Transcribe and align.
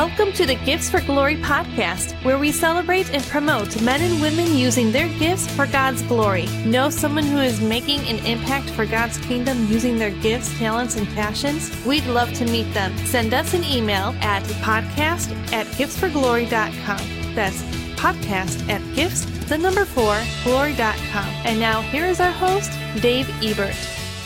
Welcome 0.00 0.32
to 0.32 0.46
the 0.46 0.54
Gifts 0.54 0.88
for 0.88 1.02
Glory 1.02 1.36
podcast, 1.36 2.14
where 2.24 2.38
we 2.38 2.52
celebrate 2.52 3.12
and 3.12 3.22
promote 3.24 3.82
men 3.82 4.00
and 4.00 4.22
women 4.22 4.56
using 4.56 4.90
their 4.90 5.08
gifts 5.18 5.46
for 5.54 5.66
God's 5.66 6.00
glory. 6.00 6.46
Know 6.64 6.88
someone 6.88 7.24
who 7.24 7.36
is 7.36 7.60
making 7.60 8.00
an 8.08 8.24
impact 8.24 8.70
for 8.70 8.86
God's 8.86 9.18
kingdom 9.18 9.66
using 9.66 9.98
their 9.98 10.10
gifts, 10.22 10.56
talents, 10.56 10.96
and 10.96 11.06
passions? 11.08 11.70
We'd 11.84 12.06
love 12.06 12.32
to 12.32 12.46
meet 12.46 12.72
them. 12.72 12.96
Send 13.04 13.34
us 13.34 13.52
an 13.52 13.62
email 13.62 14.14
at 14.22 14.42
podcast 14.64 15.32
at 15.52 15.66
giftsforglory.com. 15.66 17.34
That's 17.34 17.60
podcast 18.00 18.70
at 18.70 18.94
gifts, 18.94 19.26
the 19.50 19.58
number 19.58 19.84
four, 19.84 20.18
glory.com. 20.44 21.28
And 21.44 21.60
now 21.60 21.82
here 21.82 22.06
is 22.06 22.20
our 22.20 22.32
host, 22.32 22.72
Dave 23.02 23.28
Ebert. 23.44 23.76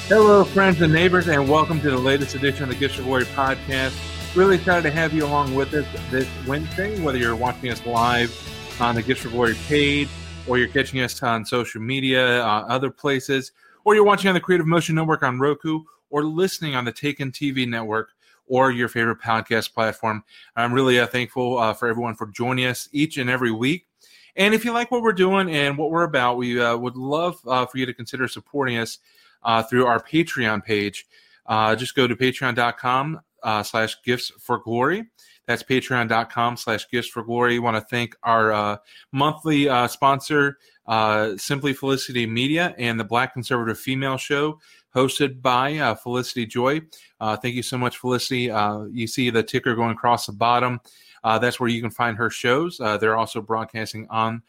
Hello, 0.06 0.44
friends 0.44 0.80
and 0.82 0.92
neighbors, 0.92 1.26
and 1.26 1.48
welcome 1.48 1.80
to 1.80 1.90
the 1.90 1.98
latest 1.98 2.36
edition 2.36 2.62
of 2.62 2.68
the 2.68 2.76
Gifts 2.76 2.94
for 2.94 3.02
Glory 3.02 3.24
podcast. 3.24 3.92
Really 4.34 4.56
excited 4.56 4.82
to 4.82 4.90
have 4.90 5.12
you 5.12 5.24
along 5.24 5.54
with 5.54 5.72
us 5.74 5.86
this 6.10 6.28
Wednesday, 6.44 7.00
whether 7.00 7.16
you're 7.16 7.36
watching 7.36 7.70
us 7.70 7.86
live 7.86 8.32
on 8.80 8.96
the 8.96 9.02
Gifts 9.02 9.20
for 9.20 9.28
Glory 9.28 9.54
page, 9.68 10.08
or 10.48 10.58
you're 10.58 10.66
catching 10.66 11.00
us 11.02 11.22
on 11.22 11.44
social 11.44 11.80
media, 11.80 12.42
uh, 12.44 12.66
other 12.68 12.90
places, 12.90 13.52
or 13.84 13.94
you're 13.94 14.02
watching 14.02 14.26
on 14.26 14.34
the 14.34 14.40
Creative 14.40 14.66
Motion 14.66 14.96
Network 14.96 15.22
on 15.22 15.38
Roku, 15.38 15.84
or 16.10 16.24
listening 16.24 16.74
on 16.74 16.84
the 16.84 16.90
Taken 16.90 17.30
TV 17.30 17.64
network 17.68 18.10
or 18.48 18.72
your 18.72 18.88
favorite 18.88 19.20
podcast 19.20 19.72
platform. 19.72 20.24
I'm 20.56 20.72
really 20.72 20.98
uh, 20.98 21.06
thankful 21.06 21.56
uh, 21.56 21.72
for 21.72 21.86
everyone 21.86 22.16
for 22.16 22.26
joining 22.26 22.66
us 22.66 22.88
each 22.90 23.18
and 23.18 23.30
every 23.30 23.52
week. 23.52 23.86
And 24.34 24.52
if 24.52 24.64
you 24.64 24.72
like 24.72 24.90
what 24.90 25.02
we're 25.02 25.12
doing 25.12 25.48
and 25.48 25.78
what 25.78 25.92
we're 25.92 26.02
about, 26.02 26.38
we 26.38 26.60
uh, 26.60 26.76
would 26.76 26.96
love 26.96 27.38
uh, 27.46 27.66
for 27.66 27.78
you 27.78 27.86
to 27.86 27.94
consider 27.94 28.26
supporting 28.26 28.78
us 28.78 28.98
uh, 29.44 29.62
through 29.62 29.86
our 29.86 30.02
Patreon 30.02 30.64
page. 30.64 31.06
Uh, 31.46 31.76
just 31.76 31.94
go 31.94 32.08
to 32.08 32.16
patreon.com 32.16 33.20
uh, 33.44 33.62
slash 33.62 33.96
gifts 34.04 34.32
for 34.40 34.58
glory. 34.58 35.04
That's 35.46 35.62
patreon.com 35.62 36.56
slash 36.56 36.88
gifts 36.90 37.08
for 37.08 37.22
glory. 37.22 37.58
want 37.58 37.76
to 37.76 37.82
thank 37.82 38.16
our 38.22 38.52
uh, 38.52 38.76
monthly 39.12 39.68
uh, 39.68 39.86
sponsor, 39.86 40.58
uh, 40.86 41.36
Simply 41.36 41.74
Felicity 41.74 42.26
Media, 42.26 42.74
and 42.78 42.98
the 42.98 43.04
Black 43.04 43.34
Conservative 43.34 43.78
Female 43.78 44.16
Show, 44.16 44.58
hosted 44.94 45.42
by 45.42 45.76
uh, 45.76 45.94
Felicity 45.94 46.46
Joy. 46.46 46.80
Uh, 47.20 47.36
thank 47.36 47.54
you 47.54 47.62
so 47.62 47.76
much, 47.76 47.98
Felicity. 47.98 48.50
you 48.92 49.06
see 49.06 49.30
the 49.30 49.42
ticker 49.42 49.74
going 49.74 49.92
across 49.92 50.26
the 50.26 50.32
bottom. 50.32 50.80
that's 51.22 51.60
where 51.60 51.68
you 51.68 51.82
can 51.82 51.90
find 51.90 52.16
her 52.16 52.30
shows. 52.30 52.78
they're 52.78 53.16
also 53.16 53.42
broadcasting 53.42 54.06
on 54.08 54.42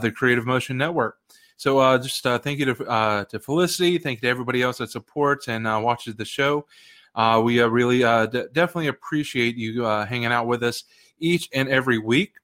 the 0.00 0.10
Creative 0.10 0.44
Motion 0.44 0.76
Network. 0.76 1.16
So 1.60 1.78
uh, 1.78 1.98
just 1.98 2.26
uh, 2.26 2.38
thank 2.38 2.58
you 2.58 2.74
to 2.74 2.84
uh, 2.86 3.24
to 3.26 3.38
Felicity, 3.38 3.98
thank 3.98 4.16
you 4.16 4.22
to 4.22 4.28
everybody 4.30 4.62
else 4.62 4.78
that 4.78 4.90
supports 4.90 5.46
and 5.46 5.64
watches 5.84 6.16
the 6.16 6.24
show. 6.24 6.66
Uh, 7.14 7.40
we 7.44 7.60
uh, 7.60 7.66
really 7.66 8.04
uh, 8.04 8.26
d- 8.26 8.44
definitely 8.52 8.88
appreciate 8.88 9.56
you 9.56 9.84
uh, 9.84 10.06
hanging 10.06 10.32
out 10.32 10.46
with 10.46 10.62
us 10.62 10.84
each 11.18 11.48
and 11.52 11.68
every 11.68 11.98
week. 11.98 12.34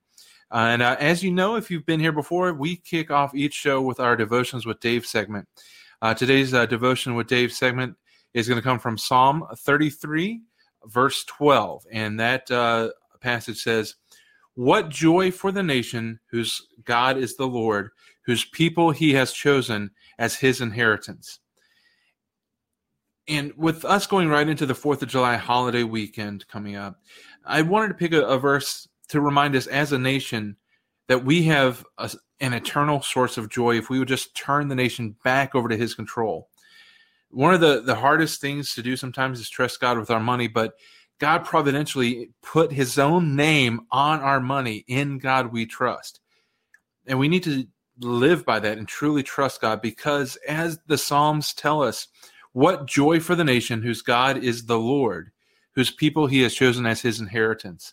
Uh, 0.50 0.68
and 0.70 0.82
uh, 0.82 0.96
as 1.00 1.22
you 1.22 1.30
know, 1.30 1.56
if 1.56 1.70
you've 1.70 1.86
been 1.86 2.00
here 2.00 2.12
before, 2.12 2.52
we 2.52 2.76
kick 2.76 3.10
off 3.10 3.34
each 3.34 3.54
show 3.54 3.80
with 3.82 4.00
our 4.00 4.16
Devotions 4.16 4.66
with 4.66 4.80
Dave 4.80 5.04
segment. 5.04 5.48
today's 6.16 6.52
Devotion 6.52 7.14
with 7.14 7.26
Dave 7.26 7.52
segment 7.52 7.96
is 8.34 8.46
going 8.48 8.60
to 8.60 8.62
come 8.62 8.78
from 8.78 8.98
Psalm 8.98 9.44
33, 9.56 10.40
verse 10.84 11.24
12. 11.24 11.84
And 11.90 12.20
that 12.20 12.46
passage 13.20 13.62
says, 13.62 13.96
What 14.54 14.88
joy 14.88 15.32
for 15.32 15.50
the 15.50 15.62
nation 15.62 16.20
whose 16.30 16.68
God 16.84 17.18
is 17.18 17.36
the 17.36 17.46
Lord, 17.46 17.90
whose 18.24 18.44
people 18.44 18.90
he 18.90 19.14
has 19.14 19.32
chosen 19.32 19.90
as 20.18 20.36
his 20.36 20.60
inheritance. 20.60 21.40
And 23.28 23.52
with 23.56 23.84
us 23.84 24.06
going 24.06 24.28
right 24.28 24.48
into 24.48 24.66
the 24.66 24.74
4th 24.74 25.02
of 25.02 25.08
July 25.08 25.36
holiday 25.36 25.82
weekend 25.82 26.46
coming 26.48 26.76
up, 26.76 27.00
I 27.44 27.62
wanted 27.62 27.88
to 27.88 27.94
pick 27.94 28.12
a, 28.12 28.22
a 28.22 28.38
verse 28.38 28.88
to 29.08 29.20
remind 29.20 29.56
us 29.56 29.66
as 29.66 29.92
a 29.92 29.98
nation 29.98 30.56
that 31.08 31.24
we 31.24 31.44
have 31.44 31.84
a, 31.98 32.10
an 32.40 32.52
eternal 32.52 33.02
source 33.02 33.38
of 33.38 33.48
joy 33.48 33.76
if 33.76 33.90
we 33.90 33.98
would 33.98 34.08
just 34.08 34.36
turn 34.36 34.68
the 34.68 34.74
nation 34.74 35.16
back 35.24 35.54
over 35.54 35.68
to 35.68 35.76
his 35.76 35.94
control. 35.94 36.48
One 37.30 37.54
of 37.54 37.60
the, 37.60 37.82
the 37.82 37.94
hardest 37.96 38.40
things 38.40 38.74
to 38.74 38.82
do 38.82 38.96
sometimes 38.96 39.40
is 39.40 39.50
trust 39.50 39.80
God 39.80 39.98
with 39.98 40.10
our 40.10 40.20
money, 40.20 40.48
but 40.48 40.74
God 41.18 41.44
providentially 41.44 42.30
put 42.42 42.72
his 42.72 42.98
own 42.98 43.36
name 43.36 43.80
on 43.90 44.20
our 44.20 44.40
money. 44.40 44.84
In 44.86 45.18
God 45.18 45.52
we 45.52 45.66
trust. 45.66 46.20
And 47.06 47.18
we 47.18 47.28
need 47.28 47.44
to 47.44 47.66
live 48.00 48.44
by 48.44 48.60
that 48.60 48.78
and 48.78 48.86
truly 48.86 49.22
trust 49.22 49.60
God 49.60 49.80
because, 49.80 50.36
as 50.48 50.78
the 50.86 50.98
Psalms 50.98 51.54
tell 51.54 51.82
us, 51.82 52.08
what 52.56 52.86
joy 52.86 53.20
for 53.20 53.34
the 53.34 53.44
nation 53.44 53.82
whose 53.82 54.00
God 54.00 54.42
is 54.42 54.64
the 54.64 54.78
Lord, 54.78 55.30
whose 55.74 55.90
people 55.90 56.26
he 56.26 56.40
has 56.40 56.54
chosen 56.54 56.86
as 56.86 57.02
his 57.02 57.20
inheritance. 57.20 57.92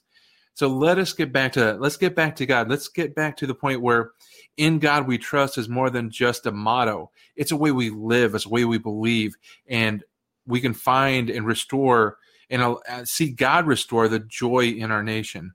So 0.54 0.70
let 0.70 0.98
us 0.98 1.12
get 1.12 1.34
back 1.34 1.52
to. 1.54 1.74
Let's 1.74 1.98
get 1.98 2.16
back 2.16 2.34
to 2.38 2.46
God. 2.46 2.70
Let's 2.70 2.88
get 2.88 3.14
back 3.14 3.36
to 3.38 3.46
the 3.46 3.54
point 3.54 3.82
where 3.82 4.12
in 4.56 4.80
God 4.80 5.06
we 5.06 5.18
trust 5.18 5.58
is 5.58 5.68
more 5.68 5.90
than 5.90 6.10
just 6.10 6.46
a 6.46 6.54
motto. 6.54 7.12
It's 7.36 7.52
a 7.52 7.58
way 7.58 7.72
we 7.72 7.90
live, 7.90 8.36
it's 8.36 8.46
a 8.46 8.50
way 8.50 8.64
we 8.64 8.78
believe, 8.78 9.36
and 9.68 10.02
we 10.48 10.62
can 10.62 10.74
find 10.74 11.30
and 11.30 11.46
restore 11.46 12.20
and 12.50 12.62
uh, 12.62 13.04
see 13.04 13.32
God 13.32 13.68
restore 13.68 14.08
the 14.08 14.20
joy 14.20 14.68
in 14.68 14.92
our 14.92 15.04
nation. 15.04 15.52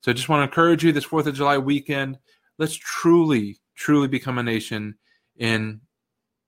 So 0.00 0.12
I 0.12 0.14
just 0.14 0.30
want 0.30 0.40
to 0.40 0.44
encourage 0.44 0.82
you 0.82 0.92
this 0.92 1.04
4th 1.04 1.26
of 1.26 1.34
July 1.34 1.58
weekend. 1.58 2.18
Let's 2.56 2.76
truly, 2.76 3.58
truly 3.74 4.08
become 4.08 4.38
a 4.38 4.42
nation 4.42 4.94
in 5.36 5.82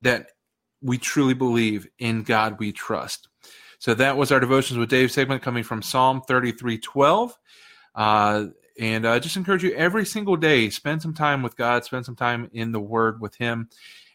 that 0.01 0.29
we 0.83 0.99
truly 0.99 1.35
believe 1.35 1.87
in 1.99 2.23
God 2.23 2.59
we 2.59 2.73
trust. 2.73 3.29
So 3.79 3.95
that 3.95 4.17
was 4.17 4.31
our 4.31 4.41
devotions 4.41 4.79
with 4.79 4.91
Dave 4.91 5.11
segment 5.11 5.43
coming 5.43 5.65
from 5.65 5.83
Psalm 5.83 6.23
33 6.23 6.79
12. 6.79 7.37
Uh, 7.95 8.47
and 8.79 9.07
I 9.07 9.17
uh, 9.17 9.21
just 9.21 9.37
encourage 9.37 9.65
you 9.65 9.73
every 9.75 10.07
single 10.07 10.37
day, 10.37 10.71
spend 10.71 11.03
some 11.03 11.15
time 11.15 11.43
with 11.43 11.57
God, 11.57 11.85
spend 11.85 12.07
some 12.07 12.17
time 12.17 12.49
in 12.53 12.73
the 12.73 12.81
Word 12.81 13.21
with 13.21 13.35
Him, 13.35 13.69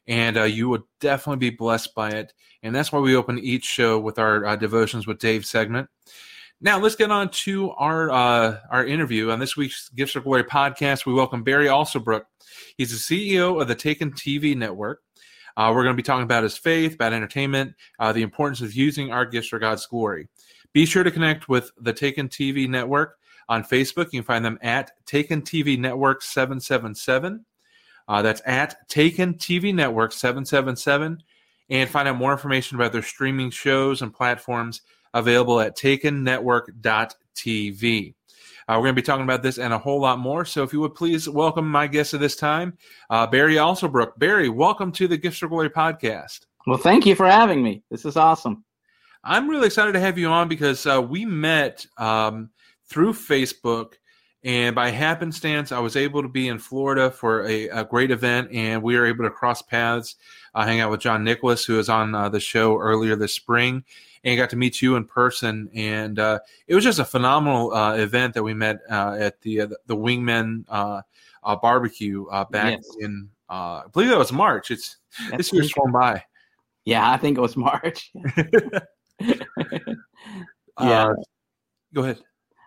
and 0.07 0.37
uh, 0.37 0.43
you 0.43 0.67
will 0.67 0.87
definitely 0.99 1.49
be 1.49 1.55
blessed 1.55 1.93
by 1.93 2.09
it. 2.11 2.33
And 2.63 2.73
that's 2.73 2.91
why 2.91 2.99
we 2.99 3.15
open 3.15 3.39
each 3.39 3.65
show 3.65 3.99
with 3.99 4.17
our 4.17 4.45
uh, 4.45 4.55
devotions 4.55 5.05
with 5.05 5.19
Dave 5.19 5.45
segment. 5.45 5.89
Now 6.59 6.79
let's 6.79 6.95
get 6.95 7.11
on 7.11 7.29
to 7.29 7.71
our 7.71 8.09
uh, 8.09 8.57
our 8.71 8.85
interview 8.85 9.29
on 9.29 9.39
this 9.39 9.55
week's 9.55 9.89
Gifts 9.89 10.15
of 10.15 10.23
Glory 10.23 10.43
podcast. 10.43 11.05
We 11.05 11.13
welcome 11.13 11.43
Barry 11.43 11.67
Alsobrook. 11.67 12.23
He's 12.77 13.07
the 13.07 13.31
CEO 13.35 13.61
of 13.61 13.67
the 13.67 13.75
Taken 13.75 14.11
TV 14.11 14.55
Network. 14.55 15.01
Uh, 15.57 15.73
we're 15.73 15.83
going 15.83 15.95
to 15.95 15.97
be 15.97 16.03
talking 16.03 16.23
about 16.23 16.43
his 16.43 16.55
faith, 16.55 16.93
about 16.93 17.11
entertainment, 17.13 17.73
uh, 17.99 18.13
the 18.13 18.21
importance 18.21 18.61
of 18.61 18.75
using 18.75 19.11
our 19.11 19.25
gifts 19.25 19.47
for 19.47 19.57
God's 19.57 19.87
glory. 19.87 20.27
Be 20.71 20.85
sure 20.85 21.03
to 21.03 21.09
connect 21.09 21.49
with 21.49 21.71
the 21.79 21.91
Taken 21.91 22.29
TV 22.29 22.69
Network 22.69 23.17
on 23.49 23.63
Facebook. 23.63 24.13
You 24.13 24.19
can 24.19 24.23
find 24.23 24.45
them 24.45 24.59
at 24.61 24.91
Taken 25.07 25.41
TV 25.41 25.79
Network 25.79 26.21
777. 26.21 27.43
Uh, 28.07 28.21
that's 28.21 28.43
at 28.45 28.87
Taken 28.87 29.33
TV 29.33 29.73
Network 29.73 30.13
777. 30.13 31.23
And 31.69 31.89
find 31.89 32.07
out 32.07 32.17
more 32.17 32.31
information 32.31 32.75
about 32.75 32.93
their 32.93 33.01
streaming 33.01 33.49
shows 33.49 34.01
and 34.01 34.13
platforms 34.13 34.83
available 35.13 35.59
at 35.59 35.75
takennetwork.tv. 35.75 38.13
Uh, 38.69 38.73
we're 38.73 38.83
going 38.83 38.95
to 38.95 39.01
be 39.01 39.05
talking 39.05 39.23
about 39.23 39.41
this 39.41 39.59
and 39.59 39.71
a 39.71 39.77
whole 39.77 40.01
lot 40.01 40.19
more. 40.19 40.43
So 40.43 40.61
if 40.61 40.73
you 40.73 40.81
would 40.81 40.93
please 40.93 41.29
welcome 41.29 41.69
my 41.69 41.87
guest 41.87 42.13
at 42.13 42.19
this 42.19 42.35
time, 42.35 42.77
uh, 43.09 43.25
Barry 43.25 43.55
Alsobrook. 43.55 44.19
Barry, 44.19 44.49
welcome 44.49 44.91
to 44.91 45.07
the 45.07 45.15
Gifts 45.15 45.37
for 45.37 45.47
Glory 45.47 45.69
podcast. 45.69 46.41
Well, 46.65 46.77
thank 46.77 47.05
you 47.05 47.15
for 47.15 47.27
having 47.27 47.63
me. 47.63 47.81
This 47.89 48.03
is 48.03 48.17
awesome. 48.17 48.65
I'm 49.23 49.49
really 49.49 49.67
excited 49.67 49.93
to 49.93 50.01
have 50.01 50.17
you 50.17 50.27
on 50.27 50.49
because 50.49 50.85
uh, 50.85 51.01
we 51.01 51.23
met 51.23 51.85
um, 51.97 52.49
through 52.89 53.13
Facebook. 53.13 53.93
And 54.43 54.75
by 54.75 54.89
happenstance, 54.89 55.71
I 55.71 55.79
was 55.79 55.95
able 55.95 56.21
to 56.21 56.27
be 56.27 56.49
in 56.49 56.59
Florida 56.59 57.09
for 57.09 57.47
a, 57.47 57.69
a 57.69 57.85
great 57.85 58.11
event, 58.11 58.51
and 58.51 58.83
we 58.83 58.97
were 58.97 59.05
able 59.05 59.23
to 59.23 59.29
cross 59.29 59.61
paths, 59.61 60.15
uh, 60.53 60.65
hang 60.65 60.81
out 60.81 60.91
with 60.91 60.99
John 60.99 61.23
Nicholas, 61.23 61.63
who 61.63 61.77
was 61.77 61.87
on 61.87 62.13
uh, 62.13 62.27
the 62.27 62.39
show 62.41 62.77
earlier 62.77 63.15
this 63.15 63.33
spring 63.33 63.85
and 64.23 64.37
got 64.37 64.49
to 64.51 64.55
meet 64.55 64.81
you 64.81 64.95
in 64.95 65.05
person. 65.05 65.69
And 65.73 66.19
uh, 66.19 66.39
it 66.67 66.75
was 66.75 66.83
just 66.83 66.99
a 66.99 67.05
phenomenal 67.05 67.73
uh, 67.73 67.95
event 67.95 68.33
that 68.33 68.43
we 68.43 68.53
met 68.53 68.79
uh, 68.89 69.17
at 69.19 69.41
the 69.41 69.61
uh, 69.61 69.67
the 69.85 69.95
Wingmen 69.95 70.65
uh, 70.69 71.01
uh, 71.43 71.55
barbecue 71.55 72.25
back 72.51 72.77
yes. 72.77 72.95
in 72.99 73.29
I 73.49 73.83
believe 73.91 74.09
that 74.09 74.17
was 74.17 74.33
March. 74.33 74.71
It's 74.71 74.97
That's 75.29 75.37
this 75.37 75.53
year's 75.53 75.73
gone 75.73 75.91
by. 75.91 76.23
Yeah, 76.85 77.09
I 77.09 77.17
think 77.17 77.37
it 77.37 77.41
was 77.41 77.57
March. 77.57 78.11
yeah. 80.79 81.13
go 81.93 82.03
ahead. 82.03 82.19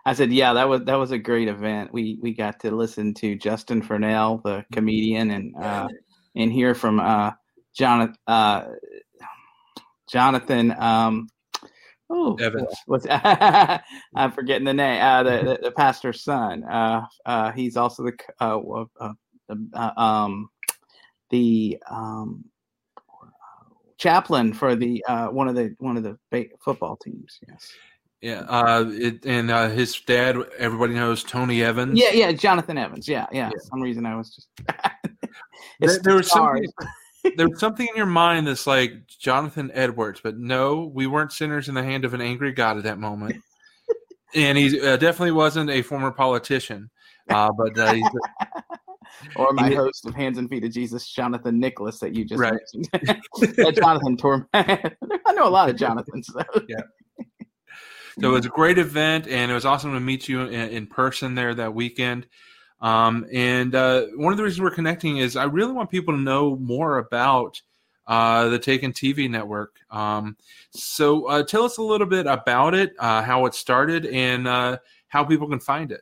I 0.05 0.13
said, 0.13 0.31
yeah, 0.31 0.53
that 0.53 0.67
was 0.67 0.81
that 0.85 0.95
was 0.95 1.11
a 1.11 1.17
great 1.17 1.47
event. 1.47 1.93
We 1.93 2.17
we 2.21 2.33
got 2.33 2.59
to 2.61 2.71
listen 2.71 3.13
to 3.15 3.35
Justin 3.35 3.81
Furnell, 3.81 4.41
the 4.43 4.65
comedian, 4.71 5.31
and 5.31 5.55
uh, 5.55 5.87
and 6.35 6.51
hear 6.51 6.73
from 6.73 6.99
uh, 6.99 7.31
Jonathan 7.75 8.15
uh, 8.25 8.69
Jonathan 10.11 10.71
um, 10.79 11.29
Oh, 12.13 12.35
Evans. 12.35 12.67
What's, 12.87 13.07
I'm 13.09 14.31
forgetting 14.33 14.65
the 14.65 14.73
name. 14.73 15.01
Uh, 15.01 15.23
the, 15.23 15.29
the, 15.43 15.59
the 15.63 15.71
pastor's 15.71 16.23
son. 16.23 16.63
Uh, 16.65 17.05
uh, 17.25 17.51
he's 17.53 17.77
also 17.77 18.03
the 18.03 18.13
uh, 18.41 18.59
uh, 18.99 19.13
uh, 19.73 19.91
um, 19.95 20.49
the 21.29 21.77
um, 21.89 22.43
chaplain 23.97 24.53
for 24.53 24.75
the 24.75 25.01
one 25.31 25.47
of 25.47 25.55
the 25.55 25.73
one 25.79 25.95
of 25.95 26.03
the 26.03 26.17
football 26.59 26.97
teams. 26.97 27.39
Yes. 27.47 27.71
Yeah, 28.21 28.41
uh, 28.41 28.85
it, 28.89 29.25
and 29.25 29.49
uh, 29.49 29.69
his 29.69 29.99
dad, 29.99 30.37
everybody 30.59 30.93
knows 30.93 31.23
Tony 31.23 31.63
Evans. 31.63 31.99
Yeah, 31.99 32.11
yeah, 32.11 32.31
Jonathan 32.31 32.77
Evans. 32.77 33.07
Yeah, 33.07 33.25
yeah. 33.31 33.49
yeah. 33.51 33.59
some 33.63 33.81
reason 33.81 34.05
I 34.05 34.15
was 34.15 34.35
just. 34.35 34.47
there, 35.79 35.99
there 36.03 36.15
was 36.15 36.29
something. 36.29 36.65
There 37.37 37.49
was 37.49 37.59
something 37.59 37.87
in 37.87 37.95
your 37.95 38.05
mind 38.05 38.47
that's 38.47 38.67
like 38.67 39.07
Jonathan 39.07 39.71
Edwards, 39.73 40.21
but 40.23 40.37
no, 40.37 40.91
we 40.93 41.07
weren't 41.07 41.31
sinners 41.31 41.69
in 41.69 41.75
the 41.75 41.83
hand 41.83 42.05
of 42.05 42.13
an 42.13 42.21
angry 42.21 42.51
God 42.51 42.77
at 42.77 42.83
that 42.83 42.99
moment, 42.99 43.41
and 44.35 44.57
he 44.57 44.79
uh, 44.79 44.97
definitely 44.97 45.31
wasn't 45.31 45.69
a 45.69 45.81
former 45.81 46.11
politician. 46.11 46.89
Uh, 47.29 47.51
but 47.51 47.77
uh, 47.77 47.95
or 49.35 49.53
my 49.53 49.73
host 49.73 50.05
of 50.05 50.15
Hands 50.15 50.37
and 50.37 50.49
Feet 50.49 50.63
of 50.63 50.71
Jesus, 50.71 51.07
Jonathan 51.07 51.59
Nicholas, 51.59 51.99
that 51.99 52.15
you 52.15 52.25
just 52.25 52.39
right. 52.39 52.53
mentioned. 52.73 53.75
Jonathan 53.75 54.17
Torment. 54.17 54.49
I 54.53 55.33
know 55.33 55.47
a 55.47 55.49
lot 55.49 55.69
of 55.69 55.75
Jonathans. 55.75 56.27
So. 56.33 56.43
Yeah. 56.67 56.81
So 58.19 58.29
it 58.29 58.33
was 58.33 58.45
a 58.45 58.49
great 58.49 58.77
event, 58.77 59.27
and 59.27 59.49
it 59.49 59.53
was 59.53 59.65
awesome 59.65 59.93
to 59.93 59.99
meet 59.99 60.27
you 60.27 60.41
in, 60.41 60.69
in 60.69 60.87
person 60.87 61.35
there 61.35 61.55
that 61.55 61.73
weekend. 61.73 62.27
Um, 62.81 63.27
and 63.31 63.75
uh, 63.75 64.07
one 64.15 64.33
of 64.33 64.37
the 64.37 64.43
reasons 64.43 64.61
we're 64.61 64.71
connecting 64.71 65.17
is 65.17 65.35
I 65.35 65.43
really 65.43 65.71
want 65.71 65.91
people 65.91 66.15
to 66.15 66.19
know 66.19 66.55
more 66.57 66.97
about 66.97 67.61
uh, 68.07 68.49
the 68.49 68.59
Taken 68.59 68.91
TV 68.91 69.29
network. 69.29 69.75
Um, 69.91 70.35
so 70.71 71.27
uh, 71.27 71.43
tell 71.43 71.63
us 71.63 71.77
a 71.77 71.83
little 71.83 72.07
bit 72.07 72.25
about 72.25 72.73
it, 72.73 72.93
uh, 72.99 73.21
how 73.21 73.45
it 73.45 73.53
started, 73.53 74.05
and 74.07 74.47
uh, 74.47 74.77
how 75.07 75.23
people 75.23 75.47
can 75.47 75.59
find 75.59 75.91
it. 75.91 76.01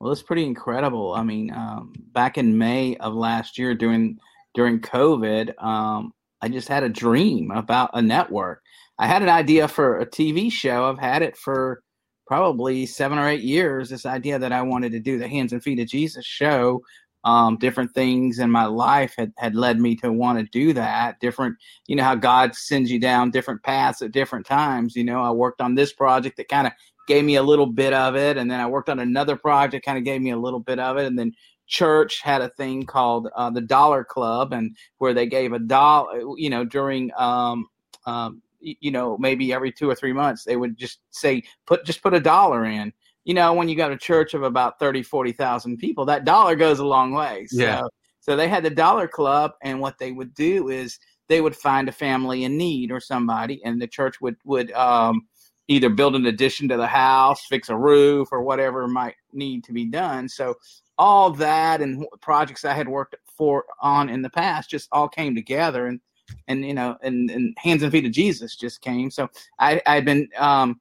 Well, 0.00 0.12
it's 0.12 0.22
pretty 0.22 0.44
incredible. 0.44 1.14
I 1.14 1.22
mean, 1.22 1.52
um, 1.54 1.94
back 2.12 2.36
in 2.36 2.58
May 2.58 2.96
of 2.96 3.14
last 3.14 3.58
year, 3.58 3.74
during 3.74 4.18
during 4.54 4.80
COVID, 4.80 5.62
um, 5.62 6.12
I 6.42 6.48
just 6.48 6.68
had 6.68 6.82
a 6.82 6.88
dream 6.88 7.50
about 7.50 7.90
a 7.94 8.02
network. 8.02 8.62
I 8.98 9.06
had 9.06 9.22
an 9.22 9.28
idea 9.28 9.68
for 9.68 9.98
a 9.98 10.06
TV 10.06 10.50
show. 10.50 10.88
I've 10.88 10.98
had 10.98 11.22
it 11.22 11.36
for 11.36 11.82
probably 12.26 12.86
seven 12.86 13.18
or 13.18 13.28
eight 13.28 13.42
years. 13.42 13.88
This 13.88 14.06
idea 14.06 14.38
that 14.38 14.52
I 14.52 14.62
wanted 14.62 14.92
to 14.92 15.00
do 15.00 15.18
the 15.18 15.28
Hands 15.28 15.52
and 15.52 15.62
Feet 15.62 15.80
of 15.80 15.86
Jesus 15.86 16.24
show. 16.24 16.82
Um, 17.24 17.56
different 17.56 17.92
things 17.92 18.38
in 18.38 18.52
my 18.52 18.66
life 18.66 19.14
had, 19.18 19.32
had 19.36 19.56
led 19.56 19.80
me 19.80 19.96
to 19.96 20.12
want 20.12 20.38
to 20.38 20.44
do 20.44 20.72
that. 20.74 21.18
Different, 21.18 21.56
you 21.88 21.96
know, 21.96 22.04
how 22.04 22.14
God 22.14 22.54
sends 22.54 22.88
you 22.88 23.00
down 23.00 23.32
different 23.32 23.64
paths 23.64 24.00
at 24.00 24.12
different 24.12 24.46
times. 24.46 24.94
You 24.94 25.02
know, 25.02 25.20
I 25.20 25.32
worked 25.32 25.60
on 25.60 25.74
this 25.74 25.92
project 25.92 26.36
that 26.36 26.48
kind 26.48 26.68
of 26.68 26.72
gave 27.08 27.24
me 27.24 27.34
a 27.34 27.42
little 27.42 27.66
bit 27.66 27.92
of 27.92 28.14
it, 28.14 28.36
and 28.36 28.48
then 28.48 28.60
I 28.60 28.66
worked 28.66 28.88
on 28.88 29.00
another 29.00 29.34
project 29.36 29.72
that 29.72 29.82
kind 29.84 29.98
of 29.98 30.04
gave 30.04 30.22
me 30.22 30.30
a 30.30 30.36
little 30.36 30.60
bit 30.60 30.78
of 30.78 30.98
it, 30.98 31.06
and 31.06 31.18
then 31.18 31.32
church 31.66 32.20
had 32.22 32.42
a 32.42 32.50
thing 32.50 32.86
called 32.86 33.28
uh, 33.34 33.50
the 33.50 33.60
Dollar 33.60 34.04
Club, 34.04 34.52
and 34.52 34.76
where 34.98 35.14
they 35.14 35.26
gave 35.26 35.52
a 35.52 35.58
dollar, 35.58 36.20
you 36.36 36.50
know, 36.50 36.64
during 36.64 37.10
um, 37.16 37.66
um, 38.06 38.40
you 38.60 38.90
know 38.90 39.16
maybe 39.18 39.52
every 39.52 39.72
two 39.72 39.88
or 39.88 39.94
three 39.94 40.12
months 40.12 40.44
they 40.44 40.56
would 40.56 40.76
just 40.76 41.00
say 41.10 41.42
put 41.66 41.84
just 41.84 42.02
put 42.02 42.14
a 42.14 42.20
dollar 42.20 42.64
in. 42.64 42.92
You 43.24 43.34
know 43.34 43.52
when 43.54 43.68
you 43.68 43.76
got 43.76 43.92
a 43.92 43.96
church 43.96 44.34
of 44.34 44.42
about 44.42 44.78
30 44.78 45.02
40,000 45.02 45.76
people 45.78 46.04
that 46.06 46.24
dollar 46.24 46.54
goes 46.54 46.78
a 46.78 46.86
long 46.86 47.12
way. 47.12 47.46
So, 47.48 47.62
yeah. 47.62 47.82
so 48.20 48.36
they 48.36 48.48
had 48.48 48.64
the 48.64 48.70
dollar 48.70 49.08
club 49.08 49.52
and 49.62 49.80
what 49.80 49.98
they 49.98 50.12
would 50.12 50.34
do 50.34 50.68
is 50.68 50.98
they 51.28 51.40
would 51.40 51.56
find 51.56 51.88
a 51.88 51.92
family 51.92 52.44
in 52.44 52.56
need 52.56 52.92
or 52.92 53.00
somebody 53.00 53.60
and 53.64 53.80
the 53.80 53.88
church 53.88 54.20
would 54.20 54.36
would 54.44 54.70
um, 54.72 55.26
either 55.68 55.88
build 55.88 56.14
an 56.14 56.26
addition 56.26 56.68
to 56.68 56.76
the 56.76 56.86
house 56.86 57.44
fix 57.46 57.68
a 57.68 57.76
roof 57.76 58.28
or 58.30 58.42
whatever 58.42 58.86
might 58.86 59.16
need 59.32 59.64
to 59.64 59.72
be 59.72 59.86
done. 59.86 60.28
So 60.28 60.54
all 60.98 61.30
that 61.30 61.80
and 61.80 62.06
projects 62.20 62.64
i 62.64 62.72
had 62.72 62.88
worked 62.88 63.14
for 63.26 63.64
on 63.80 64.08
in 64.08 64.22
the 64.22 64.30
past 64.30 64.70
just 64.70 64.88
all 64.92 65.08
came 65.08 65.34
together 65.34 65.86
and 65.86 66.00
and 66.48 66.64
you 66.64 66.74
know, 66.74 66.96
and, 67.02 67.30
and 67.30 67.54
hands 67.58 67.82
and 67.82 67.92
feet 67.92 68.06
of 68.06 68.12
Jesus 68.12 68.56
just 68.56 68.80
came. 68.80 69.10
So 69.10 69.28
I 69.58 69.80
I'd 69.86 70.04
been 70.04 70.28
um, 70.38 70.80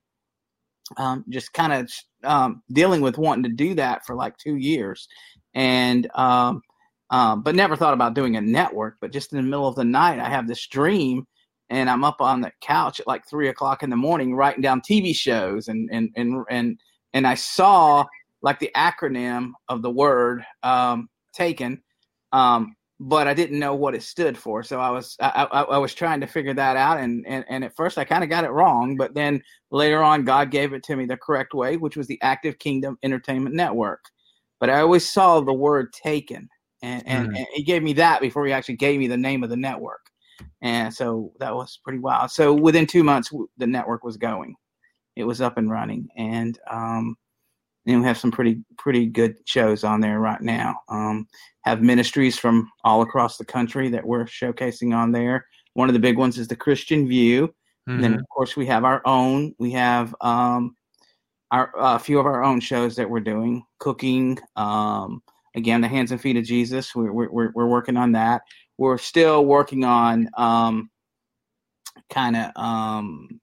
um, 0.98 1.26
just 1.30 1.54
kind 1.54 1.74
of 1.74 1.92
um, 2.24 2.62
dealing 2.72 3.02
with 3.02 3.18
wanting 3.18 3.44
to 3.44 3.50
do 3.50 3.74
that 3.76 4.06
for 4.06 4.16
like 4.16 4.38
two 4.38 4.56
years, 4.56 5.08
and 5.54 6.10
um, 6.16 6.62
um, 7.10 7.44
but 7.44 7.56
never 7.56 7.76
thought 7.76 7.94
about 7.94 8.14
doing 8.14 8.36
a 8.36 8.42
network. 8.42 8.98
But 9.02 9.12
just 9.12 9.32
in 9.34 9.38
the 9.38 9.44
middle 9.44 9.68
of 9.68 9.76
the 9.76 9.86
night, 9.86 10.20
I 10.20 10.30
have 10.30 10.48
this 10.48 10.66
dream, 10.68 11.26
and 11.70 11.90
I'm 11.90 12.04
up 12.04 12.22
on 12.22 12.42
the 12.42 12.52
couch 12.62 13.00
at 13.00 13.08
like 13.08 13.28
three 13.28 13.50
o'clock 13.50 13.84
in 13.84 13.90
the 13.90 13.96
morning 13.96 14.36
writing 14.36 14.62
down 14.62 14.82
TV 14.82 15.16
shows, 15.16 15.68
and 15.68 15.90
and 15.92 16.10
and 16.16 16.46
and 16.50 16.80
and 17.14 17.28
I 17.28 17.36
saw 17.36 18.06
like 18.42 18.60
the 18.60 18.72
acronym 18.76 19.52
of 19.70 19.82
the 19.82 19.92
word 19.92 20.46
um, 20.64 21.10
taken. 21.34 21.82
Um, 22.32 22.76
but 23.00 23.28
I 23.28 23.34
didn't 23.34 23.60
know 23.60 23.76
what 23.76 23.96
it 23.96 24.04
stood 24.04 24.38
for. 24.38 24.64
So 24.64 24.80
I 24.80 24.90
was 24.90 25.18
I, 25.20 25.48
I, 25.52 25.62
I 25.64 25.78
was 25.78 25.94
trying 25.94 26.22
to 26.22 26.28
figure 26.28 26.54
that 26.54 26.78
out, 26.78 27.00
and 27.00 27.26
and, 27.28 27.44
and 27.50 27.64
at 27.64 27.76
first 27.76 27.98
I 27.98 28.06
kind 28.06 28.24
of 28.24 28.30
got 28.30 28.46
it 28.46 28.52
wrong, 28.52 28.96
but 28.96 29.14
then 29.14 29.42
later 29.72 30.02
on 30.02 30.24
God 30.24 30.52
gave 30.52 30.74
it 30.74 30.84
to 30.84 30.96
me 30.96 31.06
the 31.06 31.18
correct 31.18 31.54
way, 31.54 31.78
which 31.78 31.98
was 31.98 32.08
the 32.08 32.22
Active 32.22 32.58
Kingdom 32.60 32.98
Entertainment 33.04 33.56
Network. 33.56 34.06
But 34.60 34.70
I 34.70 34.80
always 34.80 35.10
saw 35.10 35.42
the 35.42 35.54
word 35.54 35.92
taken, 35.94 36.48
and 36.82 37.04
and, 37.06 37.30
mm. 37.30 37.38
and 37.38 37.48
He 37.54 37.64
gave 37.64 37.84
me 37.84 37.94
that 37.94 38.22
before 38.22 38.46
He 38.46 38.54
actually 38.54 38.78
gave 38.78 39.00
me 39.00 39.08
the 39.08 39.18
name 39.18 39.44
of 39.44 39.50
the 39.50 39.58
network, 39.58 40.06
and 40.62 40.94
so 40.94 41.34
that 41.40 41.54
was 41.54 41.80
pretty 41.84 42.00
wild. 42.00 42.32
So 42.32 42.54
within 42.54 42.88
two 42.88 43.04
months, 43.04 43.32
the 43.58 43.68
network 43.68 44.06
was 44.06 44.16
going, 44.16 44.56
it 45.18 45.26
was 45.26 45.42
up 45.42 45.58
and 45.58 45.70
running, 45.70 46.08
and 46.16 46.58
um, 46.72 47.18
and 47.88 48.02
we 48.02 48.08
have 48.08 48.18
some 48.18 48.32
pretty 48.32 48.62
pretty 48.78 49.06
good 49.06 49.38
shows 49.46 49.84
on 49.84 50.02
there 50.02 50.20
right 50.20 50.42
now. 50.42 50.76
Um, 50.90 51.28
have 51.64 51.82
ministries 51.82 52.38
from 52.38 52.70
all 52.84 53.02
across 53.02 53.38
the 53.38 53.46
country 53.46 53.90
that 53.90 54.06
we're 54.06 54.26
showcasing 54.26 54.96
on 54.96 55.12
there. 55.12 55.46
One 55.74 55.90
of 55.90 55.94
the 55.94 56.00
big 56.00 56.18
ones 56.18 56.38
is 56.38 56.48
the 56.48 56.56
Christian 56.56 57.08
View. 57.08 57.54
Mm-hmm. 57.88 58.02
then 58.02 58.14
of 58.16 58.22
course 58.30 58.56
we 58.56 58.66
have 58.66 58.84
our 58.84 59.02
own. 59.06 59.54
We 59.60 59.72
have 59.74 60.16
um, 60.22 60.76
our 61.52 61.72
a 61.78 61.80
uh, 61.80 61.98
few 62.00 62.20
of 62.20 62.26
our 62.26 62.44
own 62.44 62.60
shows 62.60 62.96
that 62.96 63.10
we're 63.10 63.20
doing. 63.20 63.64
Cooking. 63.80 64.40
Um, 64.56 65.22
again, 65.56 65.82
the 65.82 65.88
Hands 65.88 66.12
and 66.12 66.20
Feet 66.20 66.38
of 66.38 66.44
Jesus. 66.44 66.96
We're 66.96 67.12
we're 67.12 67.52
we're 67.54 67.68
working 67.68 67.98
on 67.98 68.14
that. 68.14 68.42
We're 68.78 68.98
still 68.98 69.46
working 69.46 69.84
on 69.84 70.30
um, 70.36 70.90
kind 72.10 72.36
of 72.36 72.52
um, 72.56 73.40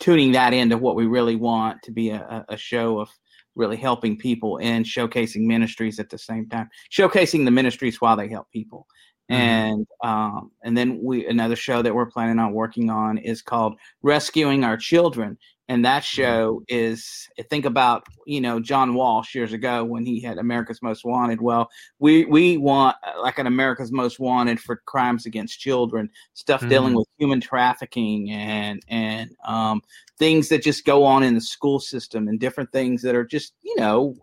tuning 0.00 0.32
that 0.32 0.52
into 0.52 0.76
what 0.78 0.96
we 0.96 1.06
really 1.06 1.36
want 1.36 1.82
to 1.82 1.92
be 1.92 2.10
a, 2.10 2.44
a 2.48 2.56
show 2.56 2.98
of 2.98 3.10
really 3.54 3.76
helping 3.76 4.16
people 4.16 4.58
and 4.62 4.84
showcasing 4.84 5.42
ministries 5.42 5.98
at 5.98 6.10
the 6.10 6.18
same 6.18 6.48
time, 6.48 6.68
showcasing 6.90 7.44
the 7.44 7.50
ministries 7.50 8.00
while 8.00 8.16
they 8.16 8.28
help 8.28 8.50
people. 8.50 8.86
Mm-hmm. 9.30 9.40
And 9.40 9.86
um, 10.02 10.50
and 10.64 10.76
then 10.76 11.00
we 11.02 11.26
another 11.26 11.56
show 11.56 11.80
that 11.82 11.94
we're 11.94 12.10
planning 12.10 12.38
on 12.38 12.52
working 12.52 12.90
on 12.90 13.18
is 13.18 13.40
called 13.40 13.78
Rescuing 14.02 14.64
Our 14.64 14.76
Children, 14.76 15.38
and 15.68 15.84
that 15.84 16.04
show 16.04 16.62
is 16.68 17.28
think 17.48 17.64
about 17.64 18.04
you 18.26 18.40
know 18.40 18.60
John 18.60 18.94
Walsh 18.94 19.34
years 19.34 19.52
ago 19.52 19.84
when 19.84 20.04
he 20.04 20.20
had 20.20 20.38
America's 20.38 20.82
Most 20.82 21.04
Wanted. 21.04 21.40
Well, 21.40 21.68
we 21.98 22.24
we 22.24 22.56
want 22.56 22.96
uh, 23.06 23.20
like 23.20 23.38
an 23.38 23.46
America's 23.46 23.92
Most 23.92 24.18
Wanted 24.18 24.60
for 24.60 24.82
crimes 24.86 25.26
against 25.26 25.60
children, 25.60 26.10
stuff 26.34 26.60
mm-hmm. 26.60 26.70
dealing 26.70 26.94
with 26.94 27.06
human 27.18 27.40
trafficking 27.40 28.30
and 28.30 28.82
and 28.88 29.30
um, 29.46 29.82
things 30.18 30.48
that 30.48 30.62
just 30.62 30.84
go 30.84 31.04
on 31.04 31.22
in 31.22 31.34
the 31.34 31.40
school 31.40 31.78
system 31.78 32.28
and 32.28 32.40
different 32.40 32.72
things 32.72 33.02
that 33.02 33.14
are 33.14 33.24
just 33.24 33.54
you 33.62 33.76
know 33.76 34.16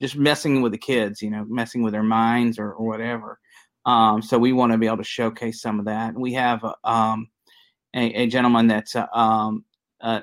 just 0.00 0.16
messing 0.16 0.62
with 0.62 0.72
the 0.72 0.78
kids, 0.78 1.22
you 1.22 1.30
know, 1.30 1.44
messing 1.48 1.82
with 1.82 1.92
their 1.92 2.02
minds 2.02 2.58
or, 2.58 2.72
or 2.72 2.86
whatever. 2.86 3.38
Um, 3.86 4.20
so 4.20 4.38
we 4.38 4.52
want 4.52 4.72
to 4.72 4.78
be 4.78 4.86
able 4.86 4.98
to 4.98 5.04
showcase 5.04 5.62
some 5.62 5.78
of 5.78 5.86
that. 5.86 6.14
We 6.14 6.34
have 6.34 6.64
um, 6.84 7.28
a, 7.94 8.22
a, 8.22 8.26
gentleman 8.26 8.66
that's 8.66 8.94
an 8.94 9.06
um, 9.14 9.64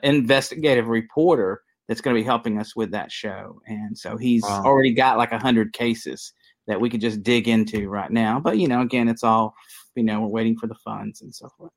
investigative 0.04 0.88
reporter 0.88 1.62
that's 1.88 2.02
going 2.02 2.16
to 2.16 2.22
be 2.22 2.26
helping 2.26 2.60
us 2.60 2.76
with 2.76 2.92
that 2.92 3.12
show, 3.12 3.62
and 3.68 3.98
so 3.98 4.18
he's 4.18 4.44
wow. 4.44 4.64
already 4.64 4.94
got 4.94 5.18
like 5.18 5.32
a 5.32 5.40
hundred 5.40 5.74
cases 5.74 6.34
that 6.68 6.80
we 6.80 6.90
could 6.90 7.02
just 7.02 7.24
dig 7.24 7.48
into 7.48 7.90
right 7.90 8.12
now. 8.12 8.40
But 8.40 8.58
you 8.58 8.68
know, 8.68 8.82
again, 8.82 9.10
it's 9.10 9.24
all 9.24 9.54
you 9.96 10.04
know, 10.04 10.22
we're 10.22 10.28
waiting 10.28 10.58
for 10.58 10.68
the 10.68 10.76
funds 10.76 11.22
and 11.22 11.34
so 11.34 11.50
forth. 11.58 11.72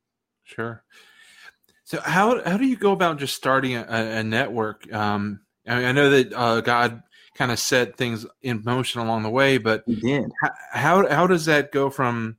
Sure. 0.44 0.82
So 1.84 2.00
how 2.00 2.42
how 2.48 2.56
do 2.56 2.66
you 2.66 2.76
go 2.76 2.92
about 2.92 3.18
just 3.18 3.34
starting 3.34 3.76
a, 3.76 3.84
a 3.88 4.22
network? 4.22 4.92
Um, 4.92 5.40
I, 5.66 5.76
mean, 5.76 5.84
I 5.84 5.92
know 5.92 6.10
that 6.10 6.32
uh, 6.32 6.60
God 6.60 7.02
kind 7.34 7.52
of 7.52 7.58
set 7.58 7.96
things 7.96 8.26
in 8.42 8.62
motion 8.64 9.00
along 9.00 9.22
the 9.22 9.30
way, 9.30 9.58
but 9.58 9.84
he 9.86 9.96
did. 9.96 10.30
How 10.72 11.06
how 11.08 11.26
does 11.26 11.44
that 11.46 11.72
go 11.72 11.90
from 11.90 12.38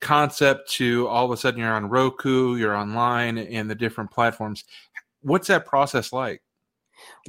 concept 0.00 0.70
to 0.72 1.06
all 1.08 1.24
of 1.24 1.30
a 1.30 1.36
sudden 1.36 1.60
you're 1.60 1.72
on 1.72 1.88
Roku, 1.88 2.56
you're 2.56 2.76
online, 2.76 3.38
and 3.38 3.70
the 3.70 3.74
different 3.74 4.10
platforms? 4.10 4.64
What's 5.22 5.48
that 5.48 5.66
process 5.66 6.12
like? 6.12 6.42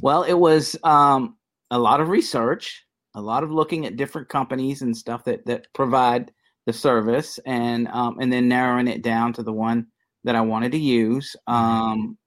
Well, 0.02 0.24
it 0.24 0.34
was 0.34 0.76
um, 0.84 1.38
a 1.72 1.80
lot 1.80 2.02
of 2.02 2.10
research, 2.10 2.86
a 3.16 3.22
lot 3.22 3.44
of 3.44 3.52
looking 3.52 3.86
at 3.86 3.98
different 3.98 4.30
companies 4.30 4.82
and 4.82 4.96
stuff 4.96 5.24
that 5.26 5.46
that 5.46 5.68
provide 5.74 6.32
the 6.66 6.74
service, 6.74 7.40
and 7.46 7.88
um, 7.90 8.18
and 8.20 8.32
then 8.32 8.48
narrowing 8.48 8.88
it 8.88 9.02
down 9.02 9.34
to 9.34 9.44
the 9.44 9.54
one 9.54 9.88
that 10.24 10.36
I 10.36 10.42
wanted 10.42 10.72
to 10.74 10.80
use. 10.80 11.36
Mm-hmm. 11.48 11.56
Um, 11.56 12.18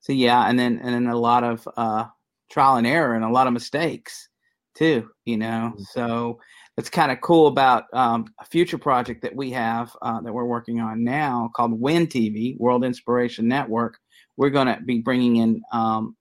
so 0.00 0.12
yeah, 0.12 0.48
and 0.48 0.58
then 0.58 0.78
and 0.82 0.94
then 0.94 1.06
a 1.06 1.18
lot 1.18 1.44
of 1.44 1.66
uh, 1.76 2.04
trial 2.50 2.76
and 2.76 2.86
error 2.86 3.14
and 3.14 3.24
a 3.24 3.30
lot 3.30 3.46
of 3.46 3.52
mistakes 3.52 4.28
too. 4.74 5.08
You 5.24 5.38
know, 5.38 5.72
mm-hmm. 5.74 5.82
so 5.92 6.38
it's 6.76 6.90
kind 6.90 7.12
of 7.12 7.20
cool 7.20 7.48
about 7.48 7.84
um, 7.92 8.26
a 8.40 8.44
future 8.44 8.78
project 8.78 9.22
that 9.22 9.36
we 9.36 9.50
have 9.50 9.94
uh, 10.02 10.20
that 10.20 10.32
we're 10.32 10.44
working 10.44 10.80
on 10.80 11.04
now 11.04 11.50
called 11.54 11.78
WIN 11.78 12.06
TV, 12.06 12.58
World 12.58 12.84
Inspiration 12.84 13.46
Network, 13.46 13.98
we're 14.36 14.50
going 14.50 14.66
to 14.66 14.80
be 14.84 15.00
bringing 15.00 15.36
in 15.36 15.62
um, 15.72 16.16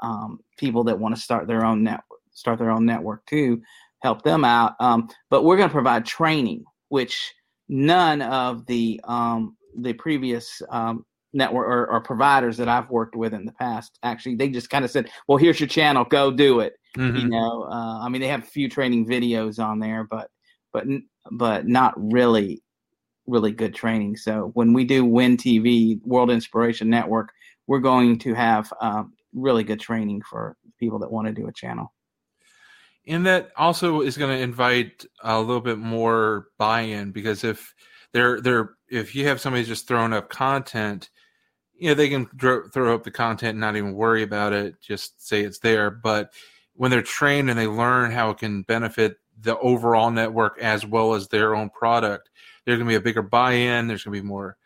um, 0.00 0.40
people 0.58 0.84
that 0.84 0.98
want 0.98 1.14
to 1.14 1.20
start 1.20 1.46
their 1.46 1.64
own 1.64 1.82
network, 1.82 2.20
start 2.32 2.58
their 2.58 2.70
own 2.70 2.84
network 2.84 3.24
too, 3.26 3.62
help 4.02 4.22
them 4.22 4.44
out. 4.44 4.74
Um, 4.80 5.08
but 5.28 5.44
we're 5.44 5.56
going 5.56 5.68
to 5.68 5.72
provide 5.72 6.04
training, 6.04 6.64
which 6.88 7.32
none 7.68 8.22
of 8.22 8.66
the 8.66 9.00
um, 9.04 9.56
the 9.78 9.92
previous 9.92 10.60
um, 10.70 11.04
network 11.32 11.68
or, 11.68 11.86
or, 11.86 12.00
providers 12.00 12.56
that 12.56 12.68
I've 12.68 12.90
worked 12.90 13.14
with 13.14 13.32
in 13.32 13.44
the 13.44 13.52
past 13.52 14.00
actually 14.02 14.34
they 14.34 14.48
just 14.48 14.68
kind 14.68 14.84
of 14.84 14.90
said, 14.90 15.08
"Well, 15.28 15.38
here's 15.38 15.60
your 15.60 15.68
channel, 15.68 16.04
go 16.04 16.32
do 16.32 16.60
it." 16.60 16.74
Mm-hmm. 16.96 17.16
You 17.16 17.28
know, 17.28 17.64
uh, 17.64 18.00
I 18.00 18.08
mean, 18.08 18.20
they 18.20 18.28
have 18.28 18.42
a 18.42 18.46
few 18.46 18.68
training 18.68 19.06
videos 19.06 19.62
on 19.62 19.78
there, 19.78 20.04
but 20.10 20.30
but 20.72 20.86
but 21.30 21.66
not 21.66 21.94
really 21.96 22.62
really 23.26 23.52
good 23.52 23.74
training. 23.74 24.16
So 24.16 24.50
when 24.54 24.72
we 24.72 24.84
do 24.84 25.04
Win 25.04 25.36
TV 25.36 26.00
World 26.04 26.30
Inspiration 26.30 26.90
Network, 26.90 27.30
we're 27.66 27.78
going 27.78 28.18
to 28.20 28.34
have 28.34 28.72
um, 28.80 29.12
really 29.32 29.62
good 29.62 29.80
training 29.80 30.22
for 30.28 30.56
people 30.78 30.98
that 30.98 31.10
want 31.10 31.28
to 31.28 31.32
do 31.32 31.46
a 31.46 31.52
channel. 31.52 31.92
And 33.06 33.24
that 33.26 33.50
also 33.56 34.02
is 34.02 34.16
going 34.16 34.36
to 34.36 34.42
invite 34.42 35.04
a 35.22 35.38
little 35.38 35.60
bit 35.60 35.78
more 35.78 36.48
buy-in 36.58 37.12
because 37.12 37.44
if 37.44 37.74
they're 38.12 38.40
they're 38.40 38.70
if 38.88 39.14
you 39.14 39.26
have 39.26 39.40
somebody 39.40 39.64
just 39.64 39.88
throwing 39.88 40.12
up 40.12 40.28
content, 40.28 41.10
you 41.74 41.88
know 41.88 41.94
they 41.94 42.08
can 42.08 42.26
throw 42.38 42.94
up 42.94 43.04
the 43.04 43.10
content 43.10 43.50
and 43.50 43.60
not 43.60 43.76
even 43.76 43.94
worry 43.94 44.22
about 44.22 44.52
it, 44.52 44.80
just 44.80 45.26
say 45.26 45.40
it's 45.42 45.60
there. 45.60 45.90
But 45.90 46.32
when 46.74 46.90
they're 46.90 47.02
trained 47.02 47.50
and 47.50 47.58
they 47.58 47.66
learn 47.66 48.10
how 48.10 48.30
it 48.30 48.38
can 48.38 48.62
benefit 48.62 49.16
the 49.42 49.58
overall 49.58 50.10
network 50.10 50.58
as 50.60 50.84
well 50.86 51.14
as 51.14 51.28
their 51.28 51.54
own 51.54 51.70
product, 51.70 52.30
there's 52.64 52.78
going 52.78 52.86
to 52.86 52.92
be 52.92 52.96
a 52.96 53.00
bigger 53.00 53.22
buy-in. 53.22 53.86
There's 53.86 54.04
going 54.04 54.16
to 54.16 54.22
be 54.22 54.26
more 54.26 54.56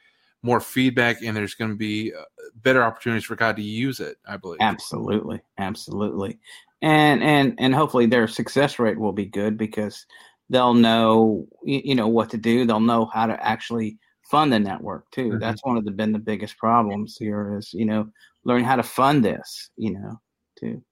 more 0.42 0.60
feedback, 0.60 1.22
and 1.22 1.34
there's 1.34 1.54
going 1.54 1.70
to 1.70 1.76
be 1.76 2.12
uh, 2.12 2.22
better 2.56 2.84
opportunities 2.84 3.24
for 3.24 3.34
God 3.34 3.56
to 3.56 3.62
use 3.62 3.98
it. 3.98 4.18
I 4.26 4.36
believe. 4.36 4.58
Absolutely, 4.60 5.40
absolutely, 5.58 6.38
and 6.82 7.22
and 7.22 7.54
and 7.58 7.74
hopefully 7.74 8.06
their 8.06 8.28
success 8.28 8.78
rate 8.78 8.98
will 8.98 9.12
be 9.12 9.26
good 9.26 9.56
because 9.56 10.06
they'll 10.50 10.74
know 10.74 11.46
you 11.64 11.94
know 11.94 12.08
what 12.08 12.30
to 12.30 12.36
do. 12.36 12.66
They'll 12.66 12.80
know 12.80 13.06
how 13.06 13.26
to 13.26 13.42
actually 13.44 13.98
fund 14.30 14.52
the 14.52 14.58
network 14.58 15.10
too. 15.10 15.30
Mm-hmm. 15.30 15.38
That's 15.38 15.64
one 15.64 15.76
of 15.76 15.84
the 15.84 15.90
been 15.90 16.12
the 16.12 16.18
biggest 16.18 16.58
problems 16.58 17.16
here 17.18 17.56
is 17.56 17.72
you 17.72 17.86
know 17.86 18.10
learning 18.44 18.66
how 18.66 18.76
to 18.76 18.82
fund 18.82 19.24
this. 19.24 19.70
You 19.76 19.94
know 19.94 20.20
too. 20.58 20.82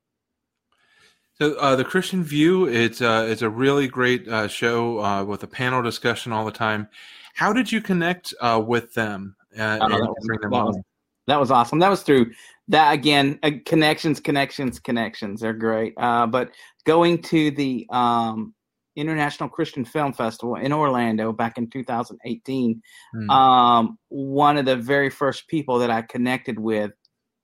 So 1.43 1.55
uh, 1.55 1.75
the 1.75 1.83
Christian 1.83 2.23
View, 2.23 2.69
it's 2.69 3.03
uh, 3.03 3.27
it's 3.29 3.43
a 3.43 3.51
really 3.51 3.89
great 3.89 4.29
uh, 4.29 4.47
show 4.47 5.01
uh, 5.01 5.25
with 5.25 5.43
a 5.43 5.49
panel 5.49 5.83
discussion 5.83 6.31
all 6.31 6.45
the 6.45 6.53
time. 6.53 6.87
How 7.35 7.53
did 7.53 7.73
you 7.73 7.81
connect 7.81 8.33
uh, 8.41 8.63
with 8.65 8.95
them? 8.95 9.35
Uh, 9.59 9.77
oh, 9.83 9.89
that, 9.89 9.99
was, 9.99 10.15
that, 10.29 10.51
was, 10.51 10.79
that, 11.27 11.41
was, 11.41 11.51
awesome. 11.51 11.81
That 11.81 11.89
was 11.89 12.05
through 12.05 12.31
that 12.69 12.93
again. 12.93 13.41
connections, 13.67 14.21
connections, 14.21 14.79
connections. 14.79 15.41
They're 15.41 15.53
great. 15.53 15.97
but 15.97 16.53
going 16.87 17.21
to 17.23 17.51
the 17.51 17.89
um, 17.91 18.55
International 18.95 19.49
Christian 19.49 19.85
Film 19.85 20.13
Festival 20.13 20.55
in 20.55 20.73
Orlando 20.73 21.33
back 21.33 21.59
in 21.59 21.69
2018, 21.69 22.81
mm. 23.17 23.31
um, 23.31 23.99
one 24.11 24.59
of 24.59 24.65
the 24.65 24.77
very 24.77 25.11
first 25.11 25.49
people 25.49 25.81
that 25.81 25.91
I 25.91 26.03
connected 26.03 26.61
with, 26.61 26.93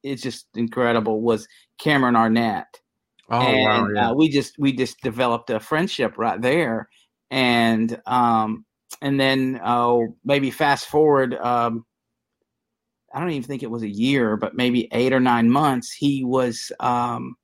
it's 0.05 0.23
just 0.23 0.47
incredible, 0.55 1.21
was 1.21 1.49
Cameron 1.81 2.15
Arnett 2.15 2.69
Oh, 3.31 3.41
and 3.41 3.65
wow, 3.65 3.89
yeah. 3.95 4.11
uh, 4.11 4.15
we 4.15 4.29
just 4.29 4.59
we 4.59 4.73
just 4.73 5.01
developed 5.03 5.51
a 5.51 5.61
friendship 5.61 6.17
right 6.17 6.41
there, 6.41 6.89
and 7.31 8.01
um, 8.07 8.65
and 9.03 9.21
then 9.21 9.61
oh 9.65 10.17
maybe 10.25 10.51
fast 10.51 10.87
forward 10.87 11.35
um, 11.35 11.85
I 13.13 13.21
don't 13.21 13.31
even 13.31 13.43
think 13.49 13.63
it 13.63 13.71
was 13.71 13.83
a 13.83 13.89
year, 13.89 14.37
but 14.37 14.55
maybe 14.55 14.89
eight 14.93 15.13
or 15.13 15.21
nine 15.21 15.51
months. 15.51 15.93
He 15.93 16.25
was 16.25 16.71
um, 16.81 17.37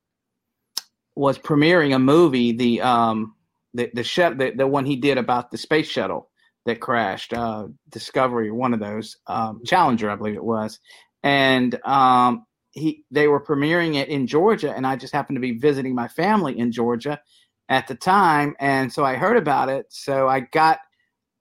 was 1.14 1.38
premiering 1.38 1.94
a 1.94 1.98
movie, 1.98 2.52
the 2.52 2.82
um, 2.82 3.34
the 3.72 3.90
the, 3.94 4.04
sh- 4.04 4.36
the 4.36 4.52
the 4.56 4.66
one 4.66 4.84
he 4.84 4.96
did 4.96 5.16
about 5.18 5.50
the 5.50 5.58
space 5.58 5.88
shuttle 5.88 6.30
that 6.66 6.80
crashed, 6.80 7.32
uh, 7.32 7.68
Discovery, 7.90 8.50
one 8.50 8.72
of 8.72 8.80
those, 8.80 9.16
um, 9.26 9.60
Challenger, 9.66 10.10
I 10.10 10.16
believe 10.16 10.34
it 10.34 10.44
was, 10.44 10.78
and 11.22 11.78
um, 11.84 12.46
he 12.75 13.04
they 13.11 13.28
were 13.28 13.40
premiering 13.40 13.95
it 13.95 14.09
in 14.09 14.26
Georgia, 14.26 14.75
and 14.75 14.87
I 14.87 14.97
just 14.97 15.12
happened 15.12 15.37
to 15.37 15.40
be 15.40 15.52
visiting 15.59 15.95
my 15.95 16.09
family 16.09 16.59
in 16.59 16.73
Georgia 16.73 17.21
at 17.69 17.87
the 17.87 17.95
time, 17.95 18.54
and 18.61 18.93
so 18.93 19.04
I 19.04 19.14
heard 19.14 19.37
about 19.37 19.69
it. 19.69 19.87
So 19.90 20.28
I 20.28 20.40
got 20.40 20.81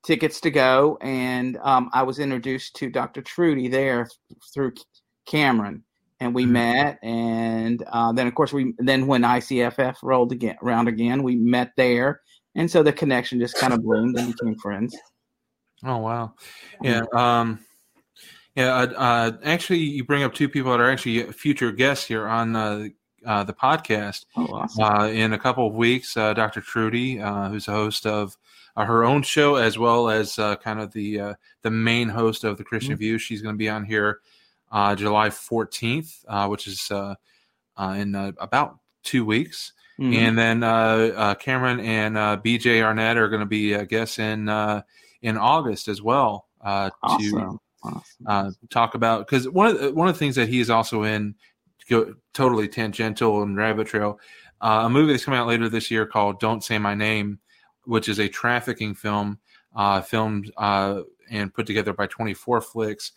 tickets 0.05 0.39
to 0.41 0.51
go, 0.51 0.97
and 1.01 1.57
um, 1.63 1.89
I 1.93 2.03
was 2.03 2.19
introduced 2.19 2.75
to 2.77 2.89
Dr. 2.89 3.21
Trudy 3.21 3.67
there 3.67 4.09
through 4.53 4.73
Cameron, 5.25 5.83
and 6.19 6.35
we 6.35 6.43
mm-hmm. 6.43 6.53
met. 6.53 6.99
And 7.01 7.83
uh, 7.91 8.11
then, 8.13 8.27
of 8.27 8.35
course, 8.35 8.53
we 8.53 8.73
then 8.77 9.07
when 9.07 9.23
ICFF 9.23 9.97
rolled 10.03 10.31
again 10.31 10.57
around 10.61 10.87
again, 10.87 11.23
we 11.23 11.35
met 11.35 11.71
there, 11.77 12.21
and 12.55 12.69
so 12.69 12.83
the 12.83 12.93
connection 12.93 13.39
just 13.39 13.57
kind 13.57 13.73
of 13.73 13.83
bloomed 13.83 14.17
and 14.17 14.33
became 14.33 14.55
friends. 14.59 14.95
Oh 15.83 15.97
wow, 15.97 16.35
yeah. 16.81 17.01
Um, 17.13 17.59
yeah, 18.55 18.75
uh, 18.75 18.87
uh, 18.95 19.31
actually, 19.43 19.79
you 19.79 20.03
bring 20.03 20.23
up 20.23 20.33
two 20.33 20.47
people 20.47 20.71
that 20.71 20.79
are 20.79 20.89
actually 20.89 21.23
future 21.31 21.71
guests 21.71 22.05
here 22.07 22.27
on 22.27 22.55
uh, 22.55 22.87
uh 23.25 23.43
the 23.43 23.53
podcast. 23.53 24.25
Oh, 24.35 24.45
awesome. 24.45 24.83
Uh, 24.83 25.07
in 25.07 25.33
a 25.33 25.39
couple 25.39 25.65
of 25.65 25.73
weeks, 25.73 26.15
uh, 26.15 26.33
Dr. 26.33 26.61
Trudy, 26.61 27.17
who's 27.17 27.67
a 27.67 27.71
host 27.71 28.05
of 28.05 28.37
her 28.75 29.03
own 29.03 29.23
show 29.23 29.55
as 29.55 29.77
well 29.77 30.09
as 30.09 30.35
kind 30.35 30.79
of 30.79 30.91
the 30.93 31.35
the 31.63 31.71
main 31.71 32.09
host 32.09 32.43
of 32.43 32.57
the 32.57 32.63
Christian 32.63 32.93
mm-hmm. 32.93 32.99
View, 32.99 33.17
she's 33.17 33.41
going 33.41 33.55
to 33.55 33.59
be 33.59 33.69
on 33.69 33.85
here 33.85 34.19
July 34.71 35.29
14th, 35.29 36.49
which 36.49 36.67
is 36.67 36.91
in 37.79 38.15
about 38.39 38.77
two 39.03 39.25
weeks. 39.25 39.73
Mm-hmm. 39.99 40.13
And 40.13 40.37
then 40.37 41.35
Cameron 41.37 41.79
and 41.79 42.15
BJ 42.15 42.83
Arnett 42.83 43.17
are 43.17 43.29
going 43.29 43.39
to 43.39 43.47
be 43.47 43.83
guests 43.85 44.19
in 44.19 44.47
in 45.23 45.37
August 45.37 45.87
as 45.87 46.03
well 46.03 46.47
awesome. 46.61 46.91
to 47.19 47.37
awesome. 47.37 47.59
Uh, 48.25 48.51
talk 48.69 48.95
about 48.95 49.27
because 49.27 49.49
one 49.49 49.67
of 49.67 49.79
the, 49.79 49.93
one 49.93 50.07
of 50.07 50.15
the 50.15 50.19
things 50.19 50.35
that 50.35 50.49
he 50.49 50.59
is 50.59 50.69
also 50.69 51.03
in, 51.03 51.35
go, 51.89 52.15
totally 52.33 52.67
tangential 52.67 53.43
and 53.43 53.57
rabbit 53.57 53.87
trail, 53.87 54.19
uh, 54.61 54.83
a 54.85 54.89
movie 54.89 55.11
that's 55.11 55.25
coming 55.25 55.39
out 55.39 55.47
later 55.47 55.69
this 55.69 55.91
year 55.91 56.05
called 56.05 56.39
"Don't 56.39 56.63
Say 56.63 56.77
My 56.77 56.95
Name," 56.95 57.39
which 57.85 58.07
is 58.09 58.19
a 58.19 58.27
trafficking 58.27 58.95
film, 58.95 59.39
uh, 59.75 60.01
filmed 60.01 60.51
uh, 60.57 61.01
and 61.29 61.53
put 61.53 61.65
together 61.65 61.93
by 61.93 62.07
24 62.07 62.61
Flicks. 62.61 63.11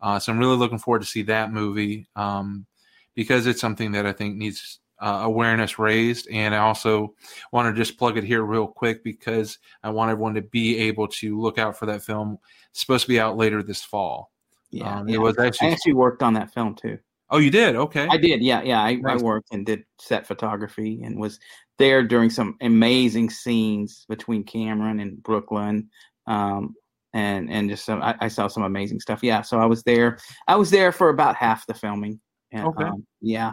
Uh, 0.00 0.18
so 0.18 0.32
I'm 0.32 0.38
really 0.38 0.56
looking 0.56 0.78
forward 0.78 1.02
to 1.02 1.06
see 1.06 1.22
that 1.22 1.52
movie 1.52 2.08
um, 2.16 2.66
because 3.14 3.46
it's 3.46 3.60
something 3.60 3.92
that 3.92 4.06
I 4.06 4.12
think 4.12 4.36
needs 4.36 4.80
uh, 5.02 5.20
awareness 5.24 5.78
raised. 5.78 6.28
And 6.30 6.54
I 6.54 6.58
also 6.58 7.14
want 7.50 7.74
to 7.74 7.78
just 7.78 7.98
plug 7.98 8.16
it 8.16 8.24
here 8.24 8.42
real 8.42 8.66
quick 8.68 9.02
because 9.02 9.58
I 9.82 9.90
want 9.90 10.10
everyone 10.10 10.34
to 10.34 10.42
be 10.42 10.78
able 10.78 11.08
to 11.08 11.38
look 11.38 11.58
out 11.58 11.76
for 11.76 11.86
that 11.86 12.02
film. 12.02 12.38
It's 12.70 12.80
supposed 12.80 13.02
to 13.02 13.08
be 13.08 13.20
out 13.20 13.36
later 13.36 13.62
this 13.62 13.82
fall. 13.82 14.30
Yeah, 14.70 15.00
um, 15.00 15.08
yeah. 15.08 15.16
it 15.16 15.18
was 15.18 15.38
actually. 15.38 15.68
I 15.68 15.72
actually 15.72 15.94
worked 15.94 16.22
on 16.22 16.34
that 16.34 16.54
film 16.54 16.74
too. 16.74 16.98
Oh, 17.30 17.38
you 17.38 17.50
did? 17.50 17.76
Okay. 17.76 18.06
I 18.10 18.16
did. 18.16 18.42
Yeah, 18.42 18.62
yeah. 18.62 18.82
I, 18.82 18.94
nice. 18.94 19.20
I 19.20 19.22
worked 19.24 19.48
and 19.52 19.66
did 19.66 19.84
set 19.98 20.26
photography 20.26 21.02
and 21.02 21.18
was 21.18 21.40
there 21.78 22.02
during 22.02 22.30
some 22.30 22.56
amazing 22.60 23.30
scenes 23.30 24.04
between 24.08 24.44
Cameron 24.44 25.00
and 25.00 25.22
Brooklyn. 25.22 25.88
Um, 26.26 26.74
and 27.14 27.50
and 27.50 27.68
just 27.68 27.84
some, 27.84 28.02
I, 28.02 28.14
I, 28.20 28.28
saw 28.28 28.48
some 28.48 28.62
amazing 28.62 29.00
stuff. 29.00 29.22
Yeah, 29.22 29.42
so 29.42 29.58
I 29.58 29.66
was 29.66 29.82
there. 29.82 30.18
I 30.46 30.56
was 30.56 30.70
there 30.70 30.92
for 30.92 31.08
about 31.08 31.36
half 31.36 31.66
the 31.66 31.74
filming. 31.74 32.20
And, 32.52 32.66
okay. 32.68 32.84
Um, 32.84 33.06
yeah, 33.20 33.52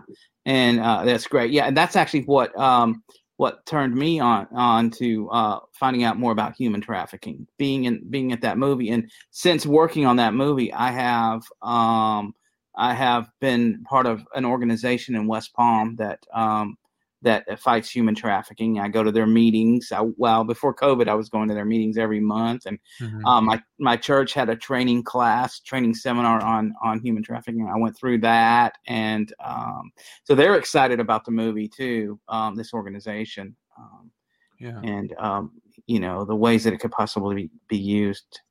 and 0.49 0.79
uh, 0.79 1.05
that's 1.05 1.27
great. 1.27 1.51
Yeah, 1.51 1.67
and 1.67 1.77
that's 1.77 1.95
actually 1.95 2.23
what 2.23 2.57
um, 2.59 3.03
what 3.37 3.63
turned 3.67 3.95
me 3.95 4.19
on 4.19 4.47
on 4.51 4.89
to 4.91 5.29
uh, 5.29 5.59
finding 5.73 6.03
out 6.03 6.17
more 6.17 6.31
about 6.31 6.55
human 6.55 6.81
trafficking. 6.81 7.47
Being 7.59 7.85
in 7.85 8.03
being 8.09 8.33
at 8.33 8.41
that 8.41 8.57
movie, 8.57 8.89
and 8.89 9.11
since 9.29 9.67
working 9.67 10.07
on 10.07 10.15
that 10.15 10.33
movie, 10.33 10.73
I 10.73 10.89
have 10.89 11.43
um, 11.61 12.33
I 12.75 12.95
have 12.95 13.29
been 13.39 13.83
part 13.83 14.07
of 14.07 14.25
an 14.33 14.43
organization 14.43 15.15
in 15.15 15.27
West 15.27 15.53
Palm 15.53 15.95
that 15.97 16.25
um, 16.33 16.77
that 17.21 17.59
fights 17.59 17.89
human 17.89 18.15
trafficking. 18.15 18.79
I 18.79 18.87
go 18.87 19.03
to 19.03 19.11
their 19.11 19.27
meetings. 19.27 19.91
I, 19.91 20.01
well, 20.17 20.43
before 20.43 20.73
COVID, 20.73 21.07
I 21.07 21.15
was 21.15 21.29
going 21.29 21.49
to 21.49 21.53
their 21.53 21.65
meetings 21.65 21.97
every 21.97 22.19
month, 22.19 22.65
and 22.65 22.79
mm-hmm. 23.01 23.25
um, 23.25 23.45
my 23.45 23.61
my 23.77 23.97
church 23.97 24.33
had 24.33 24.49
a 24.49 24.55
training 24.55 25.03
class, 25.03 25.59
training 25.59 25.95
seminar 25.95 26.41
on 26.41 26.73
on 26.83 27.01
human 27.01 27.23
trafficking. 27.23 27.69
I 27.73 27.77
went 27.77 27.97
through 27.97 28.19
that, 28.19 28.77
and 28.87 29.33
um, 29.43 29.91
so 30.23 30.35
they're 30.35 30.55
excited 30.55 30.99
about 30.99 31.25
the 31.25 31.31
movie 31.31 31.67
too. 31.67 32.19
Um, 32.29 32.55
this 32.55 32.73
organization, 32.73 33.55
um, 33.77 34.11
yeah, 34.59 34.79
and 34.83 35.13
um, 35.17 35.51
you 35.87 35.99
know 35.99 36.23
the 36.23 36.35
ways 36.35 36.63
that 36.63 36.73
it 36.73 36.79
could 36.79 36.91
possibly 36.91 37.35
be, 37.35 37.49
be 37.67 37.77
used. 37.77 38.41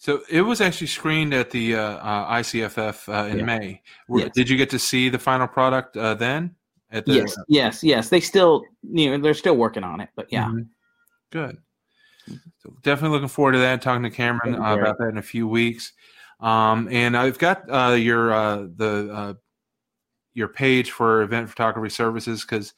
So 0.00 0.22
it 0.30 0.42
was 0.42 0.60
actually 0.60 0.86
screened 0.86 1.34
at 1.34 1.50
the 1.50 1.74
uh, 1.74 1.80
uh, 1.80 2.34
ICFF 2.34 3.12
uh, 3.12 3.28
in 3.28 3.38
yeah. 3.40 3.44
May. 3.44 3.82
Yes. 4.08 4.30
Did 4.32 4.48
you 4.48 4.56
get 4.56 4.70
to 4.70 4.78
see 4.78 5.08
the 5.08 5.18
final 5.18 5.48
product 5.48 5.96
uh, 5.96 6.14
then? 6.90 7.02
The, 7.06 7.14
yes, 7.14 7.36
yes, 7.48 7.84
yes. 7.84 8.08
They 8.08 8.20
still, 8.20 8.64
you 8.82 9.10
know, 9.10 9.18
they're 9.18 9.34
still 9.34 9.56
working 9.56 9.84
on 9.84 10.00
it, 10.00 10.08
but 10.16 10.26
yeah. 10.30 10.46
Mm-hmm. 10.46 10.62
Good. 11.30 11.58
So 12.58 12.74
definitely 12.82 13.14
looking 13.16 13.28
forward 13.28 13.52
to 13.52 13.58
that. 13.58 13.82
Talking 13.82 14.02
to 14.02 14.10
Cameron 14.10 14.54
uh, 14.54 14.76
about 14.76 14.98
that 14.98 15.08
in 15.08 15.18
a 15.18 15.22
few 15.22 15.48
weeks. 15.48 15.92
Um, 16.40 16.88
and 16.90 17.16
I've 17.16 17.38
got 17.38 17.62
uh, 17.70 17.94
your 17.94 18.32
uh, 18.32 18.66
the 18.76 19.10
uh, 19.12 19.34
your 20.34 20.48
page 20.48 20.90
for 20.90 21.22
event 21.22 21.48
photography 21.48 21.90
services 21.90 22.42
because 22.42 22.74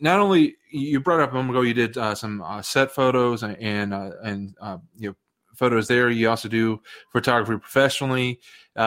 not 0.00 0.18
only 0.18 0.56
you 0.72 1.00
brought 1.00 1.20
up 1.20 1.30
a 1.30 1.34
moment 1.34 1.50
ago 1.50 1.60
you 1.62 1.74
did 1.74 1.96
uh, 1.96 2.14
some 2.14 2.42
uh, 2.42 2.62
set 2.62 2.90
photos 2.90 3.42
and 3.42 3.56
and, 3.58 3.94
uh, 3.94 4.10
and 4.24 4.54
you 4.96 5.10
know 5.10 5.16
photos 5.54 5.86
there. 5.86 6.10
You 6.10 6.30
also 6.30 6.48
do 6.48 6.80
photography 7.12 7.60
professionally, 7.60 8.40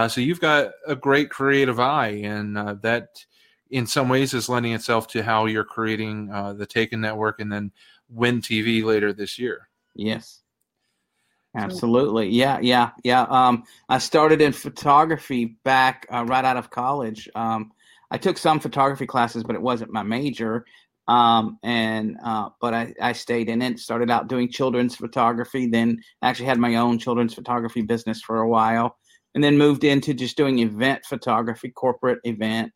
so 0.07 0.21
you've 0.21 0.41
got 0.41 0.71
a 0.87 0.95
great 0.95 1.29
creative 1.29 1.79
eye, 1.79 2.21
and 2.23 2.57
that 2.57 3.07
in 3.73 3.87
some 3.87 4.07
ways 4.07 4.33
is 4.33 4.47
lending 4.47 4.73
itself 4.73 5.07
to 5.09 5.23
how 5.23 5.45
you're 5.45 5.63
creating 5.63 6.27
the 6.57 6.65
Taken 6.65 7.01
Network 7.01 7.41
and 7.41 7.51
then 7.51 7.71
Win 8.09 8.41
TV 8.41 8.83
later 8.83 9.11
this 9.11 9.39
year. 9.39 9.69
Yes. 9.95 10.43
Absolutely. 11.55 12.29
Yeah, 12.29 12.59
yeah, 12.61 12.91
yeah. 13.03 13.23
Um, 13.23 13.63
I 13.87 13.99
started 13.99 14.41
in 14.41 14.53
photography 14.53 15.57
back 15.63 16.07
uh, 16.11 16.25
right 16.25 16.43
out 16.43 16.57
of 16.57 16.71
college. 16.71 17.29
Um, 17.35 17.71
I 18.09 18.17
took 18.17 18.37
some 18.37 18.59
photography 18.59 19.05
classes, 19.05 19.43
but 19.43 19.55
it 19.55 19.61
wasn't 19.61 19.91
my 19.91 20.01
major. 20.03 20.65
Um, 21.07 21.59
and 21.61 22.17
uh, 22.23 22.49
but 22.59 22.73
I, 22.73 22.93
I 22.99 23.13
stayed 23.13 23.49
in 23.49 23.61
it. 23.61 23.77
Started 23.77 24.09
out 24.09 24.29
doing 24.29 24.49
children's 24.49 24.95
photography, 24.95 25.67
then 25.67 26.01
actually 26.23 26.45
had 26.47 26.57
my 26.57 26.75
own 26.75 26.97
children's 26.97 27.35
photography 27.35 27.81
business 27.81 28.21
for 28.21 28.39
a 28.39 28.49
while, 28.49 28.97
and 29.35 29.43
then 29.43 29.57
moved 29.57 29.83
into 29.83 30.13
just 30.13 30.37
doing 30.37 30.59
event 30.59 31.05
photography, 31.05 31.69
corporate 31.69 32.19
event, 32.23 32.71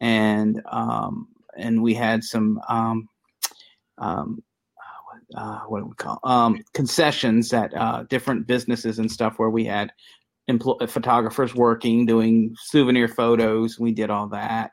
and 0.00 0.62
um, 0.66 1.28
and 1.56 1.82
we 1.82 1.94
had 1.94 2.24
some 2.24 2.60
um, 2.68 3.08
um, 3.98 4.42
uh, 5.36 5.60
what 5.60 5.80
do 5.80 5.86
we 5.86 5.94
call 5.94 6.18
um, 6.24 6.62
concessions 6.74 7.52
at 7.52 7.74
uh, 7.76 8.04
different 8.08 8.46
businesses 8.46 8.98
and 8.98 9.10
stuff 9.10 9.34
where 9.38 9.50
we 9.50 9.64
had 9.64 9.92
empl- 10.50 10.88
photographers 10.88 11.54
working 11.54 12.06
doing 12.06 12.54
souvenir 12.58 13.08
photos. 13.08 13.78
We 13.78 13.92
did 13.92 14.10
all 14.10 14.28
that. 14.28 14.72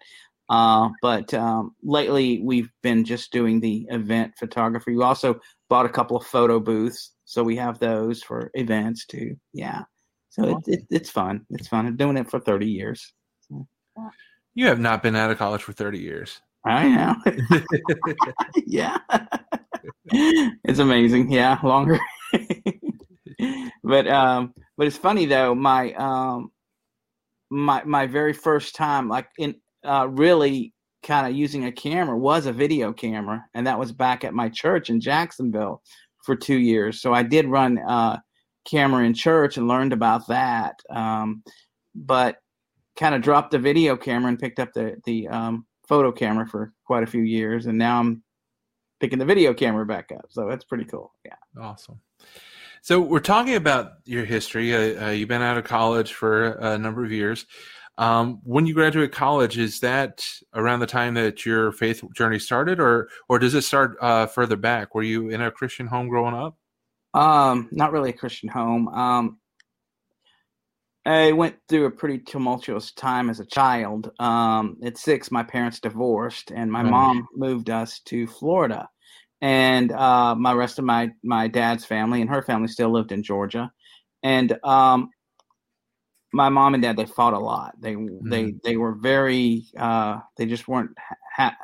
Uh, 0.50 0.90
but 1.02 1.34
um, 1.34 1.76
lately 1.84 2.40
we've 2.42 2.72
been 2.82 3.04
just 3.04 3.32
doing 3.34 3.60
the 3.60 3.86
event 3.90 4.34
photography. 4.40 4.96
We 4.96 5.04
also 5.04 5.40
bought 5.70 5.86
a 5.86 5.90
couple 5.90 6.16
of 6.16 6.26
photo 6.26 6.60
booths, 6.60 7.12
so 7.26 7.44
we 7.44 7.58
have 7.58 7.80
those 7.80 8.24
for 8.24 8.50
events 8.54 9.06
too. 9.06 9.36
Yeah, 9.52 9.82
so 10.30 10.46
it, 10.46 10.58
it, 10.68 10.80
it's 10.90 11.10
fun. 11.10 11.46
It's 11.50 11.68
fun. 11.68 11.86
I'm 11.86 11.98
doing 11.98 12.16
it 12.16 12.30
for 12.30 12.40
30 12.40 12.66
years. 12.66 13.14
You 14.58 14.66
have 14.66 14.80
not 14.80 15.04
been 15.04 15.16
out 15.16 15.30
of 15.30 15.38
college 15.38 15.62
for 15.62 15.72
30 15.72 16.00
years. 16.00 16.42
I 16.66 16.90
know. 16.90 17.16
yeah. 18.66 18.98
it's 20.64 20.80
amazing. 20.80 21.32
Yeah, 21.32 21.60
longer. 21.62 22.00
but 23.84 24.08
um, 24.08 24.56
but 24.76 24.88
it's 24.88 24.98
funny 24.98 25.28
though. 25.28 25.54
My 25.54 25.94
um, 25.94 26.52
my 27.52 27.84
my 27.84 28.08
very 28.08 28.34
first 28.34 28.74
time, 28.74 29.08
like 29.08 29.30
in 29.38 29.58
uh, 29.86 30.08
really 30.10 30.74
kind 31.04 31.28
of 31.28 31.36
using 31.36 31.66
a 31.66 31.72
camera, 31.72 32.18
was 32.18 32.48
a 32.48 32.52
video 32.52 32.92
camera, 32.92 33.46
and 33.54 33.68
that 33.68 33.78
was 33.78 33.92
back 33.92 34.24
at 34.24 34.34
my 34.34 34.50
church 34.50 34.90
in 34.90 35.00
Jacksonville 35.00 35.84
for 36.24 36.36
two 36.36 36.58
years. 36.58 37.00
So 37.00 37.14
I 37.14 37.22
did 37.22 37.46
run 37.46 37.78
uh, 37.78 38.18
camera 38.66 39.06
in 39.06 39.14
church 39.14 39.58
and 39.58 39.68
learned 39.68 39.94
about 39.94 40.28
that. 40.30 40.80
Um, 40.90 41.44
but 41.94 42.38
kind 42.98 43.16
of 43.16 43.22
dropped 43.22 43.52
the 43.52 43.60
video 43.60 43.96
camera 43.96 44.30
and 44.30 44.40
picked 44.40 44.60
up 44.60 44.74
the 44.74 45.00
the 45.06 45.28
um, 45.30 45.66
photo 45.88 46.12
camera 46.12 46.48
for 46.48 46.74
quite 46.86 47.04
a 47.04 47.08
few 47.08 47.22
years, 47.22 47.66
and 47.68 47.78
now 47.78 48.00
I'm 48.00 48.24
picking 49.00 49.20
the 49.20 49.26
video 49.26 49.54
camera 49.54 49.86
back 49.86 50.12
up. 50.12 50.26
So 50.30 50.48
that's 50.50 50.66
pretty 50.66 50.86
cool. 50.86 51.14
Yeah. 51.24 51.36
Awesome. 51.60 52.00
So 52.82 53.00
we're 53.00 53.20
talking 53.20 53.56
about 53.56 53.94
your 54.06 54.26
history. 54.26 54.74
Uh, 54.74 55.08
uh, 55.08 55.10
you've 55.12 55.30
been 55.30 55.42
out 55.42 55.58
of 55.58 55.64
college 55.64 56.14
for 56.14 56.54
a 56.54 56.78
number 56.78 57.04
of 57.04 57.12
years. 57.12 57.46
Um, 57.98 58.42
when 58.44 58.68
you 58.68 58.74
graduate 58.74 59.12
college, 59.12 59.58
is 59.58 59.80
that 59.80 60.26
around 60.54 60.82
the 60.82 60.88
time 60.88 61.16
that 61.16 61.46
your 61.46 61.72
faith 61.72 62.04
journey 62.14 62.40
started, 62.40 62.80
or 62.80 63.10
or 63.28 63.40
does 63.40 63.56
it 63.56 63.64
start 63.64 63.98
uh, 64.02 64.28
further 64.28 64.56
back? 64.56 64.94
Were 64.94 65.04
you 65.04 65.30
in 65.30 65.42
a 65.42 65.52
Christian 65.52 65.88
home 65.88 66.08
growing 66.08 66.36
up? 66.36 66.58
Um, 67.14 67.70
not 67.72 67.92
really 67.92 68.12
a 68.12 68.14
Christian 68.14 68.50
home. 68.50 68.88
Um, 68.90 69.40
I 71.08 71.32
went 71.32 71.56
through 71.70 71.86
a 71.86 71.92
pretty 71.92 72.20
tumultuous 72.20 72.92
time 72.92 73.30
as 73.30 73.40
a 73.40 73.46
child. 73.46 74.12
Um, 74.20 74.78
at 74.84 74.98
six, 74.98 75.32
my 75.32 75.42
parents 75.42 75.80
divorced, 75.80 76.52
and 76.52 76.72
my 76.72 76.84
mom 76.84 77.28
moved 77.34 77.70
us 77.70 78.02
to 78.08 78.28
Florida. 78.28 78.90
And 79.42 79.92
uh, 79.92 80.36
my 80.36 80.52
rest 80.52 80.80
of 80.80 80.86
my 80.86 81.12
my 81.24 81.48
dad's 81.48 81.86
family 81.86 82.22
and 82.22 82.30
her 82.30 82.42
family 82.42 82.68
still 82.68 82.92
lived 82.92 83.12
in 83.12 83.24
Georgia. 83.24 83.72
And 84.24 84.58
um, 84.66 85.10
my 86.34 86.50
mom 86.50 86.74
and 86.74 86.84
dad 86.84 86.98
they 86.98 87.06
fought 87.06 87.34
a 87.34 87.40
lot. 87.40 87.76
They 87.80 87.94
mm-hmm. 87.94 88.30
they 88.30 88.54
they 88.64 88.78
were 88.78 88.94
very 88.94 89.66
uh, 89.78 90.20
they 90.38 90.46
just 90.46 90.68
weren't 90.68 90.92
ha- 91.34 91.56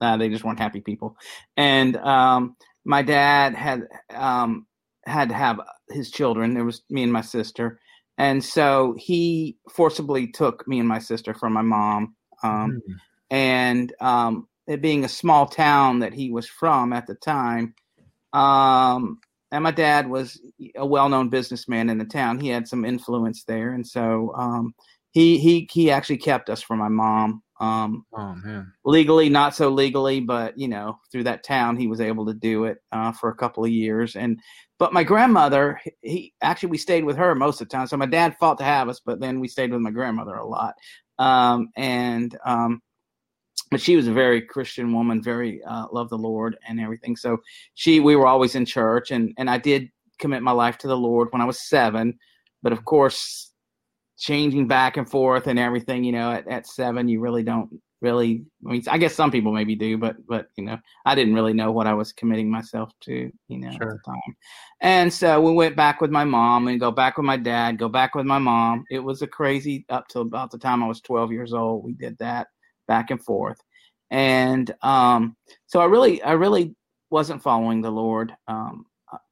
uh, 0.00 0.16
they 0.16 0.28
just 0.28 0.44
weren't 0.44 0.58
happy 0.58 0.80
people. 0.80 1.16
And 1.56 1.96
um, 1.98 2.56
my 2.84 3.02
dad 3.02 3.54
had 3.54 3.86
um, 4.14 4.66
had 5.06 5.28
to 5.28 5.34
have 5.34 5.60
his 5.90 6.10
children. 6.10 6.54
There 6.54 6.64
was 6.64 6.82
me 6.90 7.04
and 7.04 7.12
my 7.12 7.20
sister 7.20 7.79
and 8.20 8.44
so 8.44 8.94
he 8.98 9.56
forcibly 9.70 10.26
took 10.26 10.68
me 10.68 10.78
and 10.78 10.86
my 10.86 10.98
sister 10.98 11.32
from 11.32 11.54
my 11.54 11.62
mom. 11.62 12.14
Um, 12.42 12.82
mm. 12.86 12.94
And 13.30 13.94
um, 13.98 14.46
it 14.66 14.82
being 14.82 15.06
a 15.06 15.08
small 15.08 15.46
town 15.46 16.00
that 16.00 16.12
he 16.12 16.30
was 16.30 16.46
from 16.46 16.92
at 16.92 17.06
the 17.06 17.14
time, 17.14 17.74
um, 18.34 19.20
and 19.50 19.64
my 19.64 19.70
dad 19.70 20.08
was 20.08 20.38
a 20.76 20.84
well-known 20.84 21.30
businessman 21.30 21.88
in 21.88 21.96
the 21.96 22.04
town. 22.04 22.38
He 22.38 22.48
had 22.48 22.68
some 22.68 22.84
influence 22.84 23.44
there, 23.44 23.72
and 23.72 23.86
so 23.86 24.34
um, 24.36 24.74
he 25.12 25.38
he 25.38 25.66
he 25.72 25.90
actually 25.90 26.18
kept 26.18 26.50
us 26.50 26.60
from 26.60 26.78
my 26.78 26.88
mom. 26.88 27.42
Um, 27.58 28.04
oh 28.12 28.34
man! 28.34 28.70
Legally, 28.84 29.30
not 29.30 29.54
so 29.54 29.70
legally, 29.70 30.20
but 30.20 30.58
you 30.58 30.68
know, 30.68 30.98
through 31.10 31.24
that 31.24 31.42
town, 31.42 31.76
he 31.76 31.86
was 31.86 32.00
able 32.00 32.26
to 32.26 32.34
do 32.34 32.64
it 32.64 32.78
uh, 32.92 33.12
for 33.12 33.30
a 33.30 33.34
couple 33.34 33.64
of 33.64 33.70
years. 33.70 34.14
And 34.14 34.40
but 34.80 34.94
my 34.94 35.04
grandmother, 35.04 35.78
he 36.00 36.32
actually 36.40 36.70
we 36.70 36.78
stayed 36.78 37.04
with 37.04 37.18
her 37.18 37.34
most 37.34 37.60
of 37.60 37.68
the 37.68 37.76
time. 37.76 37.86
So 37.86 37.98
my 37.98 38.06
dad 38.06 38.34
fought 38.40 38.56
to 38.58 38.64
have 38.64 38.88
us, 38.88 38.98
but 38.98 39.20
then 39.20 39.38
we 39.38 39.46
stayed 39.46 39.70
with 39.70 39.82
my 39.82 39.90
grandmother 39.90 40.36
a 40.36 40.48
lot. 40.48 40.74
Um, 41.18 41.68
and 41.76 42.36
um, 42.46 42.80
but 43.70 43.82
she 43.82 43.94
was 43.94 44.08
a 44.08 44.12
very 44.12 44.40
Christian 44.40 44.94
woman, 44.94 45.22
very 45.22 45.62
uh, 45.64 45.86
loved 45.92 46.08
the 46.10 46.16
Lord 46.16 46.56
and 46.66 46.80
everything. 46.80 47.14
So 47.14 47.36
she, 47.74 48.00
we 48.00 48.16
were 48.16 48.26
always 48.26 48.54
in 48.54 48.64
church, 48.64 49.10
and 49.10 49.34
and 49.36 49.50
I 49.50 49.58
did 49.58 49.90
commit 50.18 50.42
my 50.42 50.50
life 50.50 50.78
to 50.78 50.88
the 50.88 50.96
Lord 50.96 51.28
when 51.30 51.42
I 51.42 51.44
was 51.44 51.60
seven. 51.68 52.18
But 52.62 52.72
of 52.72 52.82
course, 52.86 53.52
changing 54.16 54.66
back 54.66 54.96
and 54.96 55.08
forth 55.08 55.46
and 55.46 55.58
everything, 55.58 56.04
you 56.04 56.12
know, 56.12 56.32
at, 56.32 56.48
at 56.48 56.66
seven, 56.66 57.06
you 57.06 57.20
really 57.20 57.42
don't 57.42 57.70
really 58.00 58.42
i 58.66 58.72
mean 58.72 58.82
i 58.88 58.96
guess 58.96 59.14
some 59.14 59.30
people 59.30 59.52
maybe 59.52 59.74
do 59.74 59.98
but 59.98 60.16
but 60.26 60.48
you 60.56 60.64
know 60.64 60.78
i 61.04 61.14
didn't 61.14 61.34
really 61.34 61.52
know 61.52 61.70
what 61.70 61.86
i 61.86 61.92
was 61.92 62.12
committing 62.12 62.50
myself 62.50 62.90
to 63.00 63.30
you 63.48 63.58
know 63.58 63.70
sure. 63.72 63.82
at 63.82 63.96
the 63.96 63.98
time. 64.06 64.36
And 64.82 65.12
so 65.12 65.40
we 65.42 65.52
went 65.52 65.76
back 65.76 66.00
with 66.00 66.10
my 66.10 66.24
mom 66.24 66.68
and 66.68 66.80
go 66.80 66.90
back 66.90 67.18
with 67.18 67.26
my 67.26 67.36
dad 67.36 67.78
go 67.78 67.88
back 67.88 68.14
with 68.14 68.26
my 68.26 68.38
mom. 68.38 68.84
It 68.90 69.00
was 69.00 69.22
a 69.22 69.26
crazy 69.26 69.84
up 69.90 70.08
till 70.08 70.22
about 70.22 70.50
the 70.50 70.58
time 70.58 70.82
i 70.82 70.86
was 70.86 71.00
12 71.00 71.32
years 71.32 71.52
old 71.52 71.84
we 71.84 71.92
did 71.92 72.16
that 72.18 72.48
back 72.88 73.10
and 73.10 73.22
forth. 73.22 73.60
And 74.10 74.74
um 74.82 75.36
so 75.66 75.80
i 75.80 75.84
really 75.84 76.22
i 76.22 76.32
really 76.32 76.74
wasn't 77.10 77.42
following 77.42 77.82
the 77.82 77.90
lord 77.90 78.34
um 78.48 78.86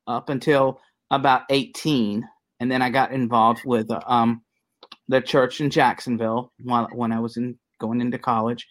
up 0.06 0.28
until 0.28 0.80
about 1.10 1.42
18 1.50 2.28
and 2.60 2.70
then 2.70 2.82
i 2.82 2.90
got 2.90 3.12
involved 3.12 3.60
with 3.64 3.88
um 4.06 4.42
the 5.08 5.20
church 5.20 5.60
in 5.60 5.70
jacksonville 5.70 6.52
while 6.64 6.88
when 6.92 7.12
i 7.12 7.20
was 7.20 7.36
in 7.36 7.56
going 7.78 8.00
into 8.00 8.18
college 8.18 8.66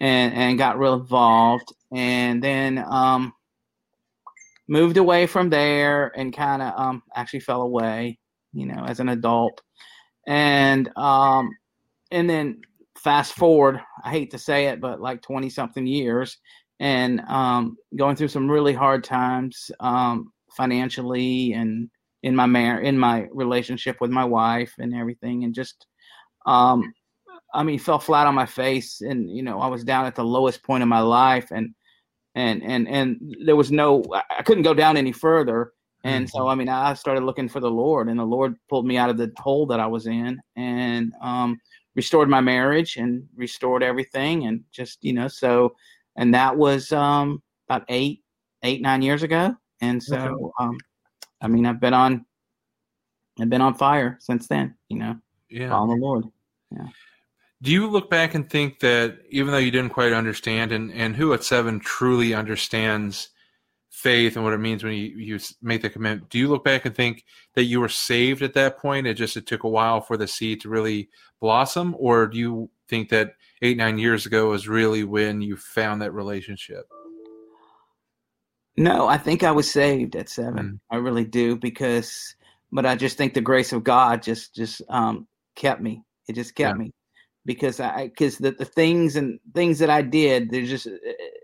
and 0.00 0.34
and 0.34 0.58
got 0.58 0.78
real 0.78 0.94
involved. 0.94 1.72
And 1.92 2.42
then 2.42 2.84
um 2.88 3.32
moved 4.68 4.96
away 4.96 5.26
from 5.26 5.50
there 5.50 6.12
and 6.16 6.34
kind 6.34 6.62
of 6.62 6.72
um 6.78 7.02
actually 7.14 7.40
fell 7.40 7.62
away 7.62 8.18
you 8.52 8.66
know 8.66 8.84
as 8.86 9.00
an 9.00 9.08
adult. 9.08 9.60
And 10.26 10.90
um 10.96 11.50
and 12.10 12.28
then 12.28 12.60
fast 12.96 13.32
forward 13.32 13.80
i 14.04 14.10
hate 14.10 14.30
to 14.30 14.38
say 14.38 14.66
it 14.66 14.80
but 14.80 15.00
like 15.00 15.22
20 15.22 15.48
something 15.48 15.86
years 15.86 16.36
and 16.80 17.20
um 17.22 17.76
going 17.96 18.14
through 18.14 18.28
some 18.28 18.50
really 18.50 18.74
hard 18.74 19.02
times 19.02 19.70
um 19.80 20.32
financially 20.50 21.52
and 21.54 21.88
in 22.22 22.36
my 22.36 22.46
mar- 22.46 22.82
in 22.82 22.98
my 22.98 23.26
relationship 23.32 23.96
with 24.00 24.10
my 24.10 24.24
wife 24.24 24.74
and 24.78 24.94
everything 24.94 25.44
and 25.44 25.54
just 25.54 25.86
um 26.46 26.92
I 27.52 27.62
mean, 27.62 27.78
fell 27.78 27.98
flat 27.98 28.26
on 28.26 28.34
my 28.34 28.46
face, 28.46 29.00
and 29.00 29.30
you 29.30 29.42
know, 29.42 29.60
I 29.60 29.66
was 29.66 29.84
down 29.84 30.06
at 30.06 30.14
the 30.14 30.24
lowest 30.24 30.62
point 30.62 30.82
of 30.82 30.88
my 30.88 31.00
life, 31.00 31.50
and 31.50 31.74
and 32.34 32.62
and 32.62 32.88
and 32.88 33.36
there 33.44 33.56
was 33.56 33.70
no, 33.72 34.04
I 34.12 34.42
couldn't 34.42 34.62
go 34.62 34.74
down 34.74 34.96
any 34.96 35.12
further, 35.12 35.72
and 36.04 36.28
so 36.28 36.40
mm-hmm. 36.40 36.48
I 36.48 36.54
mean, 36.54 36.68
I 36.68 36.94
started 36.94 37.24
looking 37.24 37.48
for 37.48 37.60
the 37.60 37.70
Lord, 37.70 38.08
and 38.08 38.18
the 38.18 38.24
Lord 38.24 38.56
pulled 38.68 38.86
me 38.86 38.96
out 38.96 39.10
of 39.10 39.16
the 39.16 39.32
hole 39.38 39.66
that 39.66 39.80
I 39.80 39.86
was 39.86 40.06
in, 40.06 40.40
and 40.56 41.12
um, 41.20 41.58
restored 41.96 42.28
my 42.28 42.40
marriage 42.40 42.96
and 42.96 43.26
restored 43.34 43.82
everything, 43.82 44.46
and 44.46 44.62
just 44.70 44.98
you 45.02 45.12
know, 45.12 45.28
so, 45.28 45.74
and 46.16 46.34
that 46.34 46.56
was 46.56 46.92
um, 46.92 47.42
about 47.68 47.84
eight, 47.88 48.22
eight, 48.62 48.80
nine 48.80 49.02
years 49.02 49.22
ago, 49.22 49.54
and 49.80 50.02
so, 50.02 50.52
um, 50.58 50.78
I 51.40 51.48
mean, 51.48 51.66
I've 51.66 51.80
been 51.80 51.94
on, 51.94 52.24
I've 53.40 53.50
been 53.50 53.62
on 53.62 53.74
fire 53.74 54.18
since 54.20 54.46
then, 54.46 54.74
you 54.88 54.98
know. 54.98 55.16
yeah. 55.48 55.70
follow 55.70 55.94
the 55.94 56.00
Lord. 56.00 56.24
Yeah. 56.70 56.86
Do 57.62 57.70
you 57.70 57.86
look 57.88 58.08
back 58.08 58.34
and 58.34 58.48
think 58.48 58.80
that 58.80 59.18
even 59.28 59.52
though 59.52 59.58
you 59.58 59.70
didn't 59.70 59.92
quite 59.92 60.12
understand, 60.12 60.72
and, 60.72 60.90
and 60.92 61.14
who 61.14 61.34
at 61.34 61.44
seven 61.44 61.78
truly 61.78 62.32
understands 62.32 63.28
faith 63.90 64.36
and 64.36 64.44
what 64.44 64.54
it 64.54 64.58
means 64.58 64.82
when 64.82 64.94
you, 64.94 65.08
you 65.08 65.38
make 65.60 65.82
the 65.82 65.90
commitment, 65.90 66.30
do 66.30 66.38
you 66.38 66.48
look 66.48 66.64
back 66.64 66.86
and 66.86 66.94
think 66.94 67.24
that 67.54 67.64
you 67.64 67.80
were 67.80 67.88
saved 67.88 68.40
at 68.40 68.54
that 68.54 68.78
point? 68.78 69.06
It 69.06 69.14
just 69.14 69.36
it 69.36 69.46
took 69.46 69.64
a 69.64 69.68
while 69.68 70.00
for 70.00 70.16
the 70.16 70.26
seed 70.26 70.62
to 70.62 70.70
really 70.70 71.10
blossom, 71.38 71.94
or 71.98 72.26
do 72.26 72.38
you 72.38 72.70
think 72.88 73.10
that 73.10 73.34
eight 73.60 73.76
nine 73.76 73.98
years 73.98 74.24
ago 74.24 74.48
was 74.48 74.66
really 74.66 75.04
when 75.04 75.42
you 75.42 75.56
found 75.56 76.00
that 76.00 76.12
relationship? 76.12 76.88
No, 78.78 79.06
I 79.06 79.18
think 79.18 79.42
I 79.42 79.50
was 79.50 79.70
saved 79.70 80.16
at 80.16 80.30
seven. 80.30 80.66
Mm. 80.66 80.80
I 80.90 80.96
really 80.96 81.26
do 81.26 81.56
because, 81.56 82.34
but 82.72 82.86
I 82.86 82.96
just 82.96 83.18
think 83.18 83.34
the 83.34 83.42
grace 83.42 83.74
of 83.74 83.84
God 83.84 84.22
just 84.22 84.54
just 84.54 84.80
um, 84.88 85.28
kept 85.56 85.82
me. 85.82 86.02
It 86.26 86.36
just 86.36 86.54
kept 86.54 86.78
yeah. 86.78 86.84
me 86.84 86.92
because 87.46 87.80
I 87.80 88.08
because 88.08 88.38
the, 88.38 88.52
the 88.52 88.64
things 88.64 89.16
and 89.16 89.38
things 89.54 89.78
that 89.78 89.90
I 89.90 90.02
did 90.02 90.50
they're 90.50 90.66
just 90.66 90.86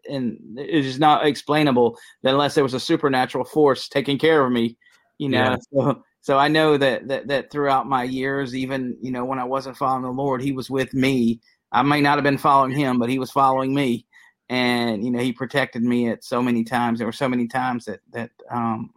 and 0.09 0.39
it's 0.57 0.87
just 0.87 1.01
not 1.01 1.27
explainable 1.27 1.99
unless 2.23 2.55
there 2.55 2.65
was 2.65 2.75
a 2.75 2.81
supernatural 2.81 3.45
force 3.45 3.89
taking 3.89 4.19
care 4.19 4.45
of 4.45 4.53
me, 4.53 4.77
you 5.19 5.29
know. 5.29 5.57
Yeah. 5.57 5.57
So 5.73 6.03
so 6.27 6.39
I 6.39 6.49
know 6.49 6.77
that 6.77 7.07
that 7.07 7.29
that 7.29 7.53
throughout 7.53 7.87
my 7.87 8.03
years, 8.03 8.57
even 8.57 8.97
you 9.01 9.13
know 9.13 9.25
when 9.25 9.39
I 9.39 9.45
wasn't 9.45 9.77
following 9.77 10.03
the 10.03 10.11
Lord, 10.11 10.43
He 10.43 10.51
was 10.51 10.69
with 10.69 10.93
me. 10.93 11.41
I 11.71 11.83
may 11.83 12.01
not 12.01 12.17
have 12.17 12.25
been 12.25 12.37
following 12.37 12.73
Him, 12.73 12.99
but 12.99 13.09
He 13.09 13.21
was 13.21 13.31
following 13.31 13.73
me, 13.73 14.07
and 14.49 15.05
you 15.05 15.13
know 15.13 15.21
He 15.21 15.33
protected 15.33 15.83
me 15.83 16.09
at 16.09 16.25
so 16.25 16.43
many 16.43 16.65
times. 16.65 16.99
There 16.99 17.07
were 17.07 17.13
so 17.13 17.29
many 17.29 17.47
times 17.47 17.85
that 17.85 18.01
that 18.11 18.31
um 18.51 18.91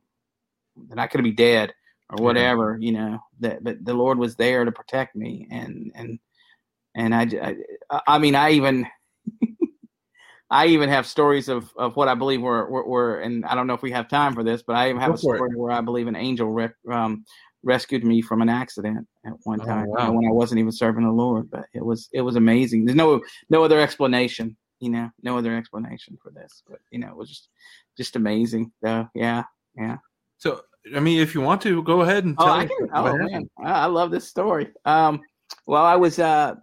that 0.88 0.98
I 0.98 1.06
could 1.06 1.24
be 1.24 1.32
dead 1.32 1.72
or 2.10 2.24
whatever, 2.24 2.80
yeah. 2.80 2.86
you 2.88 2.94
know. 2.94 3.20
That 3.42 3.64
but 3.64 3.86
the 3.86 3.94
Lord 3.94 4.18
was 4.18 4.36
there 4.36 4.66
to 4.66 4.72
protect 4.72 5.16
me, 5.16 5.48
and 5.52 5.92
and 5.94 6.18
and 6.96 7.14
I, 7.14 7.56
I, 7.90 8.02
I 8.08 8.18
mean, 8.20 8.36
I 8.36 8.52
even, 8.52 8.88
I 10.50 10.68
even 10.68 10.90
have 10.90 11.06
stories 11.06 11.50
of, 11.50 11.72
of 11.78 11.96
what 11.96 12.08
I 12.08 12.16
believe 12.16 12.42
were, 12.42 12.70
were, 12.70 12.86
were, 12.86 13.20
and 13.20 13.46
I 13.46 13.56
don't 13.56 13.68
know 13.68 13.74
if 13.74 13.82
we 13.82 13.92
have 13.92 14.08
time 14.08 14.34
for 14.34 14.44
this, 14.44 14.64
but 14.64 14.76
I 14.76 14.90
even 14.90 15.02
have 15.02 15.12
Go 15.12 15.16
a 15.16 15.18
story 15.18 15.56
where 15.56 15.72
I 15.72 15.82
believe 15.82 16.08
an 16.08 16.16
angel 16.16 16.70
um, 16.92 17.26
rescued 17.64 18.04
me 18.04 18.22
from 18.22 18.42
an 18.42 18.50
accident 18.50 19.08
at 19.26 19.34
one 19.44 19.60
time 19.60 19.88
oh, 19.90 19.94
wow. 19.94 20.12
when 20.12 20.28
I 20.28 20.32
wasn't 20.32 20.60
even 20.60 20.72
serving 20.72 21.04
the 21.04 21.12
Lord. 21.12 21.50
But 21.52 21.66
it 21.74 21.86
was, 21.86 22.10
it 22.14 22.22
was 22.22 22.36
amazing. 22.36 22.86
There's 22.86 22.96
no, 22.96 23.22
no 23.50 23.64
other 23.64 23.80
explanation, 23.80 24.58
you 24.80 24.90
know, 24.90 25.10
no 25.22 25.38
other 25.38 25.56
explanation 25.56 26.18
for 26.22 26.32
this. 26.32 26.64
But 26.68 26.80
you 26.92 27.00
know, 27.00 27.10
it 27.10 27.16
was 27.16 27.30
just, 27.30 27.50
just 27.98 28.16
amazing. 28.16 28.72
So 28.84 29.08
yeah, 29.14 29.44
yeah. 29.76 29.98
So 30.38 30.62
I 30.96 31.00
mean, 31.00 31.20
if 31.20 31.36
you 31.36 31.42
want 31.42 31.62
to, 31.64 31.84
go 31.84 32.02
ahead 32.02 32.26
and 32.26 32.36
oh, 32.38 32.46
tell. 32.46 32.54
Oh, 32.54 32.58
I 32.58 32.66
can, 32.66 32.90
oh 32.94 33.18
man, 33.18 33.50
I 33.64 33.86
love 33.86 34.12
this 34.12 34.28
story. 34.28 34.72
Um, 34.86 35.22
well, 35.66 35.86
I 35.86 35.96
was 35.96 36.20
uh, 36.20 36.56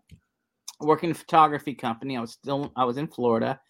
working 0.81 1.11
in 1.11 1.17
a 1.17 1.19
photography 1.19 1.75
company. 1.75 2.17
I 2.17 2.21
was 2.21 2.33
still 2.33 2.73
I 2.77 2.85
was 2.85 2.97
in 2.97 3.09
Florida, 3.09 3.61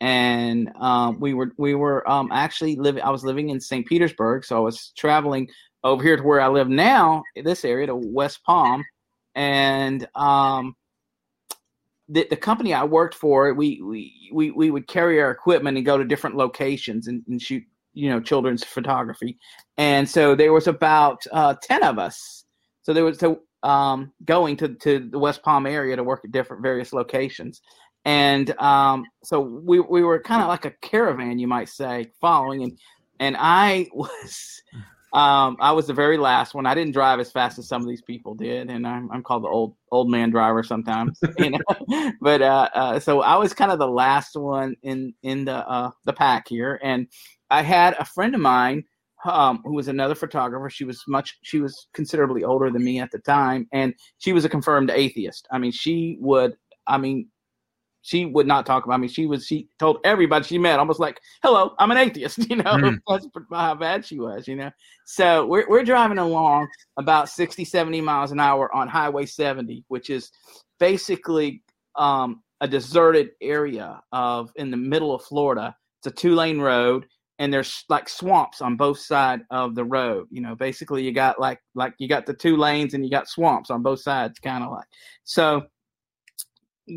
and 0.00 0.70
um, 0.80 1.20
we 1.20 1.34
were 1.34 1.52
we 1.56 1.74
were 1.74 2.08
um, 2.08 2.30
actually 2.32 2.76
living. 2.76 3.02
I 3.02 3.10
was 3.10 3.24
living 3.24 3.50
in 3.50 3.60
St. 3.60 3.86
Petersburg, 3.86 4.44
so 4.44 4.56
I 4.56 4.60
was 4.60 4.92
traveling 4.96 5.48
over 5.84 6.02
here 6.02 6.16
to 6.16 6.22
where 6.22 6.40
I 6.40 6.48
live 6.48 6.68
now, 6.68 7.22
this 7.44 7.64
area 7.64 7.86
to 7.86 7.94
West 7.94 8.42
Palm, 8.44 8.84
and 9.34 10.06
um, 10.16 10.74
the, 12.08 12.26
the 12.28 12.36
company 12.36 12.74
I 12.74 12.84
worked 12.84 13.14
for, 13.14 13.52
we, 13.54 13.80
we 13.82 14.30
we 14.32 14.50
we 14.50 14.70
would 14.70 14.86
carry 14.88 15.20
our 15.20 15.30
equipment 15.30 15.76
and 15.76 15.86
go 15.86 15.98
to 15.98 16.04
different 16.04 16.36
locations 16.36 17.06
and, 17.08 17.22
and 17.28 17.40
shoot 17.40 17.62
you 17.94 18.10
know 18.10 18.20
children's 18.20 18.64
photography, 18.64 19.38
and 19.76 20.08
so 20.08 20.34
there 20.34 20.52
was 20.52 20.66
about 20.66 21.22
uh, 21.32 21.54
ten 21.62 21.82
of 21.82 21.98
us. 21.98 22.44
So 22.82 22.92
there 22.92 23.04
was 23.04 23.18
so 23.18 23.40
um, 23.62 24.12
going 24.24 24.56
to, 24.58 24.68
to 24.68 25.08
the 25.10 25.18
West 25.18 25.42
Palm 25.42 25.66
area 25.66 25.96
to 25.96 26.04
work 26.04 26.22
at 26.24 26.32
different 26.32 26.62
various 26.62 26.92
locations. 26.92 27.62
And 28.04 28.56
um, 28.60 29.04
so 29.24 29.40
we, 29.40 29.80
we 29.80 30.04
were 30.04 30.20
kind 30.20 30.40
of 30.40 30.48
like 30.48 30.64
a 30.64 30.70
caravan, 30.80 31.38
you 31.38 31.48
might 31.48 31.68
say, 31.68 32.12
following. 32.20 32.62
And, 32.62 32.78
and 33.18 33.36
I 33.38 33.88
was, 33.94 34.62
um, 35.12 35.56
I 35.60 35.72
was 35.72 35.88
the 35.88 35.94
very 35.94 36.16
last 36.16 36.54
one. 36.54 36.66
I 36.66 36.74
didn't 36.74 36.92
drive 36.92 37.18
as 37.18 37.32
fast 37.32 37.58
as 37.58 37.66
some 37.66 37.82
of 37.82 37.88
these 37.88 38.02
people 38.02 38.34
did. 38.34 38.70
And 38.70 38.86
I'm, 38.86 39.10
I'm 39.10 39.24
called 39.24 39.42
the 39.42 39.48
old, 39.48 39.74
old 39.90 40.08
man 40.08 40.30
driver 40.30 40.62
sometimes, 40.62 41.18
you 41.38 41.50
know, 41.50 42.12
but, 42.20 42.42
uh, 42.42 42.68
uh, 42.74 43.00
so 43.00 43.22
I 43.22 43.36
was 43.36 43.52
kind 43.52 43.72
of 43.72 43.80
the 43.80 43.88
last 43.88 44.36
one 44.36 44.76
in, 44.82 45.12
in 45.24 45.44
the, 45.44 45.68
uh, 45.68 45.90
the 46.04 46.12
pack 46.12 46.46
here. 46.46 46.78
And 46.84 47.08
I 47.50 47.62
had 47.62 47.96
a 47.98 48.04
friend 48.04 48.34
of 48.34 48.40
mine 48.40 48.84
um, 49.24 49.60
who 49.64 49.74
was 49.74 49.88
another 49.88 50.14
photographer. 50.14 50.68
She 50.70 50.84
was 50.84 51.02
much, 51.08 51.36
she 51.42 51.60
was 51.60 51.88
considerably 51.94 52.44
older 52.44 52.70
than 52.70 52.84
me 52.84 53.00
at 53.00 53.10
the 53.10 53.18
time, 53.20 53.66
and 53.72 53.94
she 54.18 54.32
was 54.32 54.44
a 54.44 54.48
confirmed 54.48 54.90
atheist. 54.90 55.46
I 55.50 55.58
mean, 55.58 55.72
she 55.72 56.18
would, 56.20 56.56
I 56.86 56.98
mean, 56.98 57.28
she 58.02 58.24
would 58.24 58.46
not 58.46 58.66
talk 58.66 58.84
about 58.84 59.00
me. 59.00 59.08
She 59.08 59.26
was, 59.26 59.46
she 59.46 59.68
told 59.80 59.98
everybody 60.04 60.44
she 60.44 60.58
met, 60.58 60.78
almost 60.78 61.00
like, 61.00 61.18
"Hello, 61.42 61.74
I'm 61.80 61.90
an 61.90 61.96
atheist." 61.96 62.38
You 62.48 62.56
know, 62.56 62.74
mm. 62.74 62.98
that's 63.08 63.26
how 63.52 63.74
bad 63.74 64.04
she 64.04 64.20
was. 64.20 64.46
You 64.46 64.54
know, 64.54 64.70
so 65.06 65.44
we're 65.46 65.68
we're 65.68 65.82
driving 65.82 66.18
along 66.18 66.68
about 66.98 67.28
60, 67.28 67.64
70 67.64 68.00
miles 68.00 68.30
an 68.30 68.38
hour 68.38 68.72
on 68.72 68.86
Highway 68.86 69.26
70, 69.26 69.84
which 69.88 70.08
is 70.10 70.30
basically 70.78 71.64
um, 71.96 72.42
a 72.60 72.68
deserted 72.68 73.30
area 73.42 74.00
of 74.12 74.52
in 74.54 74.70
the 74.70 74.76
middle 74.76 75.12
of 75.12 75.22
Florida. 75.24 75.74
It's 75.98 76.06
a 76.06 76.10
two 76.16 76.36
lane 76.36 76.60
road 76.60 77.06
and 77.38 77.52
there's 77.52 77.84
like 77.88 78.08
swamps 78.08 78.60
on 78.60 78.76
both 78.76 78.98
sides 78.98 79.42
of 79.50 79.74
the 79.74 79.84
road. 79.84 80.26
You 80.30 80.40
know, 80.40 80.54
basically 80.54 81.04
you 81.04 81.12
got 81.12 81.38
like 81.40 81.60
like 81.74 81.94
you 81.98 82.08
got 82.08 82.26
the 82.26 82.34
two 82.34 82.56
lanes 82.56 82.94
and 82.94 83.04
you 83.04 83.10
got 83.10 83.28
swamps 83.28 83.70
on 83.70 83.82
both 83.82 84.00
sides, 84.00 84.38
kind 84.38 84.64
of 84.64 84.70
like. 84.70 84.86
So 85.24 85.66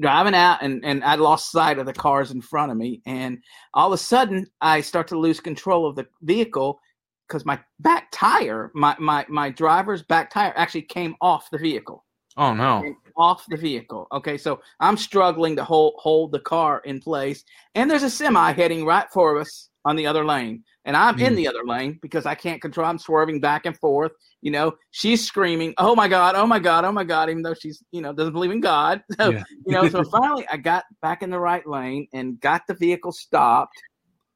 driving 0.02 0.36
out 0.36 0.62
and 0.62 0.84
and 0.86 1.04
I 1.04 1.15
lost 1.15 1.52
sight 1.52 1.80
of 1.80 1.86
the 1.86 1.93
cars 1.93 2.32
in 2.32 2.41
front 2.41 2.71
of 2.71 2.78
me, 2.78 3.02
and 3.06 3.39
all 3.73 3.88
of 3.88 3.93
a 3.93 3.97
sudden 3.97 4.47
I 4.62 4.82
start 4.82 5.08
to 5.10 5.19
lose 5.19 5.39
control 5.39 5.86
of 5.86 5.95
the 5.95 6.08
vehicle 6.21 6.80
because 7.28 7.45
my 7.45 7.60
back 7.80 8.08
tire, 8.12 8.71
my 8.73 8.95
my 8.99 9.25
my 9.30 9.49
driver's 9.49 10.04
back 10.04 10.30
tire 10.30 10.54
actually 10.56 10.84
came 10.84 11.15
off 11.21 11.49
the 11.52 11.58
vehicle. 11.58 12.06
Oh 12.38 12.54
no. 12.54 12.95
Off 13.17 13.43
the 13.49 13.58
vehicle. 13.58 14.08
Okay, 14.13 14.38
so 14.38 14.62
I'm 14.80 14.95
struggling 14.95 15.58
to 15.58 15.63
hold 15.65 15.95
hold 15.97 16.32
the 16.32 16.39
car 16.39 16.82
in 16.86 17.02
place, 17.02 17.43
and 17.75 17.91
there's 17.91 18.04
a 18.04 18.10
semi 18.10 18.54
heading 18.54 18.86
right 18.86 19.08
for 19.12 19.38
us 19.39 19.68
on 19.85 19.95
the 19.95 20.07
other 20.07 20.25
lane 20.25 20.63
and 20.89 20.97
I'm 20.97 21.17
mm. 21.17 21.27
in 21.27 21.35
the 21.35 21.47
other 21.47 21.63
lane 21.63 21.99
because 22.01 22.25
I 22.25 22.33
can't 22.33 22.59
control. 22.59 22.87
I'm 22.87 22.97
swerving 22.97 23.39
back 23.39 23.67
and 23.67 23.77
forth. 23.77 24.11
You 24.41 24.49
know, 24.49 24.73
she's 24.89 25.23
screaming, 25.23 25.75
"Oh 25.77 25.93
my 25.93 26.07
god! 26.07 26.33
Oh 26.33 26.47
my 26.47 26.57
god! 26.57 26.83
Oh 26.83 26.91
my 26.91 27.03
god!" 27.03 27.29
Even 27.29 27.43
though 27.43 27.53
she's, 27.53 27.83
you 27.91 28.01
know, 28.01 28.11
doesn't 28.11 28.33
believe 28.33 28.49
in 28.49 28.59
God. 28.59 29.03
So, 29.19 29.29
yeah. 29.29 29.43
you 29.67 29.73
know, 29.73 29.87
so 29.87 30.03
finally 30.11 30.47
I 30.51 30.57
got 30.57 30.85
back 31.03 31.21
in 31.21 31.29
the 31.29 31.39
right 31.39 31.65
lane 31.67 32.07
and 32.11 32.39
got 32.39 32.63
the 32.67 32.73
vehicle 32.73 33.11
stopped, 33.11 33.79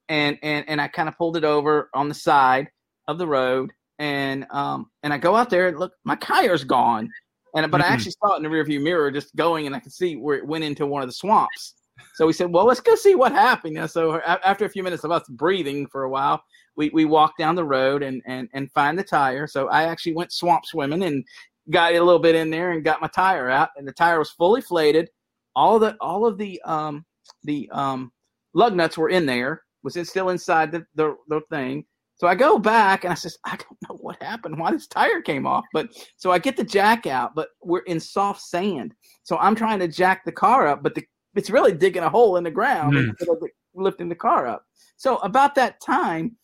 and 0.09 0.37
and 0.43 0.69
and 0.69 0.79
I 0.79 0.89
kind 0.89 1.09
of 1.09 1.17
pulled 1.17 1.37
it 1.37 1.43
over 1.43 1.89
on 1.95 2.07
the 2.07 2.13
side 2.13 2.67
of 3.07 3.17
the 3.17 3.27
road, 3.27 3.71
and 3.97 4.45
um 4.51 4.91
and 5.01 5.11
I 5.11 5.17
go 5.17 5.35
out 5.35 5.49
there 5.49 5.69
and 5.69 5.79
look, 5.79 5.93
my 6.03 6.15
tire's 6.17 6.63
gone, 6.63 7.09
and 7.55 7.71
but 7.71 7.81
mm-hmm. 7.81 7.89
I 7.89 7.93
actually 7.93 8.13
saw 8.23 8.33
it 8.33 8.37
in 8.37 8.43
the 8.43 8.49
rearview 8.49 8.79
mirror, 8.83 9.09
just 9.09 9.35
going, 9.35 9.65
and 9.65 9.75
I 9.75 9.79
could 9.79 9.93
see 9.93 10.17
where 10.17 10.37
it 10.37 10.45
went 10.45 10.65
into 10.65 10.85
one 10.85 11.01
of 11.01 11.07
the 11.07 11.13
swamps. 11.13 11.73
So 12.15 12.27
we 12.27 12.33
said, 12.33 12.51
well, 12.51 12.65
let's 12.65 12.79
go 12.79 12.95
see 12.95 13.15
what 13.15 13.31
happened. 13.31 13.89
So 13.89 14.19
after 14.21 14.65
a 14.65 14.69
few 14.69 14.83
minutes 14.83 15.03
of 15.03 15.11
us 15.11 15.27
breathing 15.29 15.87
for 15.87 16.03
a 16.03 16.09
while, 16.09 16.43
we, 16.75 16.89
we 16.89 17.05
walked 17.05 17.37
down 17.37 17.55
the 17.55 17.65
road 17.65 18.03
and, 18.03 18.21
and, 18.25 18.49
and 18.53 18.71
find 18.71 18.97
the 18.97 19.03
tire. 19.03 19.47
So 19.47 19.67
I 19.67 19.83
actually 19.83 20.13
went 20.13 20.31
swamp 20.31 20.65
swimming 20.65 21.03
and 21.03 21.23
got 21.69 21.93
a 21.93 21.99
little 21.99 22.19
bit 22.19 22.35
in 22.35 22.49
there 22.49 22.71
and 22.71 22.83
got 22.83 23.01
my 23.01 23.07
tire 23.07 23.49
out 23.49 23.69
and 23.77 23.87
the 23.87 23.93
tire 23.93 24.19
was 24.19 24.31
fully 24.31 24.61
flated. 24.61 25.09
All 25.55 25.79
the, 25.79 25.95
all 26.01 26.25
of 26.25 26.37
the, 26.37 26.61
um, 26.65 27.05
the, 27.43 27.69
um, 27.71 28.11
lug 28.53 28.75
nuts 28.75 28.97
were 28.97 29.09
in 29.09 29.25
there, 29.25 29.63
was 29.83 29.95
it 29.95 30.07
still 30.07 30.29
inside 30.29 30.71
the, 30.71 30.85
the, 30.95 31.15
the 31.29 31.41
thing. 31.51 31.85
So 32.15 32.27
I 32.27 32.35
go 32.35 32.57
back 32.59 33.03
and 33.03 33.11
I 33.11 33.15
says, 33.15 33.37
I 33.45 33.55
don't 33.57 33.89
know 33.89 33.97
what 33.99 34.21
happened, 34.21 34.57
why 34.57 34.71
this 34.71 34.87
tire 34.87 35.21
came 35.21 35.45
off. 35.45 35.65
But 35.73 35.89
so 36.15 36.31
I 36.31 36.39
get 36.39 36.55
the 36.55 36.63
jack 36.63 37.05
out, 37.07 37.35
but 37.35 37.49
we're 37.61 37.79
in 37.79 37.99
soft 37.99 38.41
sand. 38.41 38.93
So 39.23 39.37
I'm 39.37 39.55
trying 39.55 39.79
to 39.79 39.87
jack 39.87 40.23
the 40.23 40.31
car 40.31 40.67
up, 40.67 40.83
but 40.83 40.95
the 40.95 41.03
it's 41.35 41.49
really 41.49 41.73
digging 41.73 42.03
a 42.03 42.09
hole 42.09 42.37
in 42.37 42.43
the 42.43 42.51
ground 42.51 42.93
mm. 42.93 43.09
instead 43.09 43.29
of 43.29 43.43
lifting 43.75 44.09
the 44.09 44.15
car 44.15 44.47
up. 44.47 44.65
So 44.97 45.17
about 45.17 45.55
that 45.55 45.81
time, 45.81 46.35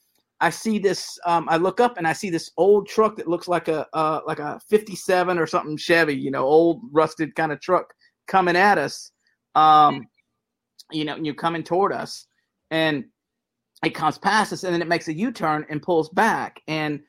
I 0.41 0.49
see 0.49 0.79
this. 0.79 1.19
Um, 1.25 1.47
I 1.49 1.57
look 1.57 1.79
up 1.79 1.97
and 1.97 2.07
I 2.07 2.13
see 2.13 2.29
this 2.29 2.51
old 2.57 2.87
truck 2.87 3.17
that 3.17 3.27
looks 3.27 3.47
like 3.47 3.67
a 3.67 3.85
uh, 3.93 4.21
like 4.25 4.39
a 4.39 4.59
'57 4.69 5.37
or 5.37 5.45
something 5.45 5.77
Chevy, 5.77 6.15
you 6.15 6.31
know, 6.31 6.45
old 6.45 6.81
rusted 6.91 7.35
kind 7.35 7.51
of 7.51 7.59
truck 7.59 7.93
coming 8.27 8.55
at 8.55 8.77
us. 8.77 9.11
Um, 9.55 10.07
you 10.91 11.05
know, 11.05 11.17
you're 11.17 11.35
coming 11.35 11.63
toward 11.63 11.91
us, 11.91 12.25
and 12.71 13.05
it 13.83 13.91
comes 13.91 14.17
past 14.17 14.53
us, 14.53 14.63
and 14.63 14.73
then 14.73 14.81
it 14.81 14.87
makes 14.87 15.07
a 15.07 15.13
U-turn 15.13 15.65
and 15.69 15.81
pulls 15.81 16.09
back, 16.09 16.61
and 16.67 17.01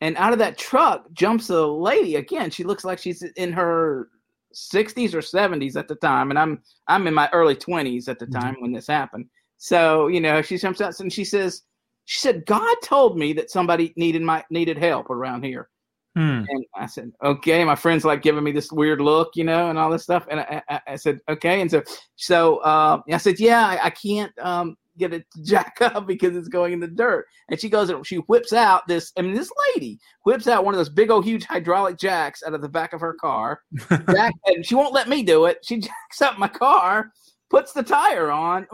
and 0.00 0.16
out 0.16 0.32
of 0.32 0.38
that 0.38 0.58
truck 0.58 1.12
jumps 1.12 1.50
a 1.50 1.66
lady 1.66 2.16
again. 2.16 2.50
She 2.50 2.64
looks 2.64 2.84
like 2.84 2.98
she's 2.98 3.22
in 3.22 3.52
her 3.52 4.08
60s 4.56 5.14
or 5.14 5.18
70s 5.18 5.76
at 5.76 5.86
the 5.86 5.96
time, 5.96 6.30
and 6.30 6.38
I'm 6.38 6.62
I'm 6.88 7.06
in 7.06 7.14
my 7.14 7.28
early 7.32 7.54
20s 7.54 8.08
at 8.08 8.18
the 8.18 8.26
mm-hmm. 8.26 8.40
time 8.40 8.54
mm-hmm. 8.54 8.62
when 8.62 8.72
this 8.72 8.86
happened. 8.86 9.26
So 9.58 10.08
you 10.08 10.20
know, 10.20 10.42
she 10.42 10.58
comes 10.58 10.80
out 10.80 10.98
and 11.00 11.12
she 11.12 11.24
says, 11.24 11.62
she 12.06 12.20
said, 12.20 12.46
God 12.46 12.76
told 12.82 13.18
me 13.18 13.32
that 13.34 13.50
somebody 13.50 13.92
needed 13.96 14.22
my 14.22 14.44
needed 14.50 14.78
help 14.78 15.10
around 15.10 15.44
here. 15.44 15.68
Hmm. 16.16 16.44
And 16.48 16.64
I 16.74 16.86
said, 16.86 17.12
okay. 17.22 17.62
My 17.62 17.74
friend's 17.74 18.04
like 18.04 18.22
giving 18.22 18.42
me 18.42 18.50
this 18.50 18.72
weird 18.72 19.02
look, 19.02 19.32
you 19.34 19.44
know, 19.44 19.68
and 19.68 19.78
all 19.78 19.90
this 19.90 20.04
stuff. 20.04 20.26
And 20.30 20.40
I, 20.40 20.62
I, 20.70 20.80
I 20.86 20.96
said, 20.96 21.20
okay. 21.28 21.60
And 21.60 21.70
so, 21.70 21.82
so 22.14 22.56
uh, 22.58 23.02
I 23.12 23.18
said, 23.18 23.38
yeah, 23.38 23.66
I, 23.66 23.86
I 23.86 23.90
can't 23.90 24.32
um, 24.38 24.78
get 24.98 25.12
it 25.12 25.26
to 25.32 25.42
jack 25.42 25.76
up 25.80 26.06
because 26.06 26.36
it's 26.36 26.48
going 26.48 26.72
in 26.72 26.80
the 26.80 26.86
dirt. 26.86 27.26
And 27.50 27.60
she 27.60 27.68
goes, 27.68 27.90
and 27.90 28.06
she 28.06 28.16
whips 28.16 28.52
out 28.52 28.86
this. 28.86 29.12
I 29.18 29.22
mean, 29.22 29.34
this 29.34 29.52
lady 29.74 29.98
whips 30.24 30.46
out 30.46 30.64
one 30.64 30.74
of 30.74 30.78
those 30.78 30.88
big 30.88 31.10
old 31.10 31.24
huge 31.24 31.44
hydraulic 31.44 31.98
jacks 31.98 32.42
out 32.46 32.54
of 32.54 32.62
the 32.62 32.68
back 32.68 32.92
of 32.92 33.00
her 33.00 33.14
car. 33.14 33.60
Jack, 34.10 34.34
and 34.46 34.64
she 34.64 34.74
won't 34.74 34.94
let 34.94 35.08
me 35.08 35.22
do 35.22 35.46
it. 35.46 35.58
She 35.64 35.78
jacks 35.80 36.22
up 36.22 36.38
my 36.38 36.48
car, 36.48 37.12
puts 37.50 37.72
the 37.72 37.82
tire 37.82 38.30
on 38.30 38.66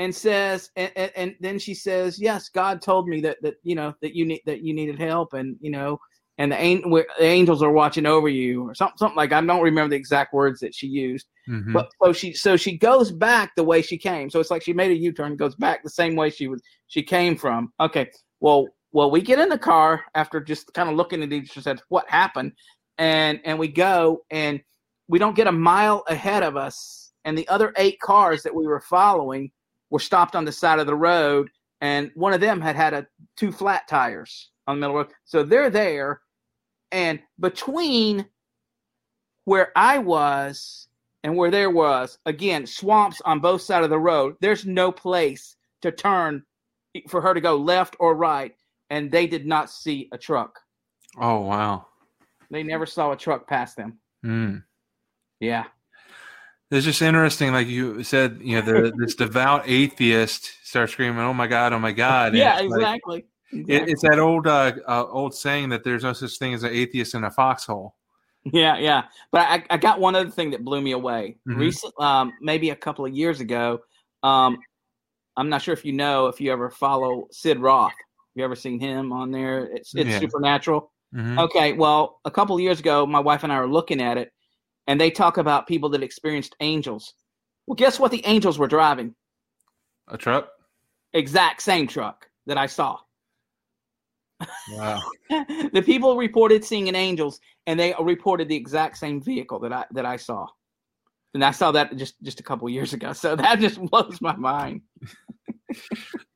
and 0.00 0.14
says 0.14 0.70
and, 0.76 0.90
and, 0.96 1.12
and, 1.14 1.34
then 1.40 1.58
she 1.58 1.74
says 1.74 2.18
yes 2.18 2.48
god 2.48 2.80
told 2.80 3.06
me 3.06 3.20
that 3.20 3.36
that 3.42 3.56
you 3.62 3.74
know 3.74 3.92
that 4.00 4.14
you 4.14 4.24
need 4.24 4.40
that 4.46 4.62
you 4.62 4.72
needed 4.72 4.98
help 4.98 5.34
and 5.34 5.56
you 5.60 5.70
know 5.70 5.98
and 6.40 6.52
the, 6.52 7.04
the 7.18 7.24
angels 7.24 7.62
are 7.62 7.70
watching 7.70 8.06
over 8.06 8.28
you 8.28 8.62
or 8.62 8.74
something 8.74 8.96
something 8.96 9.16
like 9.16 9.32
i 9.32 9.40
don't 9.40 9.62
remember 9.62 9.90
the 9.90 9.96
exact 9.96 10.32
words 10.32 10.60
that 10.60 10.74
she 10.74 10.86
used 10.86 11.26
mm-hmm. 11.48 11.72
but 11.72 11.88
so 12.02 12.12
she 12.12 12.32
so 12.32 12.56
she 12.56 12.76
goes 12.76 13.12
back 13.12 13.52
the 13.56 13.64
way 13.64 13.82
she 13.82 13.96
came 13.96 14.28
so 14.28 14.40
it's 14.40 14.50
like 14.50 14.62
she 14.62 14.72
made 14.72 14.90
a 14.90 14.96
u-turn 14.96 15.36
goes 15.36 15.54
back 15.56 15.82
the 15.82 15.90
same 15.90 16.16
way 16.16 16.30
she 16.30 16.48
was 16.48 16.62
she 16.88 17.02
came 17.02 17.36
from 17.36 17.72
okay 17.80 18.10
well 18.40 18.66
well 18.92 19.10
we 19.10 19.20
get 19.20 19.38
in 19.38 19.48
the 19.48 19.58
car 19.58 20.02
after 20.14 20.40
just 20.40 20.72
kind 20.74 20.88
of 20.88 20.96
looking 20.96 21.22
at 21.22 21.32
each 21.32 21.52
other 21.52 21.62
said 21.62 21.80
what 21.88 22.08
happened 22.08 22.52
and 22.98 23.40
and 23.44 23.58
we 23.58 23.68
go 23.68 24.22
and 24.30 24.60
we 25.08 25.18
don't 25.18 25.36
get 25.36 25.46
a 25.46 25.52
mile 25.52 26.04
ahead 26.08 26.42
of 26.42 26.56
us 26.56 27.10
and 27.24 27.36
the 27.36 27.48
other 27.48 27.72
eight 27.76 28.00
cars 28.00 28.42
that 28.42 28.54
we 28.54 28.66
were 28.66 28.80
following 28.80 29.50
were 29.90 29.98
stopped 29.98 30.36
on 30.36 30.44
the 30.44 30.52
side 30.52 30.78
of 30.78 30.86
the 30.86 30.94
road, 30.94 31.50
and 31.80 32.10
one 32.14 32.32
of 32.32 32.40
them 32.40 32.60
had 32.60 32.76
had 32.76 32.94
a 32.94 33.06
two 33.36 33.52
flat 33.52 33.86
tires 33.88 34.50
on 34.66 34.76
the 34.76 34.80
middle 34.80 34.96
road. 34.96 35.08
So 35.24 35.42
they're 35.42 35.70
there, 35.70 36.20
and 36.92 37.20
between 37.38 38.26
where 39.44 39.72
I 39.76 39.98
was 39.98 40.88
and 41.22 41.36
where 41.36 41.50
there 41.50 41.70
was, 41.70 42.18
again, 42.26 42.66
swamps 42.66 43.20
on 43.24 43.40
both 43.40 43.62
sides 43.62 43.84
of 43.84 43.90
the 43.90 43.98
road. 43.98 44.36
There's 44.40 44.64
no 44.64 44.90
place 44.90 45.56
to 45.82 45.92
turn 45.92 46.42
for 47.08 47.20
her 47.20 47.34
to 47.34 47.40
go 47.40 47.56
left 47.56 47.96
or 48.00 48.14
right, 48.14 48.54
and 48.90 49.10
they 49.10 49.26
did 49.26 49.46
not 49.46 49.70
see 49.70 50.08
a 50.12 50.18
truck. 50.18 50.58
Oh 51.18 51.40
wow! 51.40 51.86
They 52.50 52.62
never 52.62 52.86
saw 52.86 53.12
a 53.12 53.16
truck 53.16 53.48
pass 53.48 53.74
them. 53.74 53.98
Mm. 54.24 54.62
Yeah. 55.40 55.64
It's 56.70 56.84
just 56.84 57.02
interesting, 57.02 57.52
like 57.52 57.66
you 57.66 58.04
said, 58.04 58.38
you 58.42 58.54
know, 58.54 58.62
the, 58.62 58.92
this 58.96 59.16
devout 59.16 59.64
atheist 59.66 60.52
starts 60.62 60.92
screaming, 60.92 61.18
"Oh 61.18 61.34
my 61.34 61.48
God! 61.48 61.72
Oh 61.72 61.80
my 61.80 61.90
God!" 61.90 62.34
yeah, 62.34 62.60
exactly. 62.60 63.16
Like, 63.16 63.26
exactly. 63.52 63.74
It, 63.74 63.88
it's 63.88 64.02
that 64.02 64.18
old 64.18 64.46
uh, 64.46 64.72
uh, 64.86 65.06
old 65.06 65.34
saying 65.34 65.70
that 65.70 65.84
there's 65.84 66.02
no 66.02 66.12
such 66.12 66.38
thing 66.38 66.54
as 66.54 66.62
an 66.62 66.72
atheist 66.72 67.14
in 67.14 67.24
a 67.24 67.30
foxhole. 67.30 67.94
Yeah, 68.44 68.78
yeah. 68.78 69.04
But 69.32 69.42
I, 69.42 69.64
I 69.70 69.76
got 69.76 70.00
one 70.00 70.16
other 70.16 70.30
thing 70.30 70.50
that 70.50 70.64
blew 70.64 70.80
me 70.80 70.92
away. 70.92 71.36
Mm-hmm. 71.48 71.60
Recent, 71.60 71.92
um, 72.00 72.32
maybe 72.40 72.70
a 72.70 72.76
couple 72.76 73.04
of 73.04 73.12
years 73.12 73.40
ago. 73.40 73.80
Um, 74.22 74.58
I'm 75.36 75.48
not 75.48 75.62
sure 75.62 75.74
if 75.74 75.84
you 75.84 75.92
know 75.92 76.26
if 76.26 76.40
you 76.40 76.52
ever 76.52 76.70
follow 76.70 77.26
Sid 77.30 77.58
Roth. 77.58 77.92
Have 77.92 78.36
you 78.36 78.44
ever 78.44 78.56
seen 78.56 78.80
him 78.80 79.12
on 79.12 79.30
there? 79.30 79.64
It's 79.64 79.94
it's 79.94 80.10
yeah. 80.10 80.18
supernatural. 80.18 80.90
Mm-hmm. 81.14 81.38
Okay, 81.40 81.72
well, 81.72 82.20
a 82.24 82.30
couple 82.30 82.54
of 82.54 82.62
years 82.62 82.78
ago, 82.78 83.04
my 83.04 83.18
wife 83.18 83.42
and 83.42 83.52
I 83.52 83.58
were 83.60 83.68
looking 83.68 84.00
at 84.00 84.16
it, 84.16 84.32
and 84.86 85.00
they 85.00 85.10
talk 85.10 85.36
about 85.36 85.66
people 85.66 85.88
that 85.90 86.02
experienced 86.02 86.54
angels. 86.60 87.14
Well, 87.66 87.74
guess 87.74 87.98
what 87.98 88.12
the 88.12 88.24
angels 88.26 88.58
were 88.58 88.68
driving? 88.68 89.14
A 90.08 90.16
truck? 90.16 90.48
Exact 91.12 91.62
same 91.62 91.86
truck 91.86 92.28
that 92.46 92.58
I 92.58 92.66
saw. 92.66 92.98
Wow. 94.72 95.02
the 95.30 95.82
people 95.84 96.16
reported 96.16 96.64
seeing 96.64 96.88
an 96.88 96.94
angels 96.94 97.40
and 97.66 97.78
they 97.78 97.94
reported 98.00 98.48
the 98.48 98.56
exact 98.56 98.98
same 98.98 99.20
vehicle 99.20 99.58
that 99.60 99.72
I 99.72 99.84
that 99.92 100.06
I 100.06 100.16
saw. 100.16 100.46
And 101.34 101.44
I 101.44 101.52
saw 101.52 101.72
that 101.72 101.96
just 101.96 102.20
just 102.22 102.40
a 102.40 102.42
couple 102.42 102.68
years 102.68 102.92
ago. 102.92 103.12
So 103.12 103.36
that 103.36 103.60
just 103.60 103.80
blows 103.80 104.20
my 104.20 104.36
mind. 104.36 104.82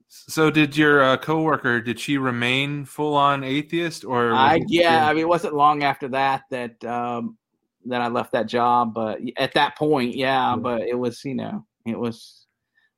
so 0.08 0.50
did 0.50 0.76
your 0.76 1.02
uh, 1.02 1.16
coworker 1.16 1.80
did 1.80 1.98
she 1.98 2.18
remain 2.18 2.84
full 2.84 3.14
on 3.14 3.42
atheist 3.42 4.04
or 4.04 4.32
I 4.32 4.60
yeah, 4.68 5.08
I 5.08 5.12
mean 5.12 5.22
it 5.22 5.28
wasn't 5.28 5.54
long 5.54 5.82
after 5.82 6.08
that 6.08 6.42
that 6.50 6.84
um 6.84 7.36
then 7.84 8.00
I 8.00 8.08
left 8.08 8.32
that 8.32 8.46
job. 8.46 8.94
But 8.94 9.20
at 9.36 9.54
that 9.54 9.76
point, 9.76 10.16
yeah, 10.16 10.56
but 10.56 10.82
it 10.82 10.98
was, 10.98 11.24
you 11.24 11.34
know, 11.34 11.64
it 11.86 11.98
was. 11.98 12.43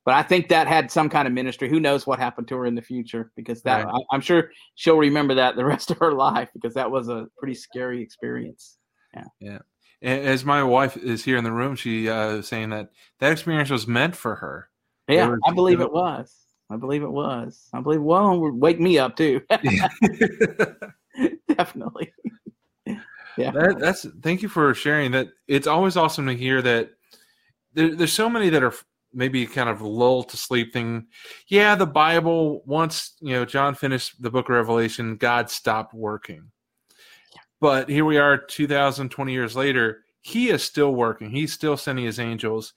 But 0.07 0.15
I 0.15 0.23
think 0.23 0.49
that 0.49 0.69
had 0.69 0.91
some 0.91 1.11
kind 1.11 1.29
of 1.29 1.35
ministry. 1.35 1.69
Who 1.69 1.81
knows 1.81 2.07
what 2.07 2.19
happened 2.19 2.49
to 2.49 2.57
her 2.57 2.65
in 2.65 2.77
the 2.77 2.81
future? 2.81 3.33
Because 3.37 3.61
that 3.63 3.85
right. 3.85 4.03
I, 4.13 4.15
am 4.15 4.23
sure 4.23 4.53
she'll 4.77 4.97
remember 4.97 5.35
that 5.35 5.57
the 5.57 5.65
rest 5.73 5.91
of 5.91 5.99
her 5.99 6.13
life 6.13 6.49
because 6.55 6.73
that 6.75 6.91
was 6.91 7.09
a 7.09 7.27
pretty 7.37 7.55
scary 7.55 8.01
experience. 8.01 8.79
Yeah. 9.13 9.25
Yeah. 9.41 9.59
As 10.03 10.45
my 10.45 10.63
wife 10.63 10.97
is 10.97 11.25
here 11.25 11.37
in 11.37 11.45
the 11.45 11.51
room, 11.51 11.75
she 11.75 12.09
uh, 12.09 12.41
saying 12.41 12.71
that 12.71 12.91
that 13.19 13.33
experience 13.33 13.69
was 13.69 13.89
meant 13.89 14.15
for 14.15 14.37
her. 14.37 14.69
Yeah, 15.09 15.35
I 15.45 15.53
believe 15.53 15.81
it 15.81 15.93
was. 15.93 16.33
I 16.71 16.77
believe 16.77 17.03
it 17.03 17.11
was. 17.11 17.69
I 17.73 17.81
believe. 17.81 18.03
Well, 18.03 18.39
would 18.39 18.55
wake 18.55 18.79
me 18.79 18.99
up 18.99 19.17
too. 19.17 19.41
Definitely 21.49 22.13
yeah 23.39 23.51
that, 23.51 23.79
that's 23.79 24.07
thank 24.23 24.43
you 24.43 24.49
for 24.49 24.73
sharing 24.75 25.13
that 25.13 25.29
it's 25.47 25.67
always 25.67 25.97
awesome 25.97 26.27
to 26.27 26.35
hear 26.35 26.63
that 26.63 26.91
there, 27.75 27.95
there's 27.95 28.13
so 28.13 28.29
many 28.29 28.49
that 28.49 28.63
are 28.63 28.73
maybe 29.13 29.47
kind 29.47 29.69
of 29.69 29.81
lull 29.83 30.23
to 30.25 30.37
sleep 30.37 30.73
thing. 30.73 31.07
Yeah 31.49 31.75
the 31.75 31.87
bible 31.87 32.63
once 32.67 33.15
you 33.21 33.35
know 33.35 33.45
john 33.45 33.75
finished 33.75 34.21
the 34.23 34.31
book 34.31 34.49
of 34.49 34.55
revelation 34.55 35.17
god 35.17 35.51
stopped 35.51 35.95
working. 35.95 36.51
But 37.61 37.89
here 37.89 38.05
we 38.05 38.19
are 38.19 38.37
2020 38.37 39.33
years 39.33 39.57
later 39.57 40.05
he 40.21 40.49
is 40.51 40.63
still 40.63 40.95
working. 40.95 41.31
He's 41.31 41.53
still 41.53 41.77
sending 41.77 42.05
his 42.05 42.19
angels. 42.19 42.75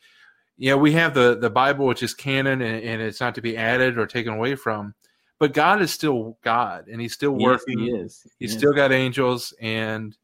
Yeah 0.57 0.75
we 0.75 0.93
have 0.93 1.13
the 1.13 1.37
the 1.37 1.49
bible 1.49 1.85
which 1.85 2.03
is 2.03 2.13
canon 2.13 2.61
and, 2.61 2.83
and 2.83 3.01
it's 3.01 3.21
not 3.21 3.35
to 3.35 3.41
be 3.41 3.57
added 3.57 3.97
or 3.97 4.05
taken 4.05 4.33
away 4.33 4.55
from 4.55 4.93
but 5.39 5.53
god 5.53 5.81
is 5.81 5.91
still 5.91 6.37
god 6.43 6.87
and 6.87 6.99
he's 7.01 7.13
still 7.13 7.31
working 7.31 7.79
yes, 7.79 7.87
he 7.87 7.95
is. 7.95 8.21
He 8.23 8.29
he's 8.39 8.51
is. 8.51 8.57
still 8.57 8.73
got 8.73 8.91
angels 8.91 9.53
and 9.61 10.15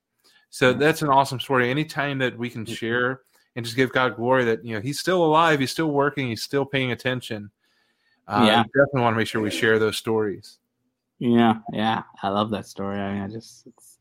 so 0.56 0.72
that's 0.72 1.02
an 1.02 1.10
awesome 1.10 1.41
story. 1.41 1.70
Anytime 1.70 2.20
that 2.20 2.38
we 2.38 2.50
can 2.50 2.65
share 2.65 3.24
and 3.56 3.65
just 3.65 3.78
give 3.78 3.91
God 3.91 4.15
glory 4.15 4.44
that 4.46 4.65
you 4.65 4.76
know 4.76 4.82
He's 4.82 5.00
still 5.00 5.24
alive, 5.24 5.60
He's 5.60 5.72
still 5.72 5.91
working, 5.91 6.30
He's 6.30 6.44
still 6.44 6.65
paying 6.65 6.91
attention. 6.91 7.52
Uh, 8.28 8.44
yeah, 8.46 8.63
definitely 8.63 9.02
want 9.02 9.13
to 9.13 9.18
make 9.18 9.28
sure 9.28 9.41
we 9.41 9.52
share 9.52 9.80
those 9.80 9.98
stories. 9.98 10.58
Yeah, 11.20 11.56
yeah, 11.72 12.04
I 12.22 12.30
love 12.30 12.50
that 12.52 12.65
story. 12.65 13.00
I 13.00 13.13
mean, 13.13 13.22
I 13.22 13.28
just 13.28 13.68
it's, 13.68 13.98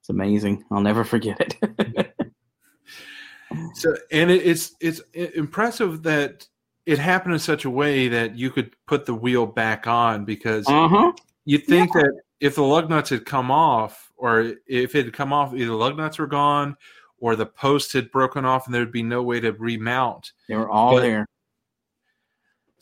it's 0.00 0.08
amazing. 0.10 0.64
I'll 0.70 0.80
never 0.80 1.04
forget 1.04 1.56
it. 1.60 2.14
so, 3.74 3.94
and 4.10 4.30
it, 4.30 4.46
it's 4.46 4.74
it's 4.80 5.00
impressive 5.14 6.02
that 6.04 6.46
it 6.86 6.98
happened 6.98 7.34
in 7.34 7.40
such 7.40 7.64
a 7.64 7.70
way 7.70 8.08
that 8.08 8.36
you 8.36 8.50
could 8.50 8.74
put 8.86 9.06
the 9.06 9.14
wheel 9.14 9.46
back 9.46 9.86
on 9.86 10.24
because 10.24 10.66
uh-huh. 10.66 11.12
you 11.44 11.58
think 11.58 11.94
yeah. 11.94 12.02
that 12.02 12.20
if 12.40 12.56
the 12.56 12.62
lug 12.62 12.90
nuts 12.90 13.10
had 13.10 13.24
come 13.24 13.50
off 13.50 14.12
or 14.16 14.54
if 14.66 14.94
it 14.94 15.04
had 15.06 15.14
come 15.14 15.32
off, 15.32 15.54
either 15.54 15.72
lug 15.72 15.96
nuts 15.96 16.18
were 16.18 16.26
gone 16.26 16.76
or 17.22 17.36
the 17.36 17.46
post 17.46 17.92
had 17.92 18.10
broken 18.10 18.44
off 18.44 18.66
and 18.66 18.74
there'd 18.74 18.90
be 18.90 19.02
no 19.02 19.22
way 19.22 19.38
to 19.38 19.52
remount. 19.52 20.32
They 20.48 20.56
were 20.56 20.68
all 20.68 20.96
but, 20.96 21.02
there. 21.02 21.26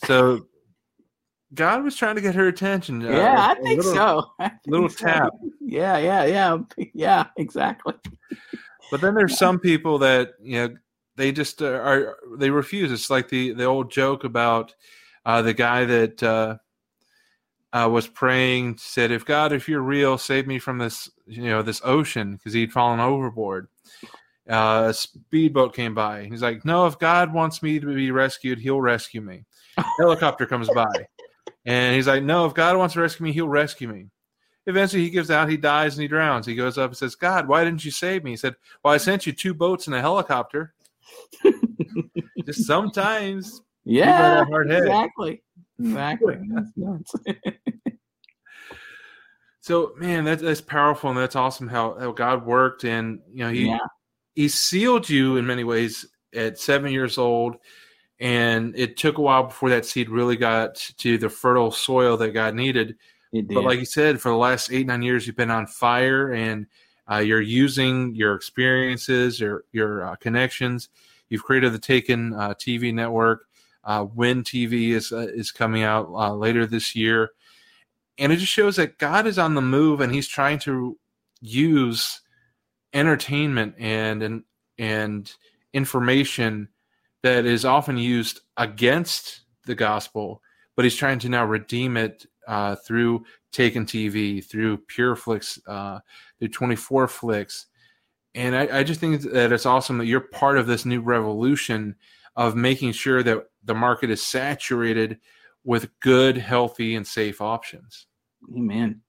So 0.06 0.46
God 1.52 1.84
was 1.84 1.94
trying 1.94 2.14
to 2.14 2.22
get 2.22 2.34
her 2.34 2.48
attention. 2.48 3.04
Uh, 3.04 3.10
yeah, 3.10 3.34
uh, 3.34 3.50
I 3.50 3.54
think 3.56 3.84
little, 3.84 3.94
so. 3.94 4.30
I 4.40 4.48
think 4.48 4.60
little 4.66 4.88
so. 4.88 5.04
tap. 5.04 5.32
Yeah, 5.60 5.98
yeah, 5.98 6.24
yeah, 6.24 6.58
yeah, 6.94 7.26
exactly. 7.36 7.94
But 8.90 9.02
then 9.02 9.14
there's 9.14 9.36
some 9.36 9.60
people 9.60 9.98
that 9.98 10.30
you 10.40 10.56
know 10.56 10.74
they 11.16 11.32
just 11.32 11.60
uh, 11.60 11.66
are 11.66 12.16
they 12.38 12.48
refuse. 12.48 12.90
It's 12.90 13.10
like 13.10 13.28
the 13.28 13.52
the 13.52 13.64
old 13.64 13.90
joke 13.90 14.24
about 14.24 14.74
uh, 15.26 15.42
the 15.42 15.52
guy 15.52 15.84
that 15.84 16.22
uh, 16.22 16.56
uh, 17.74 17.90
was 17.90 18.08
praying, 18.08 18.78
said, 18.78 19.10
"If 19.10 19.26
God, 19.26 19.52
if 19.52 19.68
you're 19.68 19.82
real, 19.82 20.16
save 20.16 20.46
me 20.46 20.58
from 20.58 20.78
this, 20.78 21.10
you 21.26 21.42
know, 21.42 21.60
this 21.60 21.82
ocean," 21.84 22.36
because 22.36 22.54
he'd 22.54 22.72
fallen 22.72 23.00
overboard. 23.00 23.68
Uh, 24.50 24.88
a 24.88 24.94
speedboat 24.94 25.74
came 25.74 25.94
by. 25.94 26.24
He's 26.24 26.42
like, 26.42 26.64
"No, 26.64 26.86
if 26.86 26.98
God 26.98 27.32
wants 27.32 27.62
me 27.62 27.78
to 27.78 27.86
be 27.86 28.10
rescued, 28.10 28.58
He'll 28.58 28.80
rescue 28.80 29.20
me." 29.20 29.44
Helicopter 29.98 30.44
comes 30.44 30.68
by, 30.74 30.92
and 31.64 31.94
he's 31.94 32.08
like, 32.08 32.24
"No, 32.24 32.46
if 32.46 32.54
God 32.54 32.76
wants 32.76 32.94
to 32.94 33.00
rescue 33.00 33.24
me, 33.24 33.32
He'll 33.32 33.48
rescue 33.48 33.86
me." 33.88 34.08
Eventually, 34.66 35.02
he 35.02 35.10
gives 35.10 35.30
out. 35.30 35.48
He 35.48 35.56
dies 35.56 35.94
and 35.94 36.02
he 36.02 36.08
drowns. 36.08 36.46
He 36.46 36.54
goes 36.54 36.78
up 36.78 36.90
and 36.90 36.96
says, 36.96 37.14
"God, 37.14 37.46
why 37.46 37.64
didn't 37.64 37.84
you 37.84 37.92
save 37.92 38.24
me?" 38.24 38.32
He 38.32 38.36
said, 38.36 38.56
"Well, 38.82 38.92
I 38.92 38.96
sent 38.96 39.26
you 39.26 39.32
two 39.32 39.54
boats 39.54 39.86
and 39.86 39.94
a 39.94 40.00
helicopter." 40.00 40.74
Just 42.44 42.66
sometimes, 42.66 43.62
yeah, 43.84 44.42
exactly. 44.42 45.42
Exactly. 45.78 46.38
so 49.60 49.92
man, 49.96 50.24
that's 50.24 50.42
that's 50.42 50.60
powerful 50.60 51.10
and 51.10 51.18
that's 51.18 51.36
awesome 51.36 51.68
how, 51.68 51.96
how 51.98 52.12
God 52.12 52.44
worked 52.44 52.84
and 52.84 53.20
you 53.32 53.44
know 53.44 53.50
he 53.50 53.68
yeah. 53.68 53.78
He 54.40 54.48
sealed 54.48 55.08
you 55.08 55.36
in 55.38 55.46
many 55.46 55.64
ways 55.64 56.06
at 56.34 56.58
seven 56.58 56.90
years 56.92 57.18
old 57.18 57.56
and 58.18 58.74
it 58.76 58.96
took 58.96 59.18
a 59.18 59.20
while 59.22 59.44
before 59.44 59.70
that 59.70 59.86
seed 59.86 60.08
really 60.10 60.36
got 60.36 60.74
to 60.98 61.16
the 61.18 61.28
fertile 61.28 61.70
soil 61.70 62.16
that 62.18 62.32
God 62.32 62.54
needed. 62.54 62.96
But 63.54 63.64
like 63.64 63.78
you 63.78 63.86
said, 63.86 64.20
for 64.20 64.30
the 64.30 64.36
last 64.36 64.70
eight 64.72 64.86
nine 64.86 65.02
years, 65.02 65.26
you've 65.26 65.36
been 65.36 65.50
on 65.50 65.66
fire, 65.66 66.32
and 66.32 66.66
Uh, 67.10 67.18
you're 67.18 67.40
using 67.66 68.14
your 68.14 68.34
experiences, 68.36 69.40
your 69.40 69.64
your 69.72 70.04
uh, 70.04 70.16
connections. 70.16 70.88
You've 71.28 71.42
created 71.42 71.72
the 71.72 71.78
Taken 71.80 72.32
uh, 72.34 72.54
TV 72.54 72.94
network. 72.94 73.46
Uh, 73.82 74.06
Win 74.14 74.44
TV 74.44 74.90
is 74.90 75.10
uh, 75.12 75.26
is 75.34 75.50
coming 75.50 75.82
out 75.82 76.08
uh, 76.14 76.34
later 76.34 76.66
this 76.66 76.94
year, 76.94 77.30
and 78.18 78.32
it 78.32 78.36
just 78.36 78.52
shows 78.52 78.76
that 78.76 78.98
God 78.98 79.26
is 79.26 79.38
on 79.38 79.54
the 79.54 79.62
move, 79.62 80.00
and 80.00 80.12
He's 80.14 80.28
trying 80.28 80.60
to 80.60 80.96
use 81.40 82.20
entertainment 82.92 83.74
and 83.78 84.22
and 84.22 84.44
and 84.78 85.32
information 85.72 86.68
that 87.22 87.44
is 87.44 87.64
often 87.64 87.96
used 87.96 88.40
against 88.56 89.42
the 89.66 89.74
gospel, 89.74 90.42
but 90.76 90.84
He's 90.84 90.96
trying 90.96 91.18
to 91.20 91.28
now 91.28 91.44
redeem 91.44 91.96
it 91.96 92.26
uh, 92.46 92.76
through 92.76 93.24
Taken 93.52 93.84
TV, 93.84 94.44
through 94.44 94.78
PureFlix, 94.78 95.58
uh, 95.66 96.00
through 96.38 96.48
24Flix. 96.48 97.66
And 98.34 98.54
I, 98.54 98.78
I, 98.78 98.82
just 98.84 99.00
think 99.00 99.22
that 99.22 99.52
it's 99.52 99.66
awesome 99.66 99.98
that 99.98 100.06
you're 100.06 100.20
part 100.20 100.56
of 100.56 100.68
this 100.68 100.86
new 100.86 101.00
revolution 101.00 101.96
of 102.36 102.54
making 102.54 102.92
sure 102.92 103.24
that 103.24 103.44
the 103.64 103.74
market 103.74 104.08
is 104.08 104.24
saturated 104.24 105.18
with 105.64 105.90
good, 106.00 106.38
healthy, 106.38 106.94
and 106.94 107.06
safe 107.06 107.40
options. 107.40 108.06
Amen. 108.56 109.02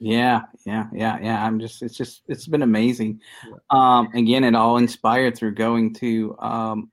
Yeah, 0.00 0.42
yeah, 0.64 0.86
yeah, 0.94 1.18
yeah. 1.20 1.44
I'm 1.44 1.60
just, 1.60 1.82
it's 1.82 1.94
just, 1.94 2.22
it's 2.26 2.46
been 2.46 2.62
amazing. 2.62 3.20
Um, 3.68 4.08
again, 4.14 4.44
it 4.44 4.54
all 4.54 4.78
inspired 4.78 5.36
through 5.36 5.54
going 5.54 5.92
to 5.94 6.36
um, 6.40 6.90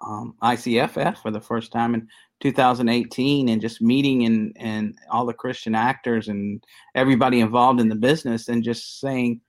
um, 0.00 0.34
ICFF 0.42 1.18
for 1.18 1.30
the 1.30 1.40
first 1.40 1.70
time 1.70 1.94
in 1.94 2.08
2018 2.40 3.50
and 3.50 3.60
just 3.60 3.82
meeting 3.82 4.24
and 4.24 4.56
and 4.58 4.98
all 5.10 5.26
the 5.26 5.34
Christian 5.34 5.74
actors 5.74 6.28
and 6.28 6.64
everybody 6.94 7.40
involved 7.40 7.80
in 7.80 7.90
the 7.90 7.94
business 7.94 8.48
and 8.48 8.64
just 8.64 9.00
saying, 9.00 9.42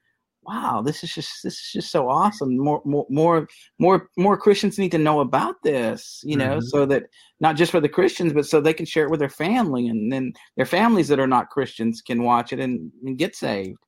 "Wow, 0.44 0.82
this 0.84 1.04
is 1.04 1.14
just 1.14 1.42
this 1.42 1.54
is 1.54 1.70
just 1.72 1.90
so 1.92 2.08
awesome. 2.08 2.56
More 2.56 2.82
more 2.84 3.06
more 3.08 3.48
more 3.78 4.08
more 4.16 4.36
Christians 4.36 4.78
need 4.78 4.92
to 4.92 4.98
know 4.98 5.20
about 5.20 5.56
this, 5.62 6.20
you 6.24 6.36
know, 6.36 6.56
mm-hmm. 6.56 6.66
so 6.66 6.86
that 6.86 7.04
not 7.40 7.56
just 7.56 7.72
for 7.72 7.80
the 7.80 7.88
Christians, 7.88 8.32
but 8.32 8.46
so 8.46 8.60
they 8.60 8.74
can 8.74 8.86
share 8.86 9.04
it 9.04 9.10
with 9.10 9.20
their 9.20 9.28
family 9.28 9.88
and 9.88 10.12
then 10.12 10.32
their 10.56 10.66
families 10.66 11.08
that 11.08 11.20
are 11.20 11.26
not 11.26 11.50
Christians 11.50 12.02
can 12.02 12.22
watch 12.22 12.52
it 12.52 12.60
and, 12.60 12.90
and 13.04 13.18
get 13.18 13.36
saved, 13.36 13.78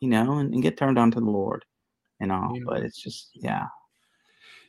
you 0.00 0.08
know, 0.08 0.38
and, 0.38 0.52
and 0.54 0.62
get 0.62 0.76
turned 0.76 0.98
on 0.98 1.10
to 1.12 1.20
the 1.20 1.30
Lord 1.30 1.64
and 2.20 2.30
all. 2.30 2.52
Yeah. 2.54 2.62
But 2.66 2.82
it's 2.82 3.00
just 3.02 3.30
yeah, 3.34 3.66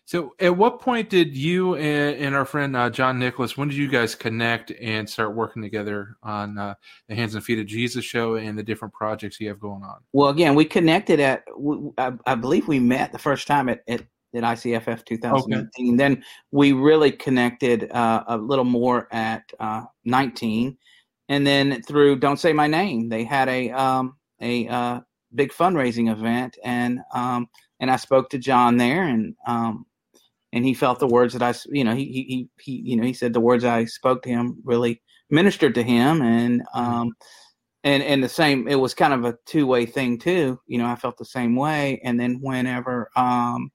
so, 0.05 0.35
at 0.39 0.57
what 0.57 0.81
point 0.81 1.09
did 1.09 1.35
you 1.35 1.75
and, 1.75 2.17
and 2.17 2.35
our 2.35 2.43
friend 2.43 2.75
uh, 2.75 2.89
John 2.89 3.19
Nicholas, 3.19 3.57
when 3.57 3.69
did 3.69 3.77
you 3.77 3.87
guys 3.87 4.15
connect 4.15 4.71
and 4.71 5.09
start 5.09 5.33
working 5.33 5.61
together 5.61 6.17
on 6.21 6.57
uh, 6.57 6.73
the 7.07 7.15
Hands 7.15 7.33
and 7.33 7.43
Feet 7.43 7.59
of 7.59 7.67
Jesus 7.67 8.03
show 8.03 8.35
and 8.35 8.57
the 8.57 8.63
different 8.63 8.93
projects 8.93 9.39
you 9.39 9.47
have 9.47 9.61
going 9.61 9.81
on? 9.81 9.99
Well, 10.11 10.27
again, 10.27 10.55
we 10.55 10.65
connected 10.65 11.21
at, 11.21 11.45
I, 11.97 12.11
I 12.25 12.35
believe 12.35 12.67
we 12.67 12.79
met 12.79 13.13
the 13.13 13.17
first 13.17 13.47
time 13.47 13.69
at, 13.69 13.81
at, 13.87 14.01
at 14.35 14.43
ICFF 14.43 15.05
2018. 15.05 15.93
Okay. 15.93 15.95
Then 15.95 16.21
we 16.51 16.73
really 16.73 17.11
connected 17.11 17.89
uh, 17.91 18.25
a 18.27 18.37
little 18.37 18.65
more 18.65 19.07
at 19.13 19.43
uh, 19.61 19.83
19. 20.03 20.77
And 21.29 21.47
then 21.47 21.81
through 21.83 22.17
Don't 22.17 22.37
Say 22.37 22.51
My 22.51 22.67
Name, 22.67 23.07
they 23.07 23.23
had 23.23 23.47
a, 23.47 23.71
um, 23.71 24.17
a 24.41 24.67
uh, 24.67 24.99
big 25.33 25.53
fundraising 25.53 26.11
event. 26.11 26.57
And, 26.65 26.99
um, 27.15 27.47
and 27.79 27.89
I 27.89 27.95
spoke 27.95 28.29
to 28.31 28.37
John 28.37 28.75
there 28.75 29.03
and, 29.03 29.33
um, 29.47 29.85
and 30.53 30.63
he 30.63 30.73
felt 30.75 30.99
the 30.99 31.07
words 31.07 31.33
that 31.33 31.41
I, 31.41 31.53
you 31.69 31.83
know, 31.83 31.95
he 31.95 32.05
he 32.05 32.49
he, 32.61 32.81
you 32.85 32.95
know, 32.95 33.03
he 33.03 33.13
said 33.13 33.33
the 33.33 33.39
words 33.41 33.65
I 33.65 33.85
spoke 33.85 34.21
to 34.23 34.29
him 34.29 34.61
really 34.63 35.01
ministered 35.31 35.73
to 35.75 35.83
him, 35.83 36.21
and 36.21 36.61
um, 36.75 37.13
and 37.83 38.03
and 38.03 38.23
the 38.23 38.29
same, 38.29 38.67
it 38.67 38.75
was 38.75 38.93
kind 38.93 39.13
of 39.13 39.25
a 39.25 39.35
two 39.47 39.65
way 39.65 39.87
thing 39.87 40.19
too. 40.19 40.59
You 40.67 40.77
know, 40.77 40.85
I 40.85 40.95
felt 40.95 41.17
the 41.17 41.25
same 41.25 41.55
way, 41.55 41.99
and 42.03 42.19
then 42.19 42.39
whenever 42.39 43.09
um, 43.15 43.71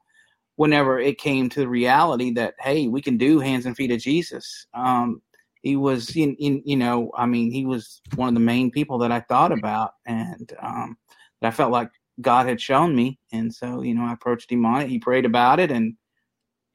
whenever 0.55 1.01
it 1.01 1.19
came 1.19 1.49
to 1.51 1.61
the 1.61 1.69
reality 1.69 2.33
that 2.35 2.55
hey, 2.61 2.87
we 2.87 3.03
can 3.03 3.19
do 3.19 3.41
hands 3.41 3.67
and 3.67 3.77
feet 3.77 3.91
of 3.91 3.99
Jesus, 3.99 4.67
um, 4.73 5.21
he 5.63 5.75
was 5.75 6.15
in, 6.15 6.37
in 6.37 6.63
you 6.65 6.77
know, 6.77 7.11
I 7.17 7.27
mean, 7.27 7.51
he 7.51 7.67
was 7.67 8.01
one 8.15 8.29
of 8.29 8.35
the 8.35 8.41
main 8.41 8.71
people 8.71 8.99
that 8.99 9.11
I 9.11 9.21
thought 9.21 9.51
about, 9.51 9.95
and 10.07 10.53
um, 10.63 10.97
that 11.41 11.49
I 11.49 11.51
felt 11.51 11.73
like 11.73 11.91
God 12.21 12.47
had 12.47 12.61
shown 12.61 12.95
me, 12.95 13.19
and 13.33 13.53
so 13.53 13.83
you 13.83 13.97
know, 13.97 14.05
I 14.05 14.13
approached 14.13 14.53
him 14.53 14.65
on 14.65 14.83
it. 14.83 14.89
He 14.89 15.01
prayed 15.01 15.25
about 15.25 15.59
it, 15.59 15.73
and 15.73 15.97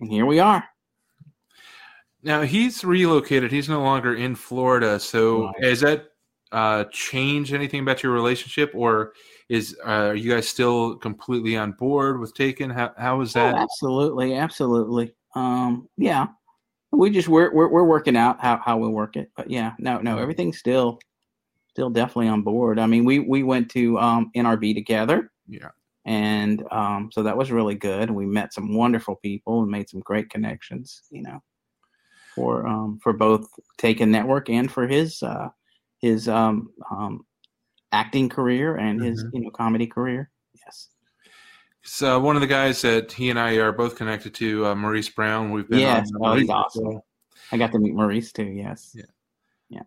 and 0.04 0.12
here 0.12 0.26
we 0.26 0.40
are. 0.40 0.64
Now 2.24 2.42
he's 2.42 2.84
relocated. 2.84 3.52
He's 3.52 3.70
no 3.70 3.82
longer 3.82 4.16
in 4.16 4.36
Florida. 4.36 5.00
So 5.00 5.46
right. 5.46 5.64
has 5.64 5.80
that 5.82 6.10
uh, 6.52 6.86
changed 6.92 7.54
anything 7.54 7.82
about 7.82 8.04
your 8.04 8.12
relationship, 8.12 8.72
or 8.74 9.14
is 9.50 9.78
uh, 9.86 10.10
are 10.10 10.16
you 10.16 10.32
guys 10.32 10.48
still 10.48 10.96
completely 10.98 11.58
on 11.58 11.72
board 11.74 12.20
with 12.20 12.34
Taken? 12.34 12.70
How 12.70 12.92
how 12.98 13.22
is 13.22 13.34
that? 13.34 13.56
Oh, 13.56 13.58
absolutely, 13.58 14.36
absolutely. 14.36 15.16
Um, 15.36 15.88
yeah, 15.98 16.28
we 16.92 17.10
just 17.10 17.28
we're, 17.28 17.54
we're 17.54 17.70
we're 17.70 17.84
working 17.84 18.16
out 18.16 18.42
how 18.42 18.58
how 18.58 18.78
we 18.78 18.90
work 18.90 19.16
it. 19.16 19.32
But 19.36 19.50
yeah, 19.50 19.74
no, 19.80 20.00
no, 20.00 20.18
everything's 20.18 20.60
still 20.60 21.00
still 21.70 21.90
definitely 21.90 22.28
on 22.28 22.42
board. 22.42 22.78
I 22.78 22.88
mean, 22.88 23.06
we 23.06 23.20
we 23.20 23.44
went 23.44 23.70
to 23.72 23.98
um, 24.00 24.32
NRB 24.36 24.76
together. 24.76 25.32
Yeah 25.48 25.70
and 26.06 26.64
um, 26.72 27.10
so 27.12 27.24
that 27.24 27.38
was 27.38 27.52
really 27.52 27.76
good. 27.76 28.12
We 28.12 28.26
met 28.26 28.54
some 28.54 28.76
wonderful 28.76 29.16
people 29.16 29.62
and 29.62 29.72
made 29.72 29.90
some 29.90 30.02
great 30.02 30.30
connections. 30.30 31.04
You 31.12 31.24
know, 31.24 31.44
for 32.36 32.68
um, 32.68 33.00
for 33.02 33.14
both 33.14 33.48
Taken 33.78 34.12
Network 34.12 34.50
and 34.50 34.72
for 34.72 34.88
his 34.88 35.22
uh, 35.24 35.50
his 36.00 36.28
um, 36.28 36.70
um, 36.92 37.26
acting 37.92 38.30
career 38.30 38.76
and 38.76 39.02
his 39.02 39.24
mm-hmm. 39.24 39.38
you 39.38 39.44
know 39.44 39.50
comedy 39.52 39.88
career. 39.88 40.30
Yes. 40.66 40.90
So 41.84 42.20
one 42.20 42.36
of 42.36 42.42
the 42.42 42.48
guys 42.48 42.82
that 42.82 43.12
he 43.12 43.30
and 43.30 43.40
I 43.40 43.56
are 43.56 43.74
both 43.74 43.98
connected 43.98 44.34
to, 44.36 44.68
uh, 44.68 44.76
Maurice 44.76 45.10
Brown. 45.10 45.52
We've 45.52 45.68
been 45.68 45.80
yes, 45.80 46.10
oh, 46.22 46.36
he's 46.36 46.50
awesome. 46.50 47.02
I 47.52 47.58
got 47.58 47.74
to 47.74 47.80
meet 47.80 47.94
Maurice 47.94 48.32
too. 48.32 48.46
Yes. 48.46 48.96
Yeah. 48.96 49.04
Yeah. 49.70 49.82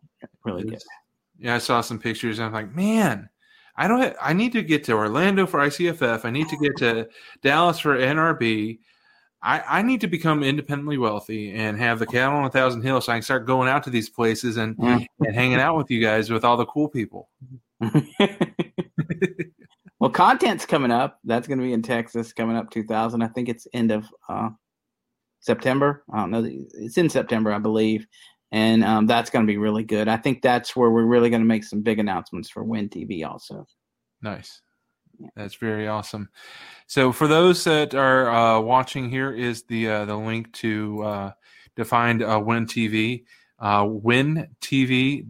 Really 0.44 0.64
good. 0.64 0.82
Yeah, 1.38 1.54
I 1.54 1.58
saw 1.58 1.80
some 1.80 1.98
pictures 1.98 2.38
and 2.38 2.46
I'm 2.46 2.52
like, 2.52 2.74
man, 2.74 3.28
I 3.76 3.88
don't. 3.88 4.00
Have, 4.00 4.16
I 4.20 4.32
need 4.32 4.52
to 4.52 4.62
get 4.62 4.84
to 4.84 4.92
Orlando 4.92 5.46
for 5.46 5.60
ICFF. 5.60 6.24
I 6.24 6.30
need 6.30 6.48
to 6.48 6.56
get 6.56 6.76
to 6.78 7.08
Dallas 7.42 7.78
for 7.78 7.96
NRB. 7.96 8.78
I, 9.42 9.62
I 9.68 9.82
need 9.82 10.00
to 10.00 10.08
become 10.08 10.42
independently 10.42 10.98
wealthy 10.98 11.52
and 11.52 11.78
have 11.78 11.98
the 11.98 12.06
cattle 12.06 12.38
on 12.38 12.46
a 12.46 12.50
thousand 12.50 12.82
hills 12.82 13.04
so 13.04 13.12
I 13.12 13.16
can 13.16 13.22
start 13.22 13.46
going 13.46 13.68
out 13.68 13.84
to 13.84 13.90
these 13.90 14.08
places 14.08 14.56
and, 14.56 14.76
and 14.78 15.06
hanging 15.20 15.60
out 15.60 15.76
with 15.76 15.90
you 15.90 16.00
guys 16.00 16.30
with 16.30 16.44
all 16.44 16.56
the 16.56 16.66
cool 16.66 16.88
people. 16.88 17.28
well, 20.00 20.10
content's 20.10 20.66
coming 20.66 20.90
up. 20.90 21.20
That's 21.22 21.46
going 21.46 21.58
to 21.58 21.64
be 21.64 21.74
in 21.74 21.82
Texas 21.82 22.32
coming 22.32 22.56
up 22.56 22.70
2000. 22.70 23.22
I 23.22 23.28
think 23.28 23.48
it's 23.48 23.68
end 23.72 23.92
of 23.92 24.06
uh, 24.28 24.48
September. 25.40 26.02
I 26.12 26.18
don't 26.18 26.30
know. 26.30 26.44
It's 26.44 26.98
in 26.98 27.10
September, 27.10 27.52
I 27.52 27.58
believe 27.58 28.06
and 28.56 28.82
um, 28.84 29.06
that's 29.06 29.28
going 29.28 29.46
to 29.46 29.50
be 29.50 29.58
really 29.58 29.84
good. 29.84 30.08
I 30.08 30.16
think 30.16 30.40
that's 30.40 30.74
where 30.74 30.90
we're 30.90 31.04
really 31.04 31.28
going 31.28 31.42
to 31.42 31.46
make 31.46 31.62
some 31.62 31.82
big 31.82 31.98
announcements 31.98 32.48
for 32.48 32.64
Win 32.64 32.88
TV 32.88 33.22
also. 33.22 33.66
Nice. 34.22 34.62
Yeah. 35.18 35.28
That's 35.36 35.56
very 35.56 35.86
awesome. 35.88 36.30
So 36.86 37.12
for 37.12 37.28
those 37.28 37.64
that 37.64 37.94
are 37.94 38.30
uh, 38.30 38.60
watching, 38.60 39.10
here 39.10 39.30
is 39.30 39.64
the 39.64 39.90
uh, 39.90 40.06
the 40.06 40.16
link 40.16 40.54
to 40.54 41.02
uh, 41.02 41.32
to 41.76 41.84
find 41.84 42.22
uh, 42.22 42.40
Win 42.42 42.64
TV, 42.64 43.24
uh, 43.58 43.82
wintv.world, 43.82 45.26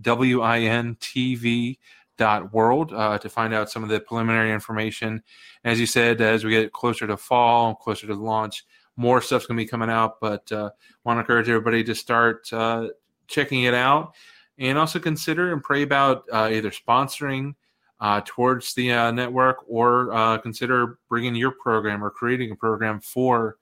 W 0.00 0.40
I 0.40 0.60
N 0.60 0.96
T 1.00 1.34
V 1.34 1.80
dot 2.16 2.52
world 2.52 2.92
uh, 2.92 3.18
to 3.18 3.28
find 3.28 3.52
out 3.52 3.70
some 3.70 3.82
of 3.82 3.88
the 3.88 3.98
preliminary 3.98 4.52
information. 4.52 5.20
As 5.64 5.80
you 5.80 5.86
said, 5.86 6.20
as 6.20 6.44
we 6.44 6.52
get 6.52 6.70
closer 6.70 7.08
to 7.08 7.16
fall, 7.16 7.74
closer 7.74 8.06
to 8.06 8.14
the 8.14 8.22
launch, 8.22 8.64
more 8.98 9.22
stuff's 9.22 9.46
going 9.46 9.56
to 9.56 9.64
be 9.64 9.68
coming 9.68 9.88
out, 9.88 10.20
but 10.20 10.50
uh, 10.50 10.70
want 11.04 11.16
to 11.16 11.20
encourage 11.20 11.48
everybody 11.48 11.84
to 11.84 11.94
start 11.94 12.52
uh, 12.52 12.88
checking 13.28 13.62
it 13.62 13.74
out 13.74 14.14
and 14.58 14.76
also 14.76 14.98
consider 14.98 15.52
and 15.52 15.62
pray 15.62 15.82
about 15.82 16.24
uh, 16.32 16.50
either 16.50 16.70
sponsoring 16.70 17.54
uh, 18.00 18.20
towards 18.24 18.74
the 18.74 18.92
uh, 18.92 19.10
network 19.12 19.58
or 19.68 20.12
uh, 20.12 20.38
consider 20.38 20.98
bringing 21.08 21.36
your 21.36 21.52
program 21.52 22.02
or 22.02 22.10
creating 22.10 22.50
a 22.50 22.56
program 22.56 23.00
for 23.00 23.56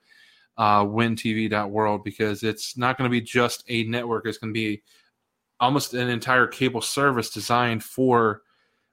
uh, 0.57 0.83
wintv.world 0.83 2.03
because 2.03 2.43
it's 2.43 2.79
not 2.79 2.97
going 2.97 3.09
to 3.09 3.13
be 3.13 3.21
just 3.21 3.63
a 3.69 3.85
network. 3.85 4.27
It's 4.27 4.39
going 4.39 4.55
to 4.55 4.59
be 4.59 4.83
almost 5.61 5.93
an 5.93 6.09
entire 6.09 6.47
cable 6.47 6.81
service 6.81 7.31
designed 7.31 7.85
for 7.85 8.43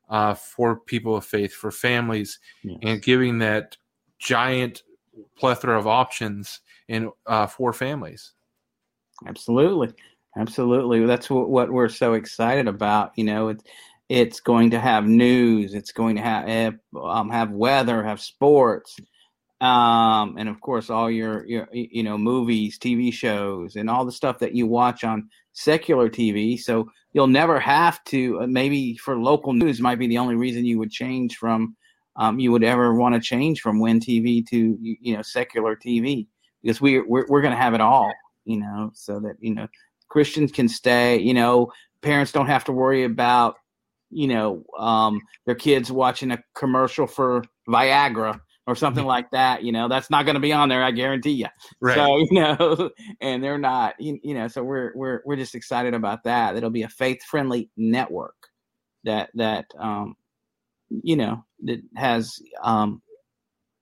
uh, 0.09 0.33
for 0.33 0.75
people 0.81 1.15
of 1.15 1.25
faith, 1.25 1.53
for 1.53 1.71
families, 1.71 2.39
yes. 2.63 2.77
and 2.81 3.01
giving 3.01 3.39
that 3.39 3.77
giant 4.19 4.83
plethora 5.37 5.77
of 5.77 5.87
options 5.87 6.59
in 6.87 7.11
uh, 7.25 7.47
for 7.47 7.73
families. 7.73 8.33
Absolutely, 9.27 9.93
absolutely. 10.37 11.05
That's 11.05 11.29
what, 11.29 11.49
what 11.49 11.71
we're 11.71 11.89
so 11.89 12.13
excited 12.13 12.67
about. 12.67 13.11
You 13.15 13.25
know, 13.25 13.49
it's 13.49 13.63
it's 14.09 14.39
going 14.39 14.71
to 14.71 14.79
have 14.79 15.05
news. 15.05 15.73
It's 15.73 15.91
going 15.91 16.15
to 16.17 16.21
have 16.21 16.75
um, 17.01 17.29
have 17.29 17.51
weather, 17.51 18.03
have 18.03 18.21
sports, 18.21 18.95
um, 19.61 20.35
and 20.37 20.49
of 20.49 20.59
course 20.59 20.89
all 20.89 21.09
your 21.09 21.45
your 21.47 21.67
you 21.71 22.03
know 22.03 22.17
movies, 22.17 22.77
TV 22.77 23.13
shows, 23.13 23.75
and 23.75 23.89
all 23.89 24.05
the 24.05 24.11
stuff 24.11 24.39
that 24.39 24.53
you 24.53 24.67
watch 24.67 25.03
on 25.03 25.29
secular 25.53 26.09
TV. 26.09 26.59
So 26.59 26.89
you'll 27.13 27.27
never 27.27 27.59
have 27.59 28.03
to. 28.05 28.41
Uh, 28.41 28.47
maybe 28.47 28.97
for 28.97 29.17
local 29.17 29.53
news 29.53 29.79
might 29.79 29.99
be 29.99 30.07
the 30.07 30.17
only 30.17 30.35
reason 30.35 30.65
you 30.65 30.79
would 30.79 30.91
change 30.91 31.37
from. 31.37 31.75
Um, 32.15 32.39
you 32.39 32.51
would 32.51 32.63
ever 32.63 32.93
want 32.93 33.15
to 33.15 33.21
change 33.21 33.61
from 33.61 33.79
WIN 33.79 33.99
TV 33.99 34.45
to 34.47 34.77
you 34.79 35.15
know 35.15 35.21
secular 35.21 35.75
TV 35.75 36.27
because 36.61 36.79
we 36.79 36.99
we're, 36.99 37.25
we're 37.27 37.41
going 37.41 37.53
to 37.53 37.61
have 37.61 37.73
it 37.73 37.81
all. 37.81 38.11
You 38.45 38.59
know, 38.59 38.91
so 38.93 39.19
that 39.21 39.35
you 39.39 39.53
know 39.53 39.67
Christians 40.09 40.51
can 40.51 40.67
stay. 40.67 41.19
You 41.19 41.33
know, 41.33 41.71
parents 42.01 42.31
don't 42.31 42.47
have 42.47 42.65
to 42.65 42.71
worry 42.71 43.03
about 43.03 43.55
you 44.09 44.27
know 44.27 44.63
um, 44.77 45.21
their 45.45 45.55
kids 45.55 45.91
watching 45.91 46.31
a 46.31 46.43
commercial 46.55 47.07
for 47.07 47.43
Viagra 47.67 48.39
or 48.67 48.75
something 48.75 49.05
like 49.05 49.29
that. 49.31 49.63
You 49.63 49.71
know, 49.71 49.87
that's 49.87 50.09
not 50.09 50.25
going 50.25 50.35
to 50.35 50.41
be 50.41 50.53
on 50.53 50.69
there. 50.69 50.83
I 50.83 50.91
guarantee 50.91 51.31
you. 51.31 51.47
Right. 51.81 51.95
So 51.95 52.17
you 52.17 52.41
know, 52.41 52.89
and 53.21 53.43
they're 53.43 53.57
not. 53.57 53.99
You, 53.99 54.19
you 54.23 54.33
know, 54.33 54.47
so 54.47 54.63
we're 54.63 54.91
we're 54.95 55.21
we're 55.25 55.35
just 55.35 55.55
excited 55.55 55.93
about 55.93 56.23
that. 56.25 56.55
It'll 56.55 56.69
be 56.69 56.83
a 56.83 56.89
faith 56.89 57.23
friendly 57.23 57.69
network 57.75 58.35
that 59.03 59.29
that 59.35 59.65
um, 59.77 60.15
you 61.01 61.15
know 61.15 61.43
that 61.63 61.81
has 61.95 62.39
um, 62.61 63.01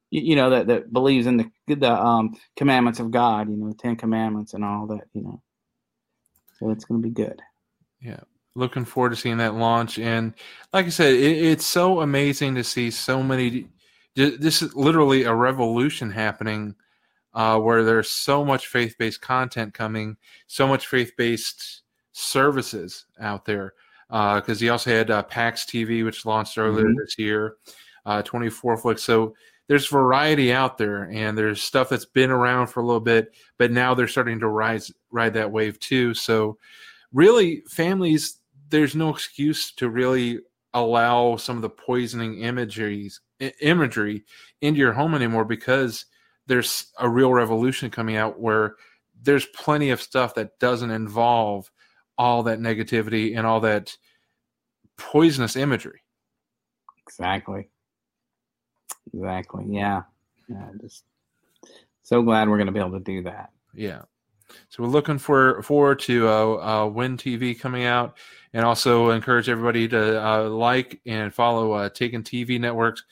you, 0.09 0.21
you 0.21 0.35
know 0.35 0.49
that 0.49 0.67
that 0.67 0.93
believes 0.93 1.27
in 1.27 1.37
the 1.37 1.49
the 1.67 1.91
um 1.91 2.35
commandments 2.55 2.99
of 2.99 3.11
God. 3.11 3.49
You 3.49 3.57
know, 3.57 3.69
the 3.69 3.75
Ten 3.75 3.95
Commandments 3.95 4.53
and 4.53 4.63
all 4.63 4.87
that. 4.87 5.03
You 5.13 5.23
know, 5.23 5.41
so 6.59 6.69
it's 6.69 6.85
going 6.85 7.01
to 7.01 7.07
be 7.07 7.13
good. 7.13 7.41
Yeah 8.01 8.21
looking 8.53 8.83
forward 8.83 9.11
to 9.11 9.15
seeing 9.15 9.37
that 9.37 9.55
launch. 9.55 9.97
And 9.97 10.33
like 10.73 10.85
I 10.85 10.89
said, 10.89 11.13
it, 11.13 11.45
it's 11.45 11.65
so 11.65 12.01
amazing 12.01 12.55
to 12.55 12.65
see 12.65 12.91
so 12.91 13.23
many 13.23 13.67
this 14.15 14.61
is 14.61 14.75
literally 14.75 15.23
a 15.23 15.33
revolution 15.33 16.11
happening 16.11 16.75
uh, 17.33 17.57
where 17.57 17.83
there's 17.83 18.09
so 18.09 18.43
much 18.43 18.67
faith-based 18.67 19.21
content 19.21 19.73
coming, 19.73 20.17
so 20.47 20.67
much 20.67 20.87
faith-based 20.87 21.83
services 22.11 23.05
out 23.19 23.45
there. 23.45 23.73
Because 24.11 24.57
uh, 24.57 24.59
he 24.59 24.69
also 24.69 24.89
had 24.89 25.09
uh, 25.09 25.23
PAX 25.23 25.63
TV, 25.63 26.03
which 26.03 26.25
launched 26.25 26.57
earlier 26.57 26.85
mm-hmm. 26.85 26.99
this 26.99 27.17
year, 27.17 27.55
uh, 28.05 28.21
24Flix. 28.21 28.99
So 28.99 29.33
there's 29.67 29.87
variety 29.87 30.51
out 30.51 30.77
there, 30.77 31.03
and 31.03 31.37
there's 31.37 31.63
stuff 31.63 31.87
that's 31.87 32.03
been 32.03 32.29
around 32.29 32.67
for 32.67 32.81
a 32.81 32.85
little 32.85 32.99
bit, 32.99 33.33
but 33.57 33.71
now 33.71 33.93
they're 33.93 34.07
starting 34.09 34.39
to 34.41 34.49
rise 34.49 34.91
ride 35.11 35.33
that 35.35 35.51
wave 35.51 35.79
too. 35.79 36.13
So 36.13 36.57
really, 37.13 37.63
families, 37.69 38.39
there's 38.67 38.95
no 38.95 39.09
excuse 39.09 39.71
to 39.75 39.89
really 39.89 40.39
allow 40.73 41.37
some 41.37 41.55
of 41.55 41.61
the 41.61 41.69
poisoning 41.69 42.41
imageries 42.41 43.21
imagery 43.61 44.23
into 44.61 44.79
your 44.79 44.93
home 44.93 45.15
anymore 45.15 45.45
because 45.45 46.05
there's 46.47 46.91
a 46.99 47.09
real 47.09 47.33
revolution 47.33 47.89
coming 47.89 48.15
out 48.15 48.39
where 48.39 48.75
there's 49.21 49.45
plenty 49.47 49.89
of 49.89 50.01
stuff 50.01 50.35
that 50.35 50.59
doesn't 50.59 50.91
involve 50.91 51.71
all 52.17 52.43
that 52.43 52.59
negativity 52.59 53.37
and 53.37 53.45
all 53.45 53.59
that 53.61 53.95
poisonous 54.97 55.55
imagery. 55.55 56.01
Exactly. 57.07 57.69
Exactly. 59.13 59.65
Yeah. 59.67 60.03
Yeah. 60.47 60.69
Just 60.79 61.03
so 62.03 62.21
glad 62.21 62.49
we're 62.49 62.57
going 62.57 62.67
to 62.67 62.73
be 62.73 62.79
able 62.79 62.91
to 62.91 62.99
do 62.99 63.23
that. 63.23 63.49
Yeah. 63.73 64.03
So 64.69 64.83
we're 64.83 64.89
looking 64.89 65.17
for 65.17 65.61
forward 65.63 65.99
to 66.01 66.27
uh, 66.27 66.31
uh, 66.31 66.87
WIN 66.87 67.17
TV 67.17 67.57
coming 67.57 67.85
out, 67.85 68.17
and 68.53 68.65
also 68.65 69.11
encourage 69.11 69.47
everybody 69.47 69.87
to 69.87 70.25
uh, 70.25 70.49
like 70.49 70.99
and 71.05 71.33
follow 71.33 71.71
uh, 71.71 71.89
Taken 71.89 72.21
TV 72.21 72.59
Networks 72.59 73.03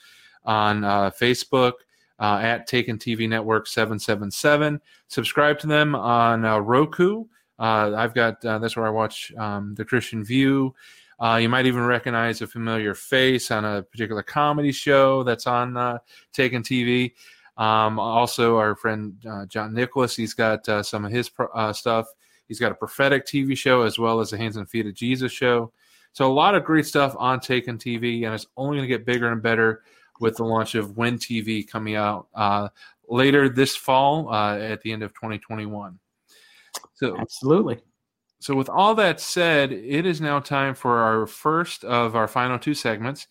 on 0.44 0.84
uh, 0.84 1.10
Facebook 1.10 1.72
uh, 2.18 2.38
at 2.42 2.66
Taken 2.66 2.98
TV 2.98 3.28
Network 3.28 3.66
777. 3.66 4.80
Subscribe 5.08 5.58
to 5.60 5.66
them 5.66 5.94
on 5.94 6.44
uh, 6.44 6.58
Roku. 6.58 7.24
Uh, 7.60 7.92
I've 7.94 8.14
got 8.14 8.44
uh, 8.44 8.58
that's 8.58 8.76
where 8.76 8.86
I 8.86 8.90
watch 8.90 9.32
um, 9.36 9.74
the 9.74 9.84
Christian 9.84 10.24
View. 10.24 10.74
Uh, 11.20 11.36
you 11.36 11.50
might 11.50 11.66
even 11.66 11.84
recognize 11.84 12.40
a 12.40 12.46
familiar 12.46 12.94
face 12.94 13.50
on 13.50 13.64
a 13.64 13.82
particular 13.82 14.22
comedy 14.22 14.72
show 14.72 15.22
that's 15.22 15.46
on 15.46 16.00
Taken 16.32 16.62
TV. 16.62 17.12
Um, 17.58 17.98
also, 18.00 18.56
our 18.56 18.74
friend 18.74 19.14
John 19.48 19.74
Nicholas, 19.74 20.16
he's 20.16 20.32
got 20.32 20.64
some 20.86 21.04
of 21.04 21.12
his 21.12 21.28
pro- 21.28 21.72
stuff. 21.72 22.06
He's 22.48 22.58
got 22.58 22.72
a 22.72 22.74
prophetic 22.74 23.26
TV 23.26 23.56
show 23.56 23.82
as 23.82 23.98
well 23.98 24.18
as 24.20 24.30
the 24.30 24.38
Hands 24.38 24.56
and 24.56 24.68
Feet 24.68 24.86
of 24.86 24.94
Jesus 24.94 25.30
show. 25.30 25.70
So 26.12 26.26
a 26.26 26.32
lot 26.32 26.54
of 26.54 26.64
great 26.64 26.86
stuff 26.86 27.14
on 27.18 27.40
Taken 27.40 27.78
TV, 27.78 28.24
and 28.24 28.34
it's 28.34 28.46
only 28.56 28.78
going 28.78 28.88
to 28.88 28.92
get 28.94 29.06
bigger 29.06 29.30
and 29.30 29.42
better 29.42 29.82
with 30.20 30.36
the 30.36 30.44
launch 30.44 30.74
of 30.74 30.96
WIN 30.96 31.18
TV 31.18 31.66
coming 31.66 31.94
out 31.94 32.28
uh, 32.34 32.68
later 33.08 33.48
this 33.48 33.76
fall 33.76 34.28
uh, 34.32 34.58
at 34.58 34.80
the 34.82 34.92
end 34.92 35.02
of 35.02 35.14
2021. 35.14 35.98
So 37.00 37.16
absolutely. 37.18 37.80
So 38.40 38.54
with 38.54 38.68
all 38.68 38.94
that 38.96 39.20
said, 39.20 39.72
it 39.72 40.04
is 40.04 40.20
now 40.20 40.38
time 40.38 40.74
for 40.74 40.98
our 40.98 41.26
first 41.26 41.82
of 41.82 42.14
our 42.14 42.28
final 42.28 42.58
two 42.58 42.74
segments. 42.74 43.26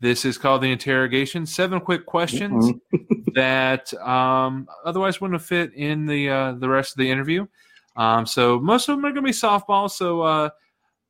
This 0.00 0.26
is 0.26 0.36
called 0.36 0.62
the 0.62 0.70
interrogation. 0.70 1.46
Seven 1.46 1.80
quick 1.80 2.04
questions 2.04 2.70
mm-hmm. 2.70 3.20
that 3.34 3.94
um, 3.94 4.68
otherwise 4.84 5.20
wouldn't 5.20 5.40
have 5.40 5.46
fit 5.46 5.72
in 5.72 6.04
the 6.04 6.28
uh, 6.28 6.52
the 6.52 6.68
rest 6.68 6.92
of 6.92 6.98
the 6.98 7.10
interview. 7.10 7.46
Um, 7.96 8.26
so 8.26 8.60
most 8.60 8.88
of 8.90 8.96
them 8.96 9.06
are 9.06 9.12
going 9.12 9.24
to 9.24 9.30
be 9.30 9.30
softball. 9.30 9.90
So 9.90 10.20
uh, 10.20 10.50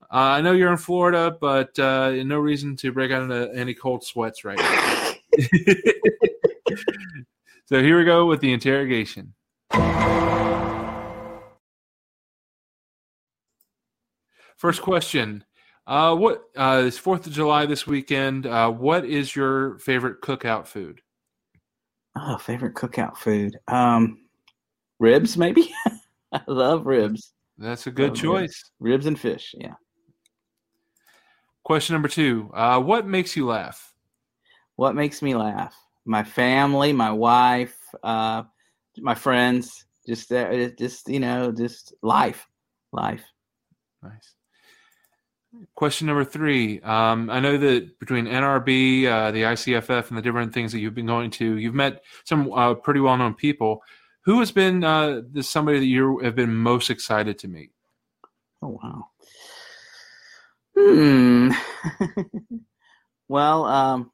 I 0.08 0.40
know 0.40 0.52
you're 0.52 0.70
in 0.70 0.76
Florida, 0.76 1.36
but 1.40 1.76
uh, 1.80 2.10
no 2.24 2.38
reason 2.38 2.76
to 2.76 2.92
break 2.92 3.10
out 3.10 3.22
into 3.22 3.50
any 3.54 3.74
cold 3.74 4.04
sweats 4.04 4.44
right 4.44 4.58
now. 4.58 5.14
so 7.64 7.82
here 7.82 7.98
we 7.98 8.04
go 8.04 8.26
with 8.26 8.40
the 8.40 8.52
interrogation. 8.52 9.34
First 14.56 14.82
question. 14.82 15.44
Uh, 15.86 16.14
what 16.16 16.44
uh, 16.56 16.84
it's 16.86 16.96
Fourth 16.96 17.26
of 17.26 17.32
July 17.32 17.66
this 17.66 17.86
weekend. 17.86 18.46
Uh, 18.46 18.70
what 18.70 19.04
is 19.04 19.36
your 19.36 19.78
favorite 19.78 20.22
cookout 20.22 20.66
food? 20.66 21.00
Oh, 22.16 22.38
favorite 22.38 22.74
cookout 22.74 23.16
food. 23.16 23.56
Um, 23.68 24.22
ribs, 24.98 25.36
maybe. 25.36 25.72
I 26.32 26.40
love 26.46 26.86
ribs. 26.86 27.32
That's 27.58 27.86
a 27.86 27.90
good 27.90 28.10
love 28.10 28.16
choice. 28.16 28.62
Ribs. 28.80 29.04
ribs. 29.04 29.06
and 29.06 29.20
fish. 29.20 29.54
Yeah. 29.58 29.74
Question 31.64 31.94
number 31.94 32.08
two. 32.08 32.50
Uh, 32.54 32.80
what 32.80 33.06
makes 33.06 33.36
you 33.36 33.46
laugh? 33.46 33.94
what 34.76 34.94
makes 34.94 35.22
me 35.22 35.34
laugh? 35.34 35.74
My 36.04 36.22
family, 36.24 36.92
my 36.92 37.10
wife, 37.10 37.76
uh, 38.02 38.42
my 38.98 39.14
friends, 39.14 39.86
just 40.06 40.30
uh, 40.32 40.68
just 40.70 41.08
you 41.08 41.20
know, 41.20 41.52
just 41.52 41.94
life, 42.02 42.46
life. 42.92 43.24
Nice. 44.02 44.34
Question 45.74 46.06
number 46.06 46.24
three. 46.24 46.80
Um, 46.80 47.30
I 47.30 47.40
know 47.40 47.56
that 47.58 47.98
between 47.98 48.26
NRB, 48.26 49.06
uh, 49.06 49.30
the 49.30 49.42
ICFF, 49.42 50.08
and 50.08 50.18
the 50.18 50.22
different 50.22 50.54
things 50.54 50.72
that 50.72 50.78
you've 50.78 50.94
been 50.94 51.06
going 51.06 51.30
to, 51.32 51.56
you've 51.56 51.74
met 51.74 52.02
some 52.24 52.52
uh, 52.52 52.74
pretty 52.74 53.00
well-known 53.00 53.34
people. 53.34 53.82
Who 54.24 54.40
has 54.40 54.52
been 54.52 54.84
uh, 54.84 55.22
this 55.30 55.50
somebody 55.50 55.80
that 55.80 55.86
you 55.86 56.18
have 56.20 56.34
been 56.34 56.54
most 56.54 56.90
excited 56.90 57.38
to 57.40 57.48
meet? 57.48 57.70
Oh 58.62 58.78
wow. 58.82 59.06
Hmm. 60.76 61.50
well, 63.28 63.64
um, 63.66 64.10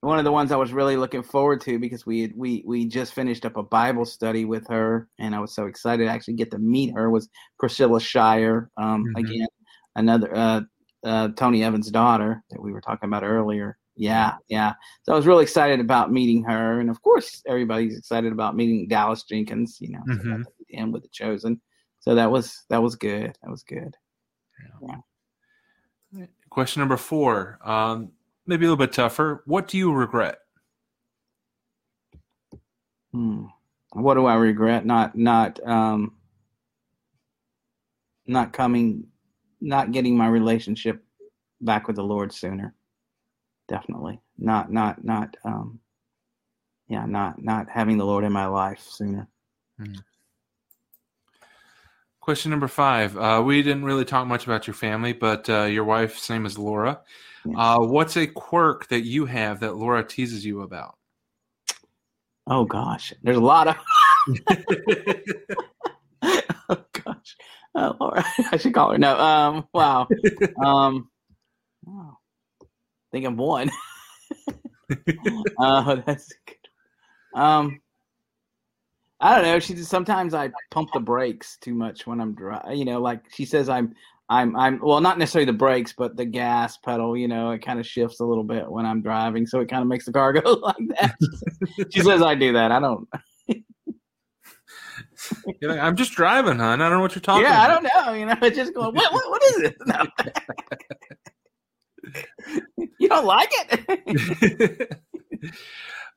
one 0.00 0.18
of 0.18 0.24
the 0.24 0.32
ones 0.32 0.52
I 0.52 0.56
was 0.56 0.72
really 0.72 0.96
looking 0.96 1.24
forward 1.24 1.60
to 1.62 1.78
because 1.78 2.06
we 2.06 2.22
had, 2.22 2.32
we 2.36 2.62
we 2.64 2.86
just 2.86 3.14
finished 3.14 3.44
up 3.44 3.56
a 3.56 3.62
Bible 3.62 4.04
study 4.04 4.44
with 4.44 4.68
her, 4.68 5.08
and 5.18 5.34
I 5.34 5.40
was 5.40 5.54
so 5.54 5.66
excited 5.66 6.04
to 6.04 6.10
actually 6.10 6.34
get 6.34 6.52
to 6.52 6.58
meet 6.58 6.94
her. 6.94 7.10
Was 7.10 7.28
Priscilla 7.58 8.00
Shirer 8.00 8.70
um, 8.76 9.04
mm-hmm. 9.04 9.16
again, 9.16 9.48
another 9.98 10.34
uh, 10.34 10.60
uh, 11.04 11.28
Tony 11.36 11.62
Evans' 11.62 11.90
daughter 11.90 12.42
that 12.50 12.60
we 12.60 12.72
were 12.72 12.80
talking 12.80 13.08
about 13.08 13.24
earlier. 13.24 13.78
Yeah, 13.96 14.34
yeah. 14.48 14.74
So 15.02 15.12
I 15.12 15.16
was 15.16 15.26
really 15.26 15.42
excited 15.42 15.80
about 15.80 16.12
meeting 16.12 16.42
her, 16.44 16.80
and 16.80 16.88
of 16.88 17.02
course, 17.02 17.42
everybody's 17.46 17.98
excited 17.98 18.32
about 18.32 18.56
meeting 18.56 18.86
Dallas 18.88 19.24
Jenkins. 19.24 19.78
You 19.80 19.90
know, 19.90 20.02
mm-hmm. 20.08 20.42
and 20.72 20.92
with 20.92 21.02
the 21.02 21.08
Chosen. 21.08 21.60
So 22.00 22.14
that 22.14 22.30
was 22.30 22.64
that 22.70 22.82
was 22.82 22.94
good. 22.94 23.36
That 23.42 23.50
was 23.50 23.64
good. 23.64 23.96
Yeah. 24.82 24.96
yeah. 26.12 26.26
Question 26.50 26.80
number 26.80 26.96
four. 26.96 27.58
Um, 27.64 28.12
maybe 28.46 28.64
a 28.64 28.70
little 28.70 28.84
bit 28.84 28.92
tougher. 28.92 29.42
What 29.46 29.66
do 29.66 29.78
you 29.78 29.92
regret? 29.92 30.38
Hmm. 33.12 33.46
What 33.92 34.14
do 34.14 34.26
I 34.26 34.34
regret? 34.34 34.86
Not 34.86 35.16
not 35.16 35.58
um 35.66 36.12
not 38.26 38.52
coming 38.52 39.08
not 39.60 39.92
getting 39.92 40.16
my 40.16 40.28
relationship 40.28 41.04
back 41.60 41.86
with 41.86 41.96
the 41.96 42.04
Lord 42.04 42.32
sooner. 42.32 42.74
Definitely. 43.68 44.20
Not 44.38 44.72
not 44.72 45.04
not 45.04 45.36
um 45.44 45.80
yeah, 46.88 47.04
not 47.04 47.42
not 47.42 47.68
having 47.68 47.98
the 47.98 48.06
Lord 48.06 48.24
in 48.24 48.32
my 48.32 48.46
life 48.46 48.80
sooner. 48.80 49.28
Hmm. 49.78 49.94
Question 52.20 52.50
number 52.50 52.68
five. 52.68 53.16
Uh, 53.16 53.42
we 53.44 53.62
didn't 53.62 53.84
really 53.84 54.04
talk 54.04 54.26
much 54.26 54.44
about 54.44 54.66
your 54.66 54.74
family, 54.74 55.14
but 55.14 55.48
uh, 55.48 55.62
your 55.62 55.84
wife's 55.84 56.28
name 56.28 56.44
is 56.44 56.58
Laura. 56.58 57.00
Uh, 57.56 57.78
what's 57.78 58.16
a 58.16 58.26
quirk 58.26 58.88
that 58.88 59.00
you 59.02 59.24
have 59.24 59.60
that 59.60 59.76
Laura 59.76 60.04
teases 60.04 60.44
you 60.44 60.62
about? 60.62 60.98
Oh 62.46 62.64
gosh, 62.64 63.12
there's 63.22 63.36
a 63.36 63.40
lot 63.40 63.68
of. 63.68 63.76
oh 66.68 66.84
gosh, 67.04 67.36
Oh, 67.78 68.10
right. 68.10 68.24
I 68.52 68.56
should 68.56 68.74
call 68.74 68.92
her. 68.92 68.98
No. 68.98 69.16
Um. 69.18 69.68
Wow. 69.72 70.08
um. 70.64 71.08
Wow. 71.84 72.18
I 72.60 72.66
think 73.12 73.26
I'm 73.26 73.36
one. 73.36 73.70
uh, 75.58 75.94
that's 76.06 76.32
good. 76.46 77.40
Um. 77.40 77.80
I 79.20 79.34
don't 79.34 79.44
know. 79.44 79.58
She 79.58 79.74
just 79.74 79.90
sometimes 79.90 80.32
I 80.32 80.50
pump 80.70 80.90
the 80.92 81.00
brakes 81.00 81.58
too 81.60 81.74
much 81.74 82.06
when 82.06 82.20
I'm 82.20 82.34
driving. 82.34 82.78
You 82.78 82.84
know, 82.84 83.00
like 83.00 83.22
she 83.30 83.44
says, 83.44 83.68
I'm, 83.68 83.94
I'm, 84.28 84.54
I'm. 84.56 84.80
Well, 84.80 85.00
not 85.00 85.18
necessarily 85.18 85.46
the 85.46 85.58
brakes, 85.58 85.92
but 85.96 86.16
the 86.16 86.24
gas 86.24 86.76
pedal. 86.76 87.16
You 87.16 87.26
know, 87.26 87.50
it 87.50 87.60
kind 87.60 87.80
of 87.80 87.86
shifts 87.86 88.20
a 88.20 88.24
little 88.24 88.44
bit 88.44 88.70
when 88.70 88.86
I'm 88.86 89.02
driving, 89.02 89.44
so 89.46 89.58
it 89.58 89.68
kind 89.68 89.82
of 89.82 89.88
makes 89.88 90.04
the 90.04 90.12
car 90.12 90.32
go 90.40 90.52
like 90.52 90.76
that. 91.00 91.16
she 91.90 92.00
says 92.00 92.22
I 92.22 92.36
do 92.36 92.52
that. 92.52 92.70
I 92.70 92.78
don't. 92.78 93.08
Like, 95.62 95.78
I'm 95.78 95.96
just 95.96 96.12
driving, 96.12 96.58
hon. 96.58 96.80
I 96.80 96.88
don't 96.88 96.98
know 96.98 97.02
what 97.02 97.14
you're 97.14 97.22
talking. 97.22 97.42
Yeah, 97.42 97.64
about. 97.64 97.82
Yeah, 97.82 97.90
I 97.90 98.04
don't 98.04 98.06
know. 98.06 98.12
You 98.18 98.26
know, 98.26 98.36
it's 98.46 98.56
just 98.56 98.74
going. 98.74 98.94
What? 98.94 99.12
What, 99.12 99.30
what 99.30 99.42
is 99.44 99.56
this? 99.56 99.74
No. 99.86 100.06
you 102.98 103.08
don't 103.08 103.26
like 103.26 103.50
it? 103.52 104.98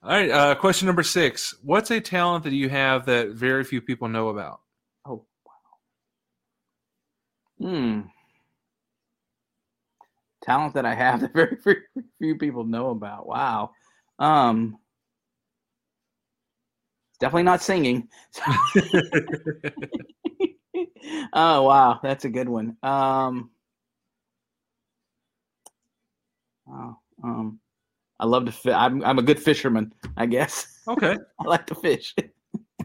All 0.04 0.10
right. 0.10 0.30
Uh, 0.30 0.56
question 0.56 0.86
number 0.86 1.04
six. 1.04 1.54
What's 1.64 1.92
a 1.92 2.00
talent 2.00 2.46
that 2.46 2.54
you 2.54 2.70
have 2.70 3.06
that 3.08 3.32
very 3.32 3.64
few 3.64 3.82
people 3.82 4.08
know 4.08 4.30
about? 4.30 4.62
Oh, 5.06 5.26
wow. 7.60 7.68
Hmm. 7.68 8.02
Talent 10.44 10.74
that 10.76 10.86
I 10.86 10.96
have 10.96 11.22
that 11.22 11.34
very 11.34 11.58
few 12.20 12.38
people 12.38 12.64
know 12.64 12.90
about. 12.90 13.28
Wow. 13.28 13.72
Um. 14.18 14.78
Definitely 17.22 17.44
not 17.44 17.62
singing. 17.62 18.10
oh 21.34 21.62
wow, 21.62 22.00
that's 22.02 22.26
a 22.26 22.30
good 22.30 22.50
one. 22.50 22.76
Um. 22.82 23.52
Wow. 26.66 26.98
Um. 27.24 27.60
I 28.20 28.26
love 28.26 28.46
to 28.46 28.52
fish. 28.52 28.74
I'm 28.76 29.04
I'm 29.04 29.20
a 29.20 29.22
good 29.22 29.40
fisherman, 29.40 29.94
I 30.18 30.26
guess. 30.26 30.80
Okay. 30.88 31.16
I 31.40 31.44
like 31.44 31.68
to 31.68 31.76
fish. 31.76 32.16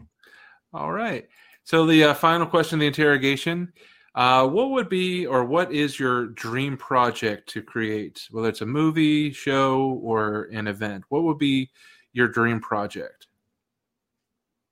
All 0.73 0.91
right. 0.91 1.27
So 1.63 1.87
the 1.87 2.03
uh, 2.03 2.13
final 2.13 2.45
question, 2.45 2.77
the 2.77 2.85
interrogation. 2.85 3.73
Uh, 4.13 4.47
what 4.47 4.69
would 4.69 4.87
be 4.87 5.25
or 5.25 5.45
what 5.45 5.71
is 5.73 5.99
your 5.99 6.27
dream 6.27 6.77
project 6.77 7.49
to 7.49 7.63
create, 7.63 8.27
whether 8.29 8.49
it's 8.49 8.61
a 8.61 8.67
movie, 8.67 9.31
show, 9.31 9.99
or 10.03 10.43
an 10.53 10.67
event? 10.67 11.05
What 11.09 11.23
would 11.23 11.39
be 11.39 11.71
your 12.13 12.27
dream 12.27 12.59
project? 12.59 13.16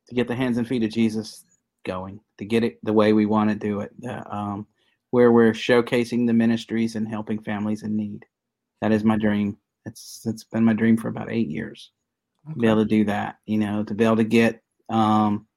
To 0.09 0.15
get 0.15 0.27
the 0.27 0.35
hands 0.35 0.57
and 0.57 0.67
feet 0.67 0.83
of 0.83 0.91
Jesus 0.91 1.45
going, 1.85 2.19
to 2.37 2.45
get 2.45 2.63
it 2.63 2.79
the 2.83 2.93
way 2.93 3.13
we 3.13 3.25
want 3.25 3.49
to 3.49 3.55
do 3.55 3.79
it, 3.79 3.91
um, 4.29 4.67
where 5.11 5.31
we're 5.31 5.51
showcasing 5.51 6.27
the 6.27 6.33
ministries 6.33 6.95
and 6.95 7.07
helping 7.07 7.41
families 7.41 7.83
in 7.83 7.95
need. 7.95 8.25
That 8.81 8.91
is 8.91 9.03
my 9.03 9.17
dream. 9.17 9.57
It's 9.85 10.21
it's 10.25 10.43
been 10.43 10.65
my 10.65 10.73
dream 10.73 10.97
for 10.97 11.07
about 11.07 11.31
eight 11.31 11.47
years 11.47 11.91
okay. 12.45 12.53
to 12.53 12.59
be 12.59 12.67
able 12.67 12.83
to 12.83 12.89
do 12.89 13.05
that. 13.05 13.37
You 13.45 13.59
know, 13.59 13.83
to 13.83 13.93
be 13.93 14.03
able 14.03 14.17
to 14.17 14.23
get 14.23 14.61
um, 14.89 15.47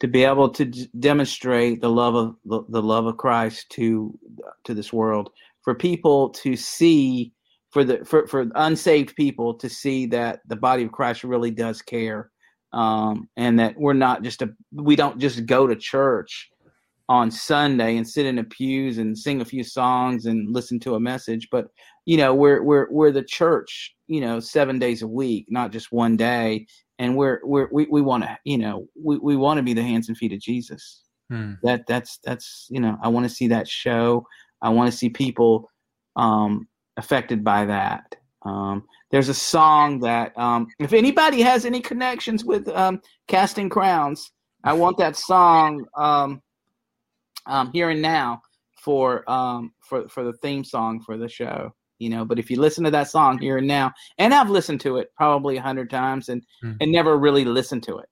to 0.00 0.08
be 0.08 0.24
able 0.24 0.48
to 0.48 0.64
d- 0.64 0.90
demonstrate 0.98 1.80
the 1.80 1.88
love 1.88 2.16
of 2.16 2.34
the, 2.44 2.64
the 2.70 2.82
love 2.82 3.06
of 3.06 3.16
Christ 3.16 3.70
to 3.70 4.18
to 4.64 4.74
this 4.74 4.92
world 4.92 5.30
for 5.62 5.76
people 5.76 6.30
to 6.30 6.56
see 6.56 7.32
for 7.70 7.84
the 7.84 8.04
for, 8.04 8.26
for 8.26 8.50
unsaved 8.56 9.14
people 9.14 9.54
to 9.54 9.68
see 9.68 10.06
that 10.06 10.40
the 10.48 10.56
body 10.56 10.82
of 10.82 10.90
Christ 10.90 11.22
really 11.22 11.52
does 11.52 11.80
care 11.82 12.31
um, 12.72 13.28
and 13.36 13.58
that 13.58 13.76
we're 13.76 13.92
not 13.92 14.22
just 14.22 14.42
a 14.42 14.50
we 14.72 14.96
don't 14.96 15.18
just 15.18 15.46
go 15.46 15.66
to 15.66 15.76
church 15.76 16.50
on 17.08 17.30
Sunday 17.30 17.96
and 17.96 18.08
sit 18.08 18.26
in 18.26 18.36
the 18.36 18.44
pews 18.44 18.98
and 18.98 19.18
sing 19.18 19.40
a 19.40 19.44
few 19.44 19.62
songs 19.62 20.26
and 20.26 20.52
listen 20.52 20.80
to 20.80 20.94
a 20.94 21.00
message, 21.00 21.48
but 21.50 21.66
you 22.06 22.16
know 22.16 22.34
we're 22.34 22.62
we're 22.62 22.90
we're 22.90 23.10
the 23.10 23.22
church, 23.22 23.94
you 24.06 24.20
know, 24.20 24.40
seven 24.40 24.78
days 24.78 25.02
a 25.02 25.08
week, 25.08 25.46
not 25.48 25.72
just 25.72 25.92
one 25.92 26.16
day, 26.16 26.66
and 26.98 27.16
we're 27.16 27.40
we're 27.44 27.68
we, 27.72 27.86
we 27.90 28.00
want 28.00 28.24
to 28.24 28.38
you 28.44 28.58
know 28.58 28.86
we, 29.00 29.18
we 29.18 29.36
want 29.36 29.58
to 29.58 29.62
be 29.62 29.74
the 29.74 29.82
hands 29.82 30.08
and 30.08 30.16
feet 30.16 30.32
of 30.32 30.40
Jesus. 30.40 31.02
Hmm. 31.30 31.54
That 31.62 31.86
that's 31.86 32.18
that's 32.24 32.66
you 32.70 32.80
know 32.80 32.96
I 33.02 33.08
want 33.08 33.28
to 33.28 33.34
see 33.34 33.48
that 33.48 33.68
show. 33.68 34.26
I 34.62 34.70
want 34.70 34.90
to 34.90 34.96
see 34.96 35.10
people 35.10 35.68
um, 36.16 36.68
affected 36.96 37.44
by 37.44 37.66
that. 37.66 38.14
Um, 38.44 38.84
there's 39.10 39.28
a 39.28 39.34
song 39.34 40.00
that 40.00 40.36
um, 40.36 40.66
if 40.78 40.92
anybody 40.92 41.42
has 41.42 41.64
any 41.64 41.80
connections 41.80 42.44
with 42.44 42.68
um, 42.68 43.00
Casting 43.28 43.68
Crowns, 43.68 44.32
I 44.64 44.72
want 44.72 44.98
that 44.98 45.16
song. 45.16 45.84
Um, 45.96 46.42
um, 47.46 47.70
here 47.72 47.90
and 47.90 48.02
now 48.02 48.42
for 48.76 49.28
um, 49.30 49.72
for 49.80 50.08
for 50.08 50.24
the 50.24 50.32
theme 50.34 50.64
song 50.64 51.00
for 51.00 51.16
the 51.16 51.28
show. 51.28 51.74
You 51.98 52.10
know, 52.10 52.24
but 52.24 52.38
if 52.38 52.50
you 52.50 52.60
listen 52.60 52.82
to 52.84 52.90
that 52.90 53.10
song 53.10 53.38
here 53.38 53.58
and 53.58 53.66
now, 53.66 53.92
and 54.18 54.34
I've 54.34 54.50
listened 54.50 54.80
to 54.80 54.96
it 54.96 55.10
probably 55.16 55.56
a 55.56 55.62
hundred 55.62 55.88
times 55.88 56.28
and 56.28 56.42
mm-hmm. 56.64 56.76
and 56.80 56.90
never 56.90 57.16
really 57.16 57.44
listened 57.44 57.84
to 57.84 57.98
it, 57.98 58.08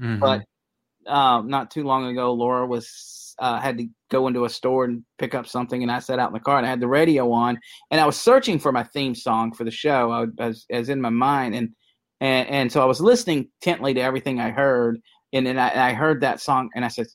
mm-hmm. 0.00 0.18
but 0.18 0.44
um, 1.06 1.48
not 1.48 1.70
too 1.70 1.84
long 1.84 2.06
ago, 2.06 2.32
Laura 2.32 2.66
was 2.66 2.88
uh, 3.38 3.60
had 3.60 3.78
to 3.78 3.86
go 4.10 4.26
into 4.28 4.44
a 4.44 4.50
store 4.50 4.84
and 4.84 5.04
pick 5.18 5.34
up 5.34 5.46
something, 5.46 5.82
and 5.82 5.90
I 5.90 5.98
sat 5.98 6.18
out 6.18 6.28
in 6.28 6.34
the 6.34 6.40
car 6.40 6.58
and 6.58 6.66
I 6.66 6.70
had 6.70 6.80
the 6.80 6.88
radio 6.88 7.30
on, 7.32 7.58
and 7.90 8.00
I 8.00 8.06
was 8.06 8.20
searching 8.20 8.58
for 8.58 8.72
my 8.72 8.84
theme 8.84 9.14
song 9.14 9.52
for 9.52 9.64
the 9.64 9.70
show. 9.70 10.10
I 10.10 10.20
was, 10.20 10.30
as, 10.38 10.66
as 10.70 10.88
in 10.88 11.00
my 11.00 11.10
mind, 11.10 11.54
and 11.54 11.70
and 12.20 12.48
and 12.48 12.72
so 12.72 12.82
I 12.82 12.86
was 12.86 13.00
listening 13.00 13.48
intently 13.60 13.94
to 13.94 14.00
everything 14.00 14.40
I 14.40 14.50
heard, 14.50 15.00
and 15.32 15.46
then 15.46 15.58
I, 15.58 15.90
I 15.90 15.92
heard 15.92 16.20
that 16.20 16.40
song, 16.40 16.70
and 16.74 16.84
I 16.84 16.88
said, 16.88 17.06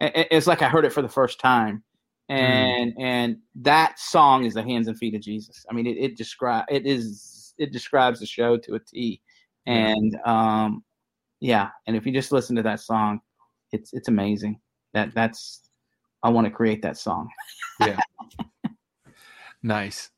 it's 0.00 0.46
like 0.46 0.62
I 0.62 0.68
heard 0.68 0.84
it 0.84 0.92
for 0.92 1.02
the 1.02 1.08
first 1.08 1.40
time. 1.40 1.82
Mm. 2.30 2.34
And 2.34 2.92
mm. 2.92 3.02
and 3.02 3.36
that 3.56 3.98
song 3.98 4.44
is 4.44 4.54
the 4.54 4.62
hands 4.62 4.88
and 4.88 4.98
feet 4.98 5.14
of 5.14 5.22
Jesus. 5.22 5.64
I 5.70 5.74
mean, 5.74 5.86
it, 5.86 5.96
it 5.96 6.16
describe 6.16 6.64
it 6.68 6.86
is 6.86 7.54
it 7.58 7.72
describes 7.72 8.20
the 8.20 8.26
show 8.26 8.56
to 8.58 8.74
a 8.74 8.80
T. 8.80 9.20
And 9.66 10.16
um, 10.24 10.84
yeah, 11.40 11.70
and 11.86 11.96
if 11.96 12.06
you 12.06 12.12
just 12.12 12.32
listen 12.32 12.56
to 12.56 12.62
that 12.62 12.80
song, 12.80 13.20
it's 13.72 13.92
it's 13.92 14.08
amazing. 14.08 14.60
That 14.94 15.14
that's 15.14 15.62
I 16.22 16.30
want 16.30 16.46
to 16.46 16.50
create 16.50 16.82
that 16.82 16.96
song. 16.96 17.28
yeah. 17.80 18.00
Nice. 19.62 20.10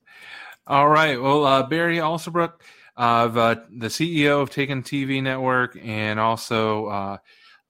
All 0.67 0.89
right. 0.91 1.21
Well, 1.21 1.47
uh, 1.47 1.63
Barry 1.63 1.97
Alsobrook, 1.97 2.61
of 2.99 3.39
uh, 3.39 3.57
the 3.71 3.87
CEO 3.87 4.43
of 4.43 4.51
Taken 4.51 4.83
TV 4.83 5.23
Network, 5.23 5.79
and 5.83 6.21
also 6.21 6.87
uh, 6.87 7.17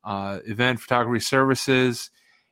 uh, 0.03 0.40
event 0.44 0.80
photography 0.80 1.20
services. 1.20 2.11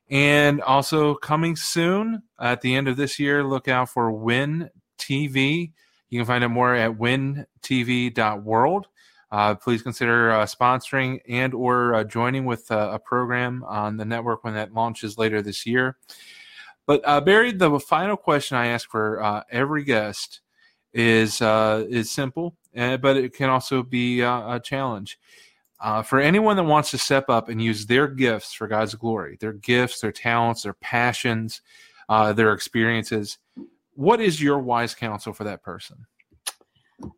And 0.09 0.62
also 0.62 1.16
coming 1.16 1.57
soon 1.57 2.22
at 2.40 2.61
the 2.61 2.76
end 2.76 2.86
of 2.86 2.97
this 2.97 3.18
year, 3.18 3.42
look 3.42 3.66
out 3.66 3.88
for 3.88 4.12
Win 4.12 4.70
TV. 4.99 5.72
You 6.09 6.20
can 6.20 6.26
find 6.26 6.44
out 6.44 6.53
more 6.53 6.76
at 6.76 6.92
wintv.world. 6.92 8.86
Uh, 9.31 9.55
please 9.55 9.83
consider 9.83 10.31
uh, 10.31 10.47
sponsoring 10.47 11.20
and 11.29 11.53
or 11.53 11.95
uh, 11.95 12.05
joining 12.05 12.45
with 12.45 12.70
uh, 12.70 12.91
a 12.93 12.99
program 12.99 13.64
on 13.66 13.97
the 13.97 14.05
network 14.05 14.45
when 14.45 14.55
that 14.55 14.72
launches 14.72 15.18
later 15.18 15.43
this 15.43 15.66
year. 15.66 15.97
But 16.87 17.03
uh, 17.05 17.20
Barry, 17.20 17.53
the 17.53 17.81
final 17.81 18.16
question 18.16 18.57
I 18.57 18.68
ask 18.68 18.89
for 18.89 19.20
uh, 19.20 19.43
every 19.51 19.83
guest 19.83 20.41
is 20.95 21.43
is 21.43 22.11
simple, 22.11 22.57
but 22.72 23.16
it 23.16 23.35
can 23.35 23.51
also 23.51 23.83
be 23.83 24.20
a 24.20 24.61
challenge. 24.62 25.18
For 26.05 26.20
anyone 26.20 26.57
that 26.57 26.62
wants 26.62 26.93
to 26.93 26.99
step 26.99 27.29
up 27.29 27.49
and 27.49 27.61
use 27.61 27.87
their 27.87 28.07
gifts 28.07 28.53
for 28.55 28.68
God's 28.68 28.95
glory, 28.95 29.37
their 29.41 29.53
gifts, 29.53 30.01
their 30.01 30.12
talents, 30.12 30.62
their 30.62 30.74
passions, 30.74 31.61
their 32.09 32.53
experiences, 32.53 33.39
what 33.95 34.20
is 34.20 34.41
your 34.41 34.61
wise 34.61 34.95
counsel 34.95 35.33
for 35.33 35.43
that 35.45 35.64
person? 35.64 36.07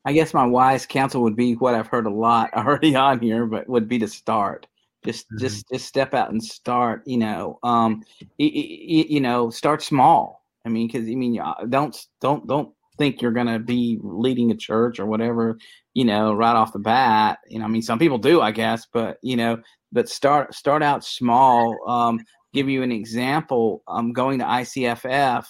I 0.04 0.12
guess 0.12 0.34
my 0.34 0.46
wise 0.46 0.86
counsel 0.86 1.22
would 1.22 1.36
be 1.36 1.54
what 1.54 1.74
I've 1.74 1.86
heard 1.86 2.06
a 2.06 2.10
lot 2.10 2.52
already 2.54 2.94
on 2.96 3.20
here, 3.20 3.46
but 3.46 3.68
would 3.68 3.88
be 3.88 3.98
to 3.98 4.08
start. 4.08 4.66
Just, 5.04 5.26
mm-hmm. 5.26 5.38
just, 5.38 5.68
just 5.72 5.86
step 5.86 6.14
out 6.14 6.30
and 6.30 6.42
start. 6.42 7.02
You 7.06 7.18
know, 7.18 7.58
um, 7.62 8.02
you, 8.38 9.04
you 9.08 9.20
know, 9.20 9.50
start 9.50 9.82
small. 9.82 10.44
I 10.66 10.68
mean, 10.68 10.88
because 10.88 11.08
I 11.08 11.14
mean, 11.14 11.40
don't, 11.68 11.96
don't, 12.20 12.46
don't 12.46 12.74
think 12.98 13.22
you're 13.22 13.32
going 13.32 13.46
to 13.46 13.58
be 13.58 13.98
leading 14.02 14.50
a 14.50 14.56
church 14.56 14.98
or 14.98 15.06
whatever, 15.06 15.56
you 15.94 16.04
know, 16.04 16.34
right 16.34 16.56
off 16.56 16.72
the 16.72 16.78
bat. 16.78 17.38
You 17.48 17.60
know, 17.60 17.64
I 17.64 17.68
mean, 17.68 17.80
some 17.80 17.98
people 17.98 18.18
do, 18.18 18.40
I 18.40 18.50
guess, 18.50 18.86
but 18.92 19.18
you 19.22 19.36
know, 19.36 19.58
but 19.92 20.08
start 20.08 20.54
start 20.54 20.82
out 20.82 21.04
small. 21.04 21.78
Um, 21.88 22.20
give 22.52 22.68
you 22.68 22.82
an 22.82 22.92
example. 22.92 23.82
I'm 23.88 24.12
going 24.12 24.40
to 24.40 24.44
ICFF. 24.44 25.46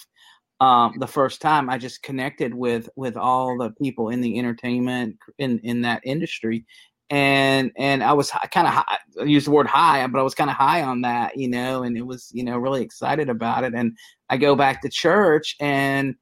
Um, 0.60 0.94
the 0.98 1.06
first 1.06 1.40
time 1.40 1.70
I 1.70 1.78
just 1.78 2.02
connected 2.02 2.52
with 2.52 2.88
with 2.96 3.16
all 3.16 3.56
the 3.58 3.70
people 3.80 4.08
in 4.10 4.20
the 4.20 4.38
entertainment 4.38 5.16
in 5.38 5.60
in 5.60 5.82
that 5.82 6.02
industry, 6.04 6.64
and 7.10 7.70
and 7.76 8.02
I 8.02 8.12
was 8.12 8.30
kind 8.52 8.66
of 8.66 8.74
I 8.74 9.24
use 9.24 9.44
the 9.44 9.52
word 9.52 9.66
high, 9.68 10.06
but 10.08 10.18
I 10.18 10.22
was 10.22 10.34
kind 10.34 10.50
of 10.50 10.56
high 10.56 10.82
on 10.82 11.02
that, 11.02 11.36
you 11.36 11.48
know, 11.48 11.84
and 11.84 11.96
it 11.96 12.06
was 12.06 12.30
you 12.34 12.44
know 12.44 12.58
really 12.58 12.82
excited 12.82 13.28
about 13.28 13.64
it. 13.64 13.74
And 13.74 13.96
I 14.30 14.36
go 14.36 14.56
back 14.56 14.82
to 14.82 14.88
church 14.88 15.54
and 15.60 16.16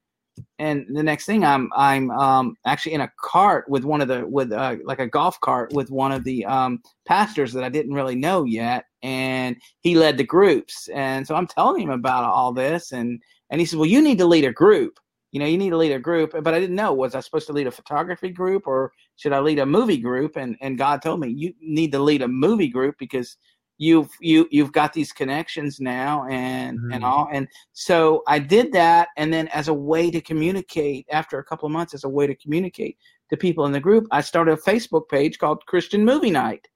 and 0.59 0.87
the 0.89 1.03
next 1.03 1.27
thing 1.27 1.45
I'm 1.45 1.71
I'm 1.77 2.11
um, 2.11 2.57
actually 2.65 2.95
in 2.95 3.03
a 3.03 3.13
cart 3.21 3.69
with 3.69 3.85
one 3.85 4.01
of 4.01 4.09
the 4.09 4.27
with 4.27 4.53
uh, 4.53 4.77
like 4.85 4.99
a 4.99 5.07
golf 5.07 5.41
cart 5.41 5.73
with 5.73 5.91
one 5.91 6.13
of 6.13 6.25
the 6.25 6.45
um, 6.47 6.83
pastors 7.07 7.53
that 7.53 7.65
I 7.65 7.69
didn't 7.69 7.95
really 7.95 8.15
know 8.15 8.45
yet, 8.45 8.87
and 9.03 9.57
he 9.81 9.95
led 9.95 10.17
the 10.17 10.25
groups, 10.25 10.89
and 10.89 11.27
so 11.27 11.35
I'm 11.35 11.47
telling 11.47 11.83
him 11.83 11.91
about 11.91 12.25
all 12.25 12.53
this, 12.53 12.93
and 12.93 13.21
and 13.51 13.61
he 13.61 13.67
said, 13.67 13.79
well, 13.79 13.89
you 13.89 14.03
need 14.03 14.19
to 14.19 14.27
lead 14.27 14.45
a 14.45 14.53
group. 14.53 14.99
You 15.33 15.41
know, 15.41 15.47
you 15.47 15.59
need 15.59 15.71
to 15.71 15.77
lead 15.77 15.93
a 15.93 15.99
group, 15.99 16.33
but 16.33 16.55
I 16.55 16.61
didn't 16.61 16.77
know 16.77 16.95
was 16.95 17.15
I 17.15 17.21
supposed 17.21 17.47
to 17.49 17.53
lead 17.53 17.67
a 17.67 17.71
photography 17.73 18.31
group 18.31 18.67
or 18.67 18.93
should 19.17 19.33
I 19.33 19.41
lead 19.41 19.59
a 19.59 19.67
movie 19.67 19.99
group? 19.99 20.37
And 20.37 20.57
and 20.61 20.79
God 20.79 21.03
told 21.03 21.21
me 21.21 21.29
you 21.29 21.53
need 21.61 21.93
to 21.93 21.99
lead 21.99 22.23
a 22.23 22.29
movie 22.29 22.69
group 22.69 22.97
because 22.99 23.37
you've 23.79 24.11
you 24.21 24.49
you've 24.51 24.73
got 24.73 24.93
these 24.93 25.13
connections 25.13 25.81
now 25.81 26.27
and 26.31 26.79
mm-hmm. 26.79 26.93
and 26.93 27.05
all 27.05 27.29
and 27.33 27.47
so 27.73 28.23
i 28.27 28.39
did 28.39 28.73
that 28.73 29.09
and 29.17 29.33
then 29.33 29.49
as 29.49 29.69
a 29.69 29.75
way 29.75 30.11
to 30.11 30.21
communicate 30.21 31.07
after 31.11 31.39
a 31.39 31.45
couple 31.45 31.67
of 31.67 31.73
months 31.73 31.95
as 31.95 32.05
a 32.05 32.09
way 32.09 32.27
to 32.27 32.35
communicate 32.37 32.97
to 33.29 33.37
people 33.37 33.67
in 33.67 33.73
the 33.73 33.81
group 33.81 34.07
i 34.11 34.21
started 34.21 34.53
a 34.53 34.63
facebook 34.63 35.09
page 35.09 35.39
called 35.39 35.65
christian 35.67 36.05
movie 36.05 36.31
night 36.31 36.67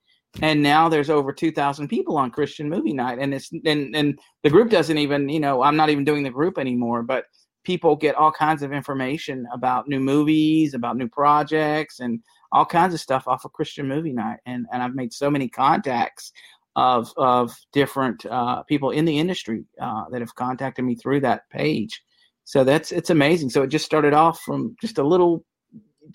and 0.41 0.61
now 0.61 0.87
there's 0.87 1.09
over 1.09 1.33
2000 1.33 1.87
people 1.87 2.17
on 2.17 2.29
christian 2.29 2.69
movie 2.69 2.93
night 2.93 3.17
and 3.19 3.33
it's 3.33 3.51
and 3.65 3.95
and 3.95 4.19
the 4.43 4.49
group 4.49 4.69
doesn't 4.69 4.97
even 4.97 5.27
you 5.27 5.39
know 5.39 5.63
i'm 5.63 5.75
not 5.75 5.89
even 5.89 6.05
doing 6.05 6.23
the 6.23 6.29
group 6.29 6.57
anymore 6.57 7.01
but 7.01 7.25
people 7.63 7.95
get 7.95 8.15
all 8.15 8.31
kinds 8.31 8.63
of 8.63 8.71
information 8.71 9.45
about 9.53 9.87
new 9.87 9.99
movies 9.99 10.73
about 10.73 10.97
new 10.97 11.07
projects 11.07 11.99
and 11.99 12.19
all 12.51 12.65
kinds 12.65 12.93
of 12.93 12.99
stuff 12.99 13.27
off 13.27 13.43
of 13.43 13.51
christian 13.53 13.87
movie 13.87 14.13
night 14.13 14.39
and 14.45 14.65
and 14.71 14.81
i've 14.81 14.95
made 14.95 15.11
so 15.11 15.29
many 15.29 15.49
contacts 15.49 16.31
of 16.75 17.13
of 17.17 17.53
different 17.73 18.25
uh, 18.25 18.63
people 18.63 18.91
in 18.91 19.05
the 19.05 19.17
industry 19.17 19.65
uh, 19.81 20.05
that 20.09 20.21
have 20.21 20.35
contacted 20.35 20.85
me 20.85 20.95
through 20.95 21.19
that 21.21 21.49
page. 21.49 22.01
So 22.43 22.63
that's 22.63 22.91
it's 22.91 23.09
amazing. 23.09 23.49
So 23.49 23.63
it 23.63 23.67
just 23.67 23.85
started 23.85 24.13
off 24.13 24.41
from 24.41 24.75
just 24.81 24.97
a 24.97 25.03
little 25.03 25.45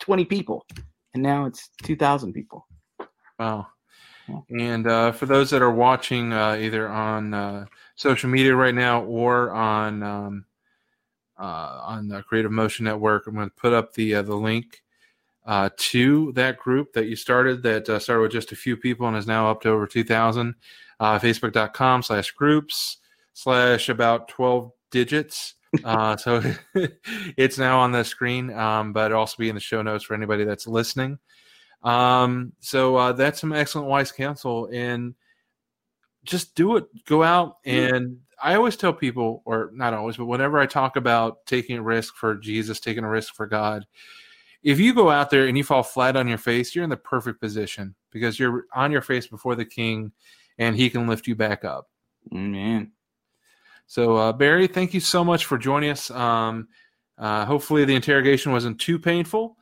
twenty 0.00 0.24
people, 0.24 0.66
and 1.14 1.22
now 1.22 1.46
it's 1.46 1.70
two 1.82 1.96
thousand 1.96 2.32
people. 2.32 2.66
Wow. 3.38 3.68
And 4.50 4.88
uh, 4.88 5.12
for 5.12 5.26
those 5.26 5.50
that 5.50 5.62
are 5.62 5.70
watching 5.70 6.32
uh, 6.32 6.56
either 6.56 6.88
on 6.88 7.32
uh, 7.32 7.66
social 7.94 8.28
media 8.28 8.56
right 8.56 8.74
now 8.74 9.04
or 9.04 9.52
on 9.52 10.02
um, 10.02 10.44
uh, 11.38 11.80
on 11.84 12.08
the 12.08 12.22
Creative 12.22 12.50
Motion 12.50 12.86
Network, 12.86 13.26
I'm 13.26 13.34
going 13.34 13.48
to 13.48 13.54
put 13.54 13.72
up 13.72 13.92
the 13.94 14.14
the 14.14 14.34
link 14.34 14.82
uh, 15.46 15.70
to 15.76 16.32
that 16.32 16.58
group 16.58 16.92
that 16.92 17.06
you 17.06 17.16
started 17.16 17.62
that 17.62 17.88
uh, 17.88 17.98
started 17.98 18.22
with 18.22 18.32
just 18.32 18.52
a 18.52 18.56
few 18.56 18.76
people 18.76 19.06
and 19.06 19.16
is 19.16 19.26
now 19.26 19.50
up 19.50 19.62
to 19.62 19.70
over 19.70 19.86
2,000. 19.86 20.54
Uh, 20.98 21.18
Facebook.com 21.18 22.02
slash 22.02 22.30
groups 22.32 22.98
slash 23.32 23.88
about 23.88 24.28
12 24.28 24.72
digits. 24.90 25.54
Uh, 25.84 26.16
so 26.16 26.42
it's 27.36 27.58
now 27.58 27.78
on 27.78 27.92
the 27.92 28.04
screen, 28.04 28.52
um, 28.52 28.92
but 28.92 29.12
also 29.12 29.36
be 29.38 29.48
in 29.48 29.54
the 29.54 29.60
show 29.60 29.82
notes 29.82 30.04
for 30.04 30.14
anybody 30.14 30.44
that's 30.44 30.66
listening. 30.66 31.18
Um, 31.82 32.52
so 32.60 32.96
uh, 32.96 33.12
that's 33.12 33.40
some 33.40 33.52
excellent 33.52 33.88
wise 33.88 34.10
counsel. 34.10 34.68
And 34.72 35.14
just 36.24 36.56
do 36.56 36.76
it. 36.76 36.86
Go 37.04 37.22
out 37.22 37.58
and 37.64 38.18
I 38.42 38.54
always 38.54 38.76
tell 38.76 38.92
people, 38.92 39.42
or 39.44 39.70
not 39.72 39.94
always, 39.94 40.16
but 40.16 40.26
whenever 40.26 40.58
I 40.58 40.66
talk 40.66 40.96
about 40.96 41.46
taking 41.46 41.78
a 41.78 41.82
risk 41.82 42.16
for 42.16 42.34
Jesus, 42.34 42.80
taking 42.80 43.04
a 43.04 43.08
risk 43.08 43.34
for 43.34 43.46
God, 43.46 43.86
if 44.66 44.80
you 44.80 44.92
go 44.92 45.10
out 45.10 45.30
there 45.30 45.46
and 45.46 45.56
you 45.56 45.62
fall 45.62 45.84
flat 45.84 46.16
on 46.16 46.26
your 46.26 46.38
face, 46.38 46.74
you're 46.74 46.82
in 46.82 46.90
the 46.90 46.96
perfect 46.96 47.40
position 47.40 47.94
because 48.10 48.36
you're 48.36 48.64
on 48.74 48.90
your 48.90 49.00
face 49.00 49.28
before 49.28 49.54
the 49.54 49.64
king 49.64 50.10
and 50.58 50.74
he 50.74 50.90
can 50.90 51.06
lift 51.06 51.28
you 51.28 51.36
back 51.36 51.64
up. 51.64 51.86
Man. 52.32 52.90
So, 53.86 54.16
uh, 54.16 54.32
Barry, 54.32 54.66
thank 54.66 54.92
you 54.92 54.98
so 54.98 55.22
much 55.22 55.44
for 55.44 55.56
joining 55.56 55.90
us. 55.90 56.10
Um, 56.10 56.66
uh, 57.16 57.44
hopefully, 57.44 57.84
the 57.84 57.94
interrogation 57.94 58.50
wasn't 58.50 58.80
too 58.80 58.98
painful. 58.98 59.56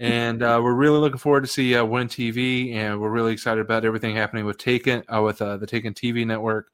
And 0.00 0.42
uh, 0.42 0.60
we're 0.62 0.74
really 0.74 0.98
looking 0.98 1.18
forward 1.18 1.42
to 1.42 1.48
see 1.48 1.76
uh, 1.76 1.84
Win 1.84 2.08
TV, 2.08 2.74
and 2.74 3.00
we're 3.00 3.10
really 3.10 3.32
excited 3.32 3.60
about 3.60 3.84
everything 3.84 4.16
happening 4.16 4.44
with 4.44 4.58
Taken, 4.58 5.04
uh, 5.12 5.22
with 5.22 5.40
uh, 5.40 5.56
the 5.56 5.66
Taken 5.66 5.94
TV 5.94 6.26
network. 6.26 6.68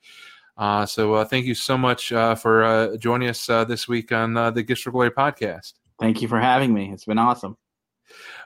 Uh, 0.56 0.86
so, 0.86 1.12
uh, 1.14 1.24
thank 1.26 1.44
you 1.44 1.54
so 1.54 1.76
much 1.76 2.08
for 2.08 2.96
joining 2.98 3.28
us 3.28 3.44
this 3.46 3.86
week 3.88 4.10
on 4.10 4.32
the 4.32 4.62
Gifts 4.62 4.82
for 4.82 4.90
Glory 4.90 5.10
podcast. 5.10 5.74
Thank 6.00 6.22
you 6.22 6.28
for 6.28 6.40
having 6.40 6.72
me. 6.72 6.90
It's 6.92 7.04
been 7.04 7.18
awesome. 7.18 7.58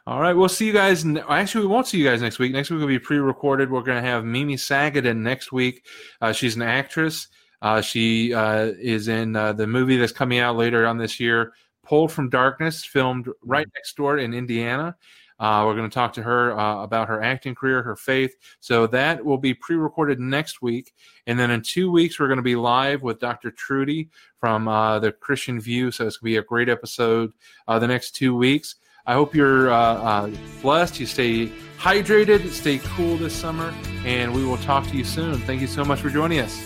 All 0.08 0.20
right, 0.20 0.32
we'll 0.32 0.48
see 0.48 0.66
you 0.66 0.72
guys. 0.72 1.04
Actually, 1.28 1.66
we 1.66 1.70
won't 1.70 1.86
see 1.86 1.98
you 1.98 2.04
guys 2.06 2.22
next 2.22 2.38
week. 2.38 2.50
Next 2.50 2.70
week 2.70 2.80
will 2.80 2.86
be 2.86 2.98
pre-recorded. 2.98 3.70
We're 3.70 3.82
going 3.82 4.02
to 4.02 4.08
have 4.08 4.24
Mimi 4.24 4.56
Sagadan 4.56 5.18
next 5.18 5.52
week. 5.52 5.84
Uh, 6.22 6.32
she's 6.32 6.56
an 6.56 6.62
actress. 6.62 7.28
Uh, 7.60 7.82
she 7.82 8.32
uh, 8.32 8.72
is 8.80 9.08
in 9.08 9.36
uh, 9.36 9.52
the 9.52 9.66
movie 9.66 9.98
that's 9.98 10.10
coming 10.10 10.38
out 10.38 10.56
later 10.56 10.86
on 10.86 10.96
this 10.96 11.20
year, 11.20 11.52
"Pulled 11.82 12.10
from 12.10 12.30
Darkness," 12.30 12.86
filmed 12.86 13.28
right 13.42 13.68
next 13.74 13.98
door 13.98 14.16
in 14.16 14.32
Indiana. 14.32 14.96
Uh, 15.38 15.64
we're 15.66 15.76
going 15.76 15.90
to 15.90 15.94
talk 15.94 16.14
to 16.14 16.22
her 16.22 16.58
uh, 16.58 16.82
about 16.82 17.06
her 17.06 17.22
acting 17.22 17.54
career, 17.54 17.82
her 17.82 17.94
faith. 17.94 18.34
So 18.60 18.86
that 18.86 19.22
will 19.22 19.36
be 19.36 19.52
pre-recorded 19.52 20.18
next 20.18 20.62
week, 20.62 20.94
and 21.26 21.38
then 21.38 21.50
in 21.50 21.60
two 21.60 21.90
weeks 21.90 22.18
we're 22.18 22.28
going 22.28 22.38
to 22.38 22.42
be 22.42 22.56
live 22.56 23.02
with 23.02 23.20
Dr. 23.20 23.50
Trudy 23.50 24.08
from 24.40 24.64
the 25.02 25.12
Christian 25.20 25.60
View. 25.60 25.90
So 25.90 26.06
it's 26.06 26.16
going 26.16 26.32
to 26.32 26.34
be 26.34 26.38
a 26.38 26.48
great 26.48 26.70
episode. 26.70 27.34
the 27.66 27.86
next 27.86 28.12
two 28.12 28.34
weeks. 28.34 28.76
I 29.08 29.14
hope 29.14 29.34
you're 29.34 29.72
uh, 29.72 29.74
uh, 29.74 30.30
blessed. 30.60 31.00
You 31.00 31.06
stay 31.06 31.46
hydrated, 31.78 32.46
stay 32.50 32.76
cool 32.78 33.16
this 33.16 33.32
summer, 33.32 33.72
and 34.04 34.34
we 34.34 34.44
will 34.44 34.58
talk 34.58 34.86
to 34.88 34.96
you 34.98 35.04
soon. 35.04 35.38
Thank 35.38 35.62
you 35.62 35.66
so 35.66 35.82
much 35.82 36.00
for 36.02 36.10
joining 36.10 36.40
us. 36.40 36.62